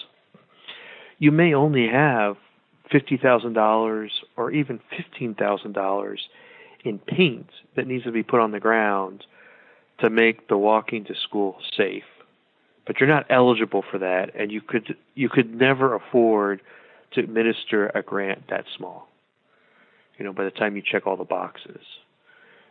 you 1.19 1.31
may 1.31 1.53
only 1.53 1.89
have 1.89 2.37
$50,000 2.91 4.09
or 4.35 4.51
even 4.51 4.79
$15,000 5.21 6.17
in 6.83 6.99
paint 6.99 7.49
that 7.75 7.87
needs 7.87 8.03
to 8.05 8.11
be 8.11 8.23
put 8.23 8.39
on 8.39 8.51
the 8.51 8.59
ground 8.59 9.25
to 9.99 10.09
make 10.09 10.47
the 10.47 10.57
walking 10.57 11.05
to 11.05 11.15
school 11.15 11.57
safe. 11.75 12.03
But 12.85 12.99
you're 12.99 13.09
not 13.09 13.25
eligible 13.29 13.83
for 13.89 13.97
that 13.99 14.35
and 14.35 14.51
you 14.51 14.61
could 14.61 14.95
you 15.15 15.29
could 15.29 15.53
never 15.53 15.93
afford 15.93 16.61
to 17.11 17.19
administer 17.21 17.87
a 17.93 18.01
grant 18.01 18.47
that 18.49 18.65
small. 18.77 19.09
You 20.17 20.25
know, 20.25 20.33
by 20.33 20.45
the 20.45 20.51
time 20.51 20.75
you 20.75 20.81
check 20.81 21.05
all 21.05 21.17
the 21.17 21.23
boxes. 21.23 21.81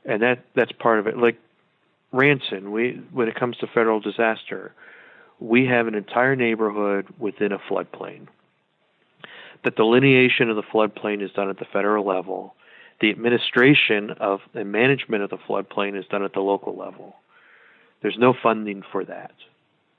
And 0.04 0.22
that 0.22 0.44
that's 0.54 0.72
part 0.72 0.98
of 0.98 1.06
it. 1.06 1.18
Like 1.18 1.38
Ranson, 2.12 2.70
we 2.72 3.02
when 3.12 3.28
it 3.28 3.34
comes 3.34 3.56
to 3.58 3.66
federal 3.66 4.00
disaster, 4.00 4.72
we 5.40 5.66
have 5.66 5.86
an 5.86 5.94
entire 5.94 6.36
neighborhood 6.36 7.06
within 7.18 7.52
a 7.52 7.58
floodplain 7.58 8.28
the 9.64 9.70
delineation 9.70 10.50
of 10.50 10.56
the 10.56 10.62
floodplain 10.62 11.22
is 11.22 11.30
done 11.32 11.50
at 11.50 11.58
the 11.58 11.66
federal 11.72 12.06
level. 12.06 12.54
The 13.00 13.10
administration 13.10 14.10
of 14.20 14.40
the 14.54 14.64
management 14.64 15.22
of 15.22 15.30
the 15.30 15.36
floodplain 15.36 15.98
is 15.98 16.06
done 16.10 16.22
at 16.22 16.32
the 16.32 16.40
local 16.40 16.76
level. 16.76 17.16
There's 18.02 18.16
no 18.18 18.34
funding 18.42 18.82
for 18.90 19.04
that. 19.04 19.32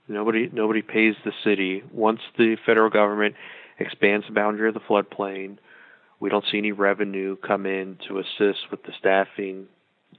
Nobody 0.08 0.50
nobody 0.52 0.82
pays 0.82 1.16
the 1.26 1.34
city. 1.44 1.84
Once 1.92 2.22
the 2.38 2.56
federal 2.66 2.90
government 2.90 3.36
expands 3.80 4.26
the 4.28 4.34
boundary 4.34 4.70
of 4.70 4.74
the 4.74 4.80
floodplain, 4.80 5.58
we 6.20 6.30
don't 6.30 6.46
see 6.52 6.58
any 6.58 6.72
revenue 6.72 7.36
come 7.36 7.66
in 7.66 7.98
to 8.08 8.20
assist 8.20 8.72
with 8.72 8.84
the 8.84 8.94
staffing 8.98 9.68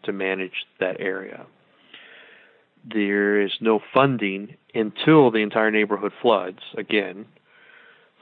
to 0.04 0.12
manage 0.12 0.66
that 0.78 1.00
area. 1.00 1.46
There 2.84 3.40
is 3.40 3.52
no 3.60 3.80
funding 3.92 4.56
until 4.74 5.30
the 5.30 5.38
entire 5.38 5.70
neighborhood 5.70 6.12
floods 6.22 6.60
again, 6.76 7.26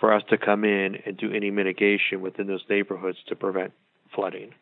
for 0.00 0.12
us 0.12 0.22
to 0.30 0.38
come 0.38 0.64
in 0.64 0.96
and 1.04 1.16
do 1.16 1.32
any 1.32 1.50
mitigation 1.50 2.20
within 2.20 2.46
those 2.46 2.64
neighborhoods 2.68 3.18
to 3.28 3.36
prevent 3.36 3.72
flooding. 4.14 4.52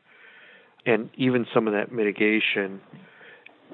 And 0.86 1.10
even 1.16 1.46
some 1.52 1.66
of 1.66 1.72
that 1.74 1.92
mitigation, 1.92 2.80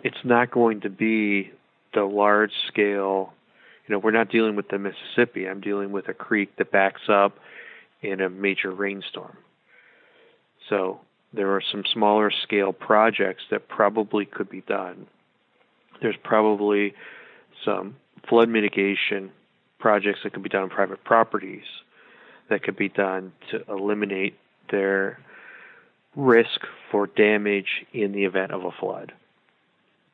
it's 0.02 0.24
not 0.24 0.50
going 0.50 0.80
to 0.82 0.90
be 0.90 1.50
the 1.92 2.04
large 2.04 2.52
scale, 2.68 3.32
you 3.86 3.94
know, 3.94 3.98
we're 3.98 4.12
not 4.12 4.30
dealing 4.30 4.54
with 4.54 4.68
the 4.68 4.78
Mississippi. 4.78 5.48
I'm 5.48 5.60
dealing 5.60 5.90
with 5.90 6.08
a 6.08 6.14
creek 6.14 6.56
that 6.58 6.70
backs 6.70 7.02
up 7.08 7.38
in 8.02 8.20
a 8.20 8.30
major 8.30 8.70
rainstorm. 8.70 9.36
So 10.68 11.00
there 11.32 11.50
are 11.54 11.62
some 11.72 11.84
smaller 11.92 12.30
scale 12.30 12.72
projects 12.72 13.42
that 13.50 13.68
probably 13.68 14.24
could 14.24 14.48
be 14.48 14.62
done. 14.62 15.06
There's 16.00 16.16
probably 16.22 16.94
some 17.64 17.96
flood 18.28 18.48
mitigation 18.48 19.32
projects 19.78 20.20
that 20.22 20.32
could 20.32 20.42
be 20.42 20.48
done 20.48 20.64
on 20.64 20.70
private 20.70 21.02
properties 21.04 21.64
that 22.48 22.62
could 22.62 22.76
be 22.76 22.88
done 22.88 23.32
to 23.50 23.62
eliminate 23.68 24.36
their 24.70 25.18
risk 26.16 26.66
for 26.90 27.06
damage 27.06 27.86
in 27.92 28.12
the 28.12 28.24
event 28.24 28.52
of 28.52 28.64
a 28.64 28.70
flood. 28.72 29.12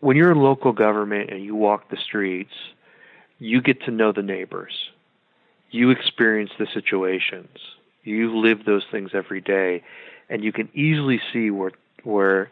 When 0.00 0.16
you're 0.16 0.32
in 0.32 0.38
local 0.38 0.72
government 0.72 1.30
and 1.30 1.42
you 1.42 1.54
walk 1.54 1.90
the 1.90 1.96
streets, 1.96 2.52
you 3.38 3.60
get 3.60 3.82
to 3.82 3.90
know 3.90 4.12
the 4.12 4.22
neighbors. 4.22 4.72
You 5.70 5.90
experience 5.90 6.50
the 6.58 6.66
situations. 6.72 7.58
You 8.04 8.38
live 8.38 8.64
those 8.64 8.84
things 8.90 9.10
every 9.14 9.40
day, 9.40 9.82
and 10.28 10.44
you 10.44 10.52
can 10.52 10.68
easily 10.74 11.20
see 11.32 11.50
where 11.50 11.72
where 12.04 12.50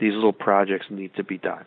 these 0.00 0.14
little 0.14 0.32
projects 0.32 0.86
need 0.90 1.14
to 1.14 1.22
be 1.22 1.38
done. 1.38 1.64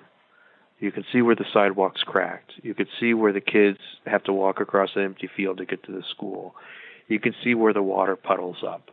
You 0.80 0.92
can 0.92 1.06
see 1.12 1.22
where 1.22 1.36
the 1.36 1.46
sidewalk's 1.54 2.04
cracked. 2.04 2.52
You 2.62 2.74
can 2.74 2.88
see 3.00 3.14
where 3.14 3.34
the 3.34 3.42
kids 3.42 3.80
have 4.06 4.24
to 4.26 4.34
walk 4.34 4.60
across 4.60 4.92
an 4.96 5.04
empty 5.04 5.30
field 5.36 5.58
to 5.58 5.66
get 5.66 5.84
to 5.84 5.92
the 5.92 6.04
school. 6.10 6.56
You 7.08 7.20
can 7.20 7.34
see 7.44 7.56
where 7.56 7.74
the 7.74 7.82
water 7.82 8.16
puddles 8.16 8.58
up. 8.66 8.92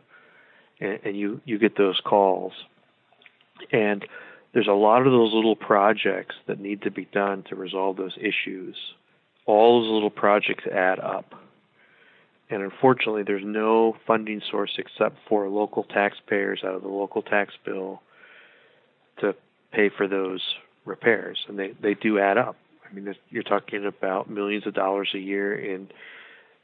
And, 0.79 0.99
and 1.03 1.17
you, 1.17 1.41
you 1.45 1.57
get 1.57 1.77
those 1.77 1.99
calls. 2.03 2.53
And 3.71 4.05
there's 4.53 4.67
a 4.67 4.73
lot 4.73 5.05
of 5.05 5.11
those 5.11 5.33
little 5.33 5.55
projects 5.55 6.35
that 6.47 6.59
need 6.59 6.83
to 6.83 6.91
be 6.91 7.05
done 7.05 7.43
to 7.49 7.55
resolve 7.55 7.97
those 7.97 8.17
issues. 8.17 8.75
All 9.45 9.81
those 9.81 9.91
little 9.91 10.09
projects 10.09 10.65
add 10.67 10.99
up. 10.99 11.33
And 12.49 12.63
unfortunately, 12.63 13.23
there's 13.23 13.43
no 13.45 13.97
funding 14.05 14.41
source 14.49 14.77
except 14.77 15.17
for 15.27 15.49
local 15.49 15.83
taxpayers 15.83 16.61
out 16.63 16.75
of 16.75 16.81
the 16.81 16.87
local 16.87 17.21
tax 17.21 17.53
bill 17.65 18.01
to 19.19 19.35
pay 19.73 19.89
for 19.89 20.07
those 20.07 20.41
repairs, 20.85 21.37
and 21.47 21.59
they 21.59 21.73
they 21.81 21.93
do 21.93 22.19
add 22.19 22.37
up. 22.37 22.55
I 22.89 22.93
mean, 22.93 23.13
you're 23.29 23.43
talking 23.43 23.85
about 23.85 24.29
millions 24.29 24.65
of 24.65 24.73
dollars 24.73 25.09
a 25.13 25.19
year 25.19 25.53
in 25.53 25.89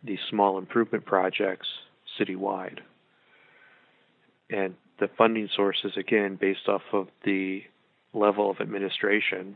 these 0.04 0.20
small 0.30 0.58
improvement 0.58 1.06
projects 1.06 1.68
citywide, 2.18 2.80
and 4.50 4.76
the 5.00 5.10
funding 5.18 5.50
sources 5.56 5.94
again 5.98 6.38
based 6.40 6.68
off 6.68 6.82
of 6.92 7.08
the 7.26 7.64
level 8.14 8.50
of 8.50 8.60
administration, 8.60 9.56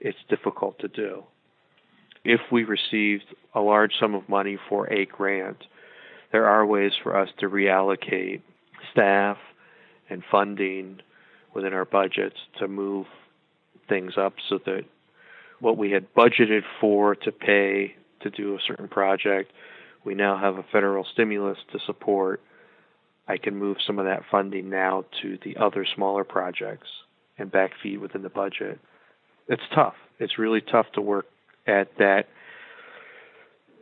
it's 0.00 0.18
difficult 0.28 0.78
to 0.80 0.88
do. 0.88 1.24
If 2.24 2.40
we 2.50 2.64
received 2.64 3.24
a 3.54 3.60
large 3.60 3.92
sum 3.98 4.14
of 4.14 4.28
money 4.28 4.58
for 4.68 4.90
a 4.92 5.06
grant, 5.06 5.64
there 6.32 6.46
are 6.46 6.64
ways 6.64 6.92
for 7.02 7.16
us 7.16 7.28
to 7.38 7.48
reallocate 7.48 8.42
staff 8.92 9.36
and 10.08 10.22
funding 10.30 11.00
within 11.54 11.72
our 11.72 11.84
budgets 11.84 12.36
to 12.58 12.68
move 12.68 13.06
things 13.88 14.14
up 14.16 14.34
so 14.48 14.58
that 14.64 14.84
what 15.60 15.76
we 15.76 15.90
had 15.90 16.12
budgeted 16.14 16.62
for 16.80 17.14
to 17.14 17.32
pay 17.32 17.94
to 18.20 18.30
do 18.30 18.54
a 18.54 18.58
certain 18.66 18.88
project, 18.88 19.52
we 20.04 20.14
now 20.14 20.38
have 20.38 20.56
a 20.56 20.64
federal 20.72 21.04
stimulus 21.12 21.58
to 21.72 21.78
support. 21.86 22.40
I 23.28 23.36
can 23.38 23.56
move 23.56 23.76
some 23.86 23.98
of 23.98 24.06
that 24.06 24.22
funding 24.30 24.70
now 24.70 25.04
to 25.22 25.38
the 25.44 25.56
other 25.56 25.86
smaller 25.94 26.24
projects 26.24 26.88
and 27.38 27.50
backfeed 27.50 28.00
within 28.00 28.22
the 28.22 28.28
budget. 28.28 28.78
It's 29.48 29.62
tough. 29.74 29.94
It's 30.18 30.38
really 30.38 30.60
tough 30.60 30.86
to 30.94 31.00
work 31.00 31.26
at 31.66 31.88
that 31.98 32.26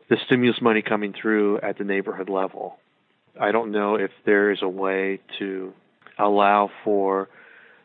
the 0.09 0.17
stimulus 0.27 0.61
money 0.61 0.83
coming 0.83 1.13
through 1.21 1.61
at 1.61 1.77
the 1.79 1.85
neighborhood 1.85 2.29
level. 2.29 2.79
I 3.39 3.53
don't 3.53 3.73
know 3.73 3.97
if 3.97 4.11
there 4.25 4.51
is 4.51 4.61
a 4.63 4.69
way 4.69 5.21
to 5.39 5.73
allow 6.19 6.71
for 6.83 7.29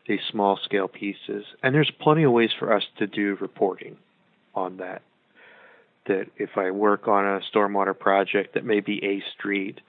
these 0.08 0.20
small 0.30 0.58
scale 0.64 0.88
pieces. 0.88 1.44
And 1.62 1.74
there's 1.74 1.90
plenty 2.00 2.24
of 2.24 2.32
ways 2.32 2.50
for 2.58 2.72
us 2.72 2.82
to 2.98 3.06
do 3.06 3.36
reporting 3.40 3.96
on 4.54 4.78
that. 4.78 5.02
That 6.06 6.26
if 6.36 6.50
I 6.56 6.70
work 6.70 7.08
on 7.08 7.24
a 7.24 7.40
stormwater 7.54 7.98
project 7.98 8.54
that 8.54 8.64
may 8.64 8.80
be 8.80 9.02
a 9.04 9.22
street, 9.38 9.80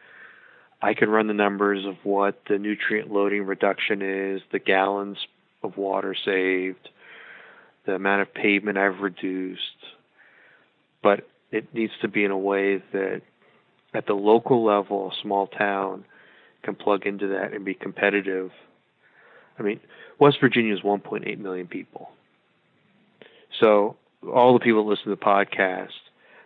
I 0.82 0.94
can 0.94 1.10
run 1.10 1.28
the 1.28 1.34
numbers 1.34 1.86
of 1.86 1.96
what 2.04 2.42
the 2.48 2.58
nutrient 2.58 3.12
loading 3.12 3.46
reduction 3.46 4.02
is, 4.02 4.42
the 4.52 4.60
gallons 4.60 5.18
of 5.64 5.78
water 5.78 6.16
saved, 6.16 6.90
the 7.86 7.96
amount 7.96 8.22
of 8.22 8.34
pavement 8.34 8.78
I've 8.78 9.00
reduced. 9.00 9.62
But 11.02 11.28
it 11.52 11.74
needs 11.74 11.94
to 12.02 12.08
be 12.08 12.24
in 12.24 12.32
a 12.32 12.38
way 12.38 12.84
that 12.92 13.22
at 13.94 14.08
the 14.08 14.14
local 14.14 14.64
level, 14.64 15.12
a 15.12 15.22
small 15.22 15.48
town 15.48 16.04
can 16.64 16.76
plug 16.76 17.06
into 17.06 17.28
that 17.28 17.54
and 17.54 17.64
be 17.64 17.74
competitive. 17.74 18.52
I 19.58 19.64
mean, 19.64 19.80
West 20.20 20.38
Virginia 20.42 20.74
is 20.74 20.82
1.8 20.82 21.38
million 21.40 21.68
people. 21.68 22.10
So 23.60 23.96
all 24.34 24.54
the 24.54 24.60
people 24.60 24.84
that 24.84 24.90
listen 24.90 25.06
to 25.06 25.12
the 25.12 25.16
podcast, 25.18 25.90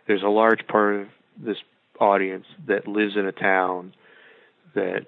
there's 0.08 0.24
a 0.24 0.28
large 0.28 0.68
part 0.68 0.96
of 0.96 1.08
this 1.38 1.58
audience 2.00 2.46
that 2.68 2.88
lives 2.88 3.16
in 3.16 3.26
a 3.26 3.32
town 3.32 3.94
that 4.76 5.06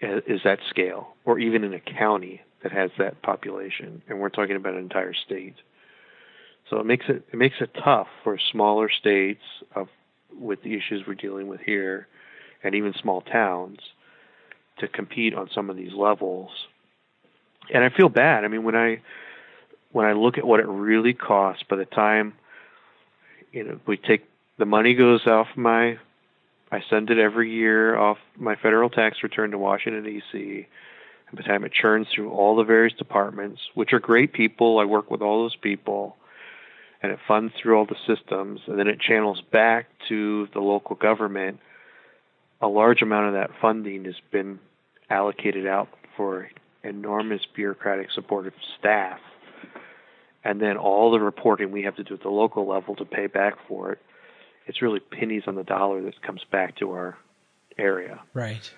is 0.00 0.40
that 0.44 0.58
scale, 0.68 1.14
or 1.24 1.38
even 1.38 1.64
in 1.64 1.72
a 1.72 1.80
county 1.80 2.42
that 2.62 2.72
has 2.72 2.90
that 2.98 3.22
population, 3.22 4.02
and 4.08 4.18
we're 4.18 4.28
talking 4.28 4.56
about 4.56 4.74
an 4.74 4.80
entire 4.80 5.14
state. 5.14 5.54
So 6.70 6.78
it 6.78 6.86
makes 6.86 7.06
it 7.08 7.24
it 7.32 7.36
makes 7.36 7.56
it 7.60 7.70
tough 7.82 8.08
for 8.22 8.38
smaller 8.52 8.90
states 8.90 9.42
of 9.74 9.88
with 10.38 10.62
the 10.62 10.74
issues 10.74 11.04
we're 11.06 11.14
dealing 11.14 11.48
with 11.48 11.60
here, 11.60 12.06
and 12.62 12.74
even 12.74 12.92
small 13.00 13.20
towns, 13.22 13.78
to 14.78 14.88
compete 14.88 15.34
on 15.34 15.48
some 15.54 15.70
of 15.70 15.76
these 15.76 15.92
levels 15.92 16.50
and 17.72 17.84
I 17.84 17.90
feel 17.90 18.08
bad. 18.08 18.44
I 18.44 18.48
mean, 18.48 18.64
when 18.64 18.76
I 18.76 19.00
when 19.92 20.06
I 20.06 20.12
look 20.12 20.38
at 20.38 20.46
what 20.46 20.60
it 20.60 20.66
really 20.66 21.14
costs 21.14 21.62
by 21.68 21.76
the 21.76 21.84
time 21.84 22.34
you 23.52 23.64
know 23.64 23.80
we 23.86 23.96
take 23.96 24.24
the 24.58 24.66
money 24.66 24.94
goes 24.94 25.26
off 25.26 25.48
my 25.56 25.98
I 26.74 26.82
send 26.90 27.08
it 27.10 27.18
every 27.18 27.52
year 27.52 27.96
off 27.96 28.18
my 28.36 28.56
federal 28.56 28.90
tax 28.90 29.18
return 29.22 29.52
to 29.52 29.58
Washington 29.58 30.02
D.C. 30.02 30.66
And 31.28 31.36
by 31.36 31.42
the 31.42 31.48
time 31.48 31.64
it 31.64 31.72
churns 31.72 32.08
through 32.12 32.32
all 32.32 32.56
the 32.56 32.64
various 32.64 32.96
departments, 32.98 33.60
which 33.74 33.92
are 33.92 34.00
great 34.00 34.32
people, 34.32 34.80
I 34.80 34.84
work 34.84 35.08
with 35.08 35.22
all 35.22 35.42
those 35.42 35.54
people, 35.54 36.16
and 37.00 37.12
it 37.12 37.20
funds 37.28 37.52
through 37.56 37.78
all 37.78 37.86
the 37.86 37.94
systems, 38.08 38.60
and 38.66 38.76
then 38.76 38.88
it 38.88 38.98
channels 38.98 39.40
back 39.52 39.86
to 40.08 40.48
the 40.52 40.58
local 40.58 40.96
government. 40.96 41.60
A 42.60 42.66
large 42.66 43.02
amount 43.02 43.28
of 43.28 43.34
that 43.34 43.50
funding 43.60 44.04
has 44.06 44.16
been 44.32 44.58
allocated 45.08 45.68
out 45.68 45.88
for 46.16 46.48
enormous 46.82 47.42
bureaucratic 47.54 48.10
support 48.10 48.48
of 48.48 48.52
staff, 48.80 49.20
and 50.42 50.60
then 50.60 50.76
all 50.76 51.12
the 51.12 51.20
reporting 51.20 51.70
we 51.70 51.84
have 51.84 51.94
to 51.96 52.02
do 52.02 52.14
at 52.14 52.22
the 52.22 52.30
local 52.30 52.66
level 52.66 52.96
to 52.96 53.04
pay 53.04 53.28
back 53.28 53.54
for 53.68 53.92
it, 53.92 54.00
it's 54.66 54.82
really 54.82 55.00
pennies 55.00 55.42
on 55.46 55.54
the 55.54 55.64
dollar 55.64 56.02
that 56.02 56.20
comes 56.22 56.42
back 56.50 56.76
to 56.76 56.90
our 56.92 57.16
area. 57.78 58.20
Right. 58.32 58.72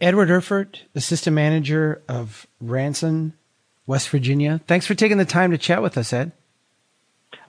Edward 0.00 0.30
Erfurt, 0.30 0.84
Assistant 0.94 1.34
Manager 1.34 2.02
of 2.08 2.46
Ranson, 2.60 3.32
West 3.86 4.10
Virginia. 4.10 4.60
Thanks 4.66 4.86
for 4.86 4.94
taking 4.94 5.18
the 5.18 5.24
time 5.24 5.50
to 5.50 5.58
chat 5.58 5.82
with 5.82 5.98
us, 5.98 6.12
Ed. 6.12 6.30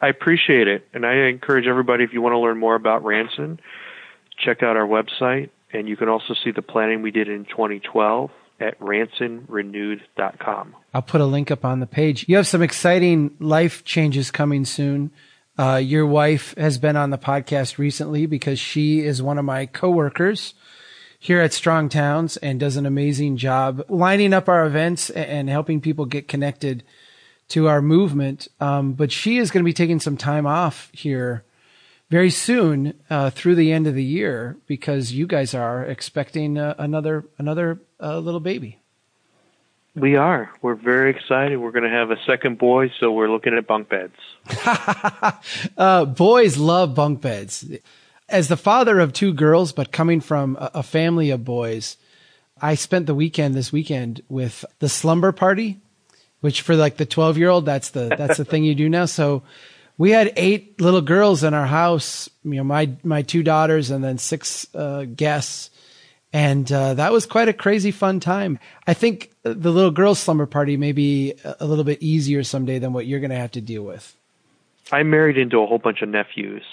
I 0.01 0.07
appreciate 0.07 0.68
it. 0.68 0.88
And 0.93 1.05
I 1.05 1.28
encourage 1.28 1.68
everybody, 1.68 2.03
if 2.03 2.14
you 2.14 2.22
want 2.22 2.34
to 2.34 2.39
learn 2.39 2.57
more 2.57 2.76
about 2.76 3.03
Ranson, 3.03 3.60
check 4.38 4.64
out 4.64 4.78
our 4.78 4.88
website, 4.88 5.49
and 5.74 5.88
you 5.88 5.95
can 5.95 6.10
also 6.10 6.34
see 6.43 6.51
the 6.51 6.62
planning 6.62 7.01
we 7.01 7.12
did 7.12 7.28
in 7.28 7.45
2012 7.45 8.32
at 8.60 8.80
ransonrenewed.com. 8.80 10.76
I'll 10.93 11.01
put 11.01 11.22
a 11.22 11.26
link 11.26 11.51
up 11.51 11.64
on 11.64 11.80
the 11.80 11.88
page. 11.88 12.26
You 12.28 12.36
have 12.38 12.47
some 12.47 12.62
exciting 12.62 13.36
life 13.39 13.84
changes 13.86 14.32
coming 14.32 14.66
soon. 14.66 15.12
Uh, 15.60 15.76
your 15.76 16.05
wife 16.05 16.55
has 16.55 16.78
been 16.78 16.95
on 16.95 17.10
the 17.10 17.18
podcast 17.18 17.78
recently 17.78 18.26
because 18.26 18.57
she 18.57 19.01
is 19.01 19.22
one 19.22 19.38
of 19.38 19.43
my 19.43 19.66
coworkers 19.66 20.53
here 21.20 21.41
at 21.41 21.51
Strong 21.51 21.89
Towns 21.89 22.38
and 22.38 22.62
does 22.62 22.78
an 22.78 22.86
amazing 22.86 23.36
job 23.36 23.84
lining 23.89 24.34
up 24.34 24.47
our 24.47 24.66
events 24.66 25.10
and 25.10 25.49
helping 25.49 25.82
people 25.82 26.05
get 26.05 26.30
connected 26.30 26.82
to 27.49 27.68
our 27.68 27.82
movement. 27.82 28.47
Um, 28.62 28.93
but 28.93 29.12
she 29.12 29.38
is 29.38 29.51
going 29.51 29.62
to 29.62 29.70
be 29.70 29.74
taking 29.74 29.99
some 29.99 30.16
time 30.16 30.47
off 30.47 30.89
here 30.93 31.43
very 32.10 32.30
soon 32.30 32.93
uh, 33.10 33.30
through 33.30 33.55
the 33.55 33.74
end 33.74 33.86
of 33.86 33.95
the 33.95 34.03
year 34.03 34.55
because 34.66 35.12
you 35.12 35.28
guys 35.28 35.53
are 35.53 35.84
expecting 35.84 36.57
uh, 36.57 36.76
another 36.78 37.26
another 37.38 37.82
uh, 37.99 38.18
little 38.20 38.39
baby. 38.39 38.79
We 40.00 40.16
are. 40.16 40.50
We're 40.62 40.76
very 40.76 41.12
excited. 41.12 41.58
We're 41.58 41.72
going 41.72 41.84
to 41.84 41.89
have 41.89 42.10
a 42.10 42.18
second 42.26 42.58
boy, 42.58 42.91
so 43.00 43.12
we're 43.12 43.30
looking 43.30 43.54
at 43.54 43.68
bunk 43.68 43.89
beds. 43.89 44.16
Uh, 45.78 46.06
boys 46.06 46.58
love 46.58 46.95
bunk 46.95 47.22
beds. 47.22 47.66
As 48.28 48.47
the 48.47 48.58
father 48.58 49.00
of 49.00 49.14
two 49.14 49.34
girls, 49.34 49.72
but 49.72 49.91
coming 49.91 50.22
from 50.22 50.58
a, 50.60 50.84
family 50.84 51.32
of 51.32 51.43
boys, 51.45 51.97
I 52.62 52.76
spent 52.76 53.06
the 53.06 53.16
weekend 53.16 53.56
this 53.56 53.72
weekend 53.72 54.22
with 54.30 54.66
the 54.80 54.89
slumber 54.89 55.32
party, 55.32 55.80
which 56.41 56.62
for 56.62 56.76
like 56.76 56.97
the 56.97 57.06
twelve 57.06 57.38
year 57.38 57.50
old, 57.50 57.66
that's 57.66 57.89
the 57.89 58.14
that's 58.18 58.38
the 58.38 58.45
thing 58.45 58.64
you 58.64 58.76
do 58.76 58.89
now. 58.89 59.06
So 59.06 59.43
we 59.97 60.12
had 60.12 60.34
eight 60.36 60.80
little 60.82 61.02
girls 61.02 61.43
in 61.43 61.54
our 61.54 61.66
house. 61.66 62.30
You 62.43 62.56
know, 62.56 62.64
my 62.64 62.91
my 63.04 63.22
two 63.22 63.43
daughters 63.43 63.91
and 63.91 64.04
then 64.04 64.18
six 64.18 64.68
uh, 64.76 65.06
guests, 65.06 65.70
and 66.32 66.72
uh, 66.72 66.94
that 66.96 67.12
was 67.12 67.26
quite 67.26 67.48
a 67.50 67.54
crazy 67.54 67.92
fun 67.92 68.20
time. 68.20 68.60
I 68.86 68.94
think 68.94 69.32
the 69.44 69.72
little 69.72 69.92
girls' 69.92 70.20
slumber 70.20 70.46
party 70.46 70.78
may 70.78 70.92
be 70.92 71.34
a 71.60 71.66
little 71.66 71.84
bit 71.84 72.02
easier 72.02 72.44
someday 72.44 72.80
than 72.80 72.94
what 72.94 73.06
you're 73.08 73.20
going 73.20 73.32
to 73.32 73.38
have 73.38 73.52
to 73.52 73.62
deal 73.62 73.84
with. 73.84 74.16
I 74.92 75.04
married 75.04 75.38
into 75.38 75.60
a 75.62 75.66
whole 75.66 75.78
bunch 75.78 76.02
of 76.02 76.10
nephews, 76.10 76.64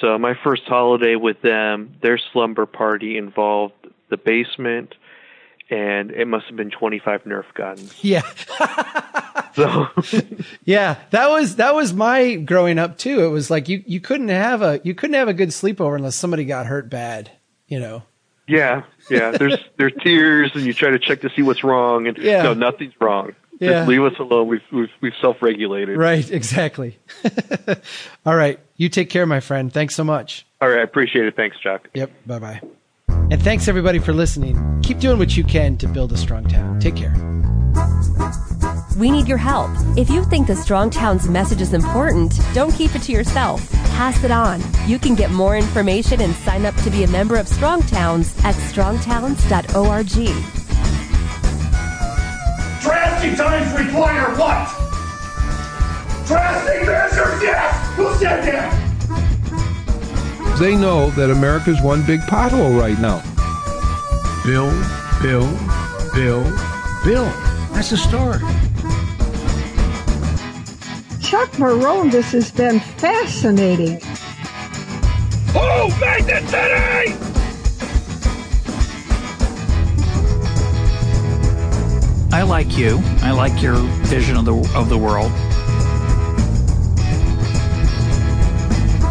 so 0.00 0.18
my 0.18 0.34
first 0.42 0.64
holiday 0.64 1.16
with 1.16 1.40
them, 1.42 1.94
their 2.02 2.18
slumber 2.18 2.66
party 2.66 3.16
involved 3.16 3.74
the 4.10 4.16
basement, 4.16 4.94
and 5.70 6.10
it 6.10 6.26
must 6.26 6.46
have 6.46 6.56
been 6.56 6.70
25 6.70 7.24
Nerf 7.24 7.44
guns. 7.54 7.94
Yeah. 8.02 8.22
so 9.54 9.86
yeah, 10.64 10.96
that 11.10 11.28
was 11.30 11.56
that 11.56 11.74
was 11.74 11.92
my 11.94 12.34
growing 12.34 12.78
up 12.78 12.98
too. 12.98 13.24
It 13.24 13.28
was 13.28 13.50
like 13.50 13.68
you 13.68 13.82
you 13.86 14.00
couldn't 14.00 14.28
have 14.28 14.62
a 14.62 14.80
you 14.84 14.94
couldn't 14.94 15.14
have 15.14 15.28
a 15.28 15.34
good 15.34 15.50
sleepover 15.50 15.96
unless 15.96 16.16
somebody 16.16 16.44
got 16.44 16.66
hurt 16.66 16.90
bad, 16.90 17.30
you 17.66 17.78
know. 17.80 18.02
Yeah, 18.46 18.82
yeah. 19.10 19.30
There's 19.32 19.56
there's 19.76 19.92
tears, 20.02 20.52
and 20.54 20.64
you 20.64 20.74
try 20.74 20.90
to 20.90 20.98
check 20.98 21.22
to 21.22 21.30
see 21.34 21.42
what's 21.42 21.64
wrong, 21.64 22.06
and 22.06 22.18
yeah. 22.18 22.42
no, 22.42 22.54
nothing's 22.54 22.94
wrong. 23.00 23.32
Yeah. 23.60 23.70
Just 23.70 23.88
leave 23.88 24.02
us 24.02 24.18
alone. 24.18 24.48
We've 24.48 24.60
we've, 24.72 24.90
we've 25.00 25.12
self 25.20 25.40
regulated. 25.40 25.96
Right. 25.96 26.28
Exactly. 26.30 26.98
All 28.26 28.36
right. 28.36 28.58
You 28.76 28.88
take 28.88 29.10
care, 29.10 29.26
my 29.26 29.40
friend. 29.40 29.72
Thanks 29.72 29.94
so 29.94 30.04
much. 30.04 30.46
All 30.60 30.68
right. 30.68 30.80
I 30.80 30.82
appreciate 30.82 31.26
it. 31.26 31.36
Thanks, 31.36 31.58
Chuck. 31.58 31.88
Yep. 31.94 32.10
Bye 32.26 32.38
bye. 32.38 32.60
And 33.08 33.42
thanks 33.42 33.68
everybody 33.68 33.98
for 33.98 34.12
listening. 34.12 34.80
Keep 34.82 34.98
doing 34.98 35.18
what 35.18 35.36
you 35.36 35.44
can 35.44 35.78
to 35.78 35.88
build 35.88 36.12
a 36.12 36.16
strong 36.16 36.44
town. 36.44 36.78
Take 36.80 36.96
care. 36.96 37.14
We 38.96 39.10
need 39.10 39.26
your 39.26 39.38
help. 39.38 39.70
If 39.96 40.08
you 40.08 40.24
think 40.24 40.46
the 40.46 40.54
Strong 40.54 40.90
Towns 40.90 41.28
message 41.28 41.60
is 41.60 41.74
important, 41.74 42.38
don't 42.52 42.72
keep 42.72 42.94
it 42.94 43.02
to 43.02 43.12
yourself. 43.12 43.68
Pass 43.96 44.22
it 44.22 44.30
on. 44.30 44.62
You 44.86 45.00
can 45.00 45.16
get 45.16 45.32
more 45.32 45.56
information 45.56 46.20
and 46.20 46.32
sign 46.34 46.64
up 46.64 46.76
to 46.76 46.90
be 46.90 47.02
a 47.02 47.08
member 47.08 47.36
of 47.36 47.48
Strong 47.48 47.82
Towns 47.82 48.36
at 48.44 48.54
strongtowns.org. 48.54 50.06
Drastic 52.82 53.36
times 53.36 53.72
require 53.86 54.36
what? 54.36 54.68
Drastic 56.26 56.86
measures, 56.86 57.42
yes! 57.42 57.96
Who 57.96 58.14
said 58.14 58.44
that? 58.44 58.80
They 60.60 60.76
know 60.76 61.10
that 61.10 61.30
America's 61.30 61.82
one 61.82 62.06
big 62.06 62.20
pothole 62.20 62.78
right 62.80 62.98
now. 63.00 63.22
Bill, 64.44 64.70
Bill, 65.20 65.50
Bill, 66.14 66.44
Bill. 67.04 67.24
That's 67.72 67.90
the 67.90 67.96
story. 67.96 68.38
Chuck 71.34 71.50
Marohn, 71.54 72.12
this 72.12 72.30
has 72.30 72.52
been 72.52 72.78
fascinating. 72.78 73.98
Oh, 75.52 75.90
Who 75.90 76.00
made 76.00 76.26
the 76.26 76.38
city? 76.46 77.12
I 82.32 82.42
like 82.42 82.78
you. 82.78 83.00
I 83.20 83.32
like 83.32 83.60
your 83.60 83.78
vision 84.06 84.36
of 84.36 84.44
the 84.44 84.54
of 84.76 84.88
the 84.88 84.96
world. 84.96 85.32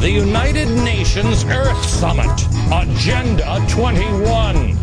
The 0.01 0.09
United 0.09 0.69
Nations 0.85 1.43
Earth 1.43 1.85
Summit, 1.85 2.31
Agenda 2.71 3.61
21. 3.67 4.77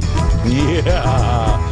Yeah. 0.45 1.70